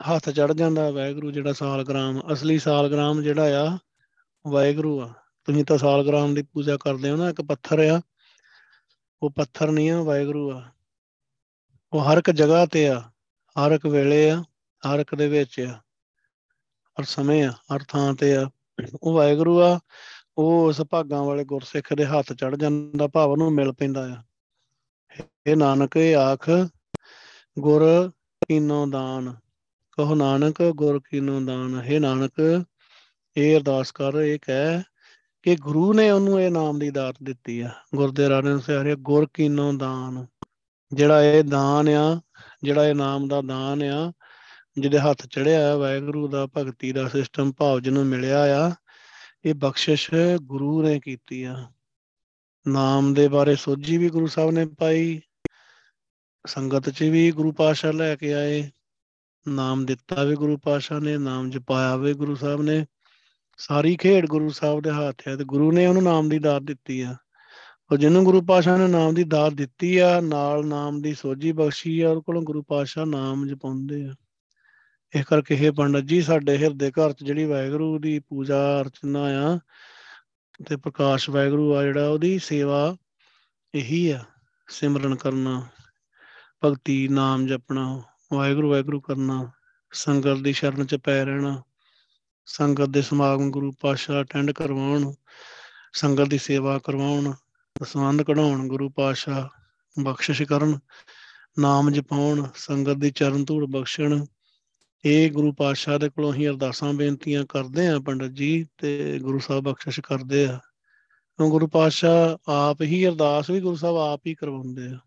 [0.00, 3.78] ਹੱਥ ਚੜ ਜਾਂਦਾ ਵਾਹਿਗੁਰੂ ਜਿਹੜਾ ਸਾਲਗ੍ਰਾਮ ਅਸਲੀ ਸਾਲਗ੍ਰਾਮ ਜਿਹੜਾ ਆ,
[4.46, 5.12] ਵਾਹਿਗੁਰੂ ਆ।
[5.44, 8.00] ਤੁਸੀਂ ਤਾਂ ਸਾਲਗ੍ਰਾਮ ਦੀ ਪੂਜਾ ਕਰਦੇ ਹੋ ਨਾ, ਇੱਕ ਪੱਥਰ ਆ
[9.22, 10.62] ਉਹ ਪੱਥਰ ਨਹੀਂ ਆ, ਵਾਹਿਗੁਰੂ ਆ।
[11.92, 13.00] ਉਹ ਹਰ ਇੱਕ ਜਗ੍ਹਾ ਤੇ ਆ,
[13.56, 14.44] ਹਰ ਇੱਕ ਵੇਲੇ ਆ,
[14.82, 15.72] ਹਰ ਇੱਕ ਦੇ ਵਿੱਚ ਆ,
[16.96, 18.50] ਹਰ ਸਮੇਂ ਆ, ਹਰ ਥਾਂ ਤੇ ਆ।
[19.02, 19.80] ਉਹ ਵਾਹਿਗੁਰੂ ਆ,
[20.38, 24.22] ਉਹ ਉਸ ਭਾਗਾਂ ਵਾਲੇ ਗੁਰਸਿੱਖ ਦੇ ਹੱਥ ਚੜ ਜਾਂਦਾ, ਭਾਵ ਨੂੰ ਮਿਲ ਪੈਂਦਾ ਆ।
[25.46, 26.50] ਇਹ ਨਾਨਕ, ਇਹ ਆਖ,
[27.58, 28.10] ਗੁਰ
[28.48, 29.34] ਕੀਨੋ ਦਾਨ,
[29.92, 32.64] ਕਹੋ ਨਾਨਕ, ਗੁਰ ਕੀਨੋ ਦਾਨ। ਹੈ ਨਾਨਕ,
[33.36, 34.82] ਇਹ ਅਰਦਾਸ ਕਰ, ਇਹ ਕਹਿ
[35.42, 39.28] ਕਿ ਗੁਰੂ ਨੇ ਉਹਨੂੰ ਇਹ ਨਾਮ ਦੀ ਦਾਤ ਦਿੱਤੀ ਆ। ਗੁਰਦੇ ਰਾਣੇ ਨੂੰ ਸਿਆਰੇ ਗੁਰ
[39.34, 40.26] ਕੀਨੋ ਦਾਨ।
[40.92, 42.20] ਜਿਹੜਾ ਇਹ ਦਾਨ ਆ,
[42.62, 44.12] ਜਿਹੜਾ ਇਹ ਨਾਮ ਦਾ ਦਾਨ ਆ,
[44.78, 48.72] ਜਿਹਦੇ ਹੱਥ ਚੜਿਆ ਹੈ ਵਾਹਿਗੁਰੂ ਦਾ, ਭਗਤੀ ਦਾ ਸਿਸਟਮ ਭਾਵ ਜਿਹਨੂੰ ਮਿਲਿਆ ਆ,
[49.44, 50.10] ਇਹ ਬਖਸ਼ਿਸ਼
[50.42, 51.70] ਗੁਰੂ ਨੇ ਕੀਤੀ ਆ।
[52.68, 55.20] ਨਾਮ ਦੇ ਬਾਰੇ ਸੋਝੀ ਵੀ ਗੁਰੂ ਸਾਹਿਬ ਨੇ ਪਾਈ,
[56.46, 58.70] ਸੰਗਤ 'ਚ ਵੀ ਗੁਰੂ ਪਾਸ਼ਾ ਲੈ ਕੇ ਆਏ।
[59.48, 62.86] ਨਾਮ ਦਿੱਤਾ ਵੀ ਗੁਰੂ ਪਾਸ਼ਾ ਨੇ, ਨਾਮ ਜਪਾਇਆ ਵੀ ਗੁਰੂ ਸਾਹਿਬ ਨੇ।
[63.60, 67.00] ਸਾਰੀ ਖੇਡ ਗੁਰੂ ਸਾਹਿਬ ਦੇ ਹੱਥ ਹੈ ਤੇ ਗੁਰੂ ਨੇ ਉਹਨੂੰ ਨਾਮ ਦੀ ਦਾਤ ਦਿੱਤੀ
[67.00, 67.16] ਆ।
[67.92, 72.00] ਉਹ ਜਿਹਨੂੰ ਗੁਰੂ ਪਾਸ਼ਾ ਨੇ ਨਾਮ ਦੀ ਦਾਤ ਦਿੱਤੀ ਆ, ਨਾਲ ਨਾਮ ਦੀ ਸੋਝੀ ਬਖਸ਼ੀ
[72.00, 74.14] ਆ ਉਹ ਕੋਲੋਂ ਗੁਰੂ ਪਾਸ਼ਾ ਨਾਮ ਜਪਾਉਂਦੇ ਆ।
[75.14, 79.58] ਇਸ ਕਰਕੇ ਇਹ ਪੰਡਤ ਜੀ, ਸਾਡੇ ਹਿਰਦੇ ਘਰ 'ਚ ਜਿਹੜੀ ਵਾਹਿਗੁਰੂ ਦੀ ਪੂਜਾ ਅਰਚਨਾ ਆ
[80.68, 82.96] ਤੇ ਪ੍ਰਕਾਸ਼ ਵਾਹਿਗੁਰੂ ਆ ਜਿਹੜਾ ਉਹਦੀ ਸੇਵਾ
[83.74, 84.24] ਇਹੀ ਆ,
[84.68, 85.66] ਸਿਮਰਨ ਕਰਨਾ,
[86.64, 88.02] ਭਗਤੀ, ਨਾਮ ਜਪਣਾ,
[88.32, 89.50] ਵਾਹਿਗੁਰੂ ਵਾਹਿਗੁਰੂ ਕਰਨਾ,
[89.92, 91.62] ਸੰਗਤ ਦੀ ਸ਼ਰਨ 'ਚ ਪੈ ਰਹਿਣਾ।
[92.52, 95.12] ਸੰਗਤ ਦੇ ਸਮਾਗਮ ਗੁਰੂ ਪਾਸ਼ਾ ਅਟੈਂਡ ਕਰਵਾਉਣ,
[95.92, 97.32] ਸੰਗਤ ਦੀ ਸੇਵਾ ਕਰਵਾਉਣ
[97.82, 99.48] ਦਸਵੰਦ ਕਢਾਉਣ, ਗੁਰੂ ਪਾਸ਼ਾ
[100.02, 100.78] ਬਖਸ਼ਿਸ਼ ਕਰਨ,
[101.58, 104.24] ਨਾਮ ਜਪਾਉਣ, ਸੰਗਤ ਦੀ ਚਰਨ ਧੂੜ ਬਖਸ਼ਣ।
[105.04, 109.64] ਇਹ ਗੁਰੂ ਪਾਤਸ਼ਾਹ ਦੇ ਕੋਲੋਂ ਹੀ ਅਰਦਾਸਾਂ ਬੇਨਤੀਆਂ ਕਰਦੇ ਆ ਪੰਡਤ ਜੀ ਤੇ ਗੁਰੂ ਸਾਹਿਬ
[109.64, 110.58] ਬਖਸ਼ਿਸ਼ ਕਰਦੇ ਆ।
[111.38, 114.98] ਕਿਉਂ ਗੁਰੂ ਪਾਤਸ਼ਾਹ ਆਪ ਹੀ ਅਰਦਾਸ ਵੀ ਗੁਰੂ ਸਾਹਿਬ ਆਪ ਹੀ ਕਰਵਾਉਂਦੇ ਆ।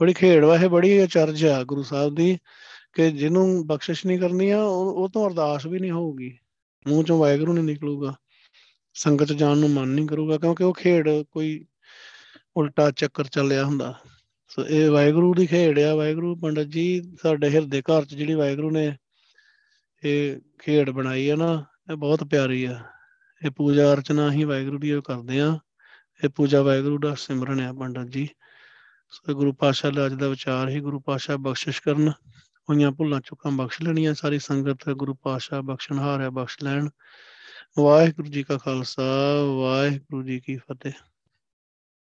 [0.00, 2.38] ਬੜੀ ਖੇੜ ਵਾ ਇਹ ਬੜੀ ਅਚਰਜ ਆ ਗੁਰੂ ਸਾਹਿਬ ਦੀ
[2.92, 6.38] ਕਿ ਜਿਹਨੂੰ ਬਖਸ਼ਿਸ਼ ਨਹੀਂ ਕਰਨੀ ਆ ਉਹ ਤੋਂ ਅਰਦਾਸ ਵੀ ਨਹੀਂ ਹੋਊਗੀ।
[6.88, 8.14] ਮੂੰਹ ਚੋਂ ਵਾਹਿਗੁਰੂ ਨਹੀਂ ਨਿਕਲੂਗਾ,
[8.94, 11.64] ਸੰਗਤ ਜਾਣ ਨੂੰ ਮਨ ਨਹੀਂ ਕਰੂਗਾ, ਕਿਉਂਕਿ ਉਹ ਖੇੜ ਕੋਈ
[12.56, 13.94] ਉਲਟਾ ਚੱਕਰ ਚੱਲਿਆ ਹੁੰਦਾ।
[14.48, 18.70] ਸੋ ਇਹ ਵਾਹਿਗੁਰੂ ਦੀ ਖੇੜ ਆ, ਵਾਹਿਗੁਰੂ ਪੰਡਤ ਜੀ ਸਾਡੇ ਹਿਰਦੇ ਘਰ 'ਚ ਜਿਹੜੀ ਵਾਹਿਗੁਰੂ
[18.70, 18.96] ਨੇ
[20.04, 22.80] ਇਹ ਖੇਡ ਬਣਾਈ ਹੈ ਨਾ, ਇਹ ਬਹੁਤ ਪਿਆਰੀ ਆ।
[23.44, 25.58] ਇਹ ਪੂਜਾ ਅਰਚਨਾ ਹੀ ਵਾਹਿਗੁਰੂ ਦੀ ਉਹ ਕਰਦੇ ਆ।
[26.24, 28.28] ਇਹ ਪੂਜਾ ਵਾਹਿਗੁਰੂ ਦਾ ਸਿਮਰਨ ਹੈ ਪੰਡਤ ਜੀ।
[29.10, 32.12] ਸੋ ਗੁਰੂ ਪਾਸ਼ਾ ਦਾ ਅੱਜ ਦਾ ਵਿਚਾਰ ਹੀ ਗੁਰੂ ਪਾਸ਼ਾ ਬਖਸ਼ਿਸ਼ ਕਰਨ।
[32.70, 36.88] ਹੋਈਆਂ ਭੁੱਲਾਂ ਚੁੱਕਾਂ ਬਖਸ਼ ਲੈਣੀਆਂ, ਸਾਰੀ ਸੰਗਤ ਗੁਰੂ ਪਾਸ਼ਾ ਬਖਸ਼ਣਹਾਰ ਹੈ ਬਖਸ਼ ਲੈਣ।
[37.78, 39.02] ਵਾਹਿਗੁਰੂ ਜੀ ਕਾ ਖਾਲਸਾ,
[39.58, 40.92] ਵਾਹਿਗੁਰੂ ਜੀ ਕੀ ਫਤਿਹ।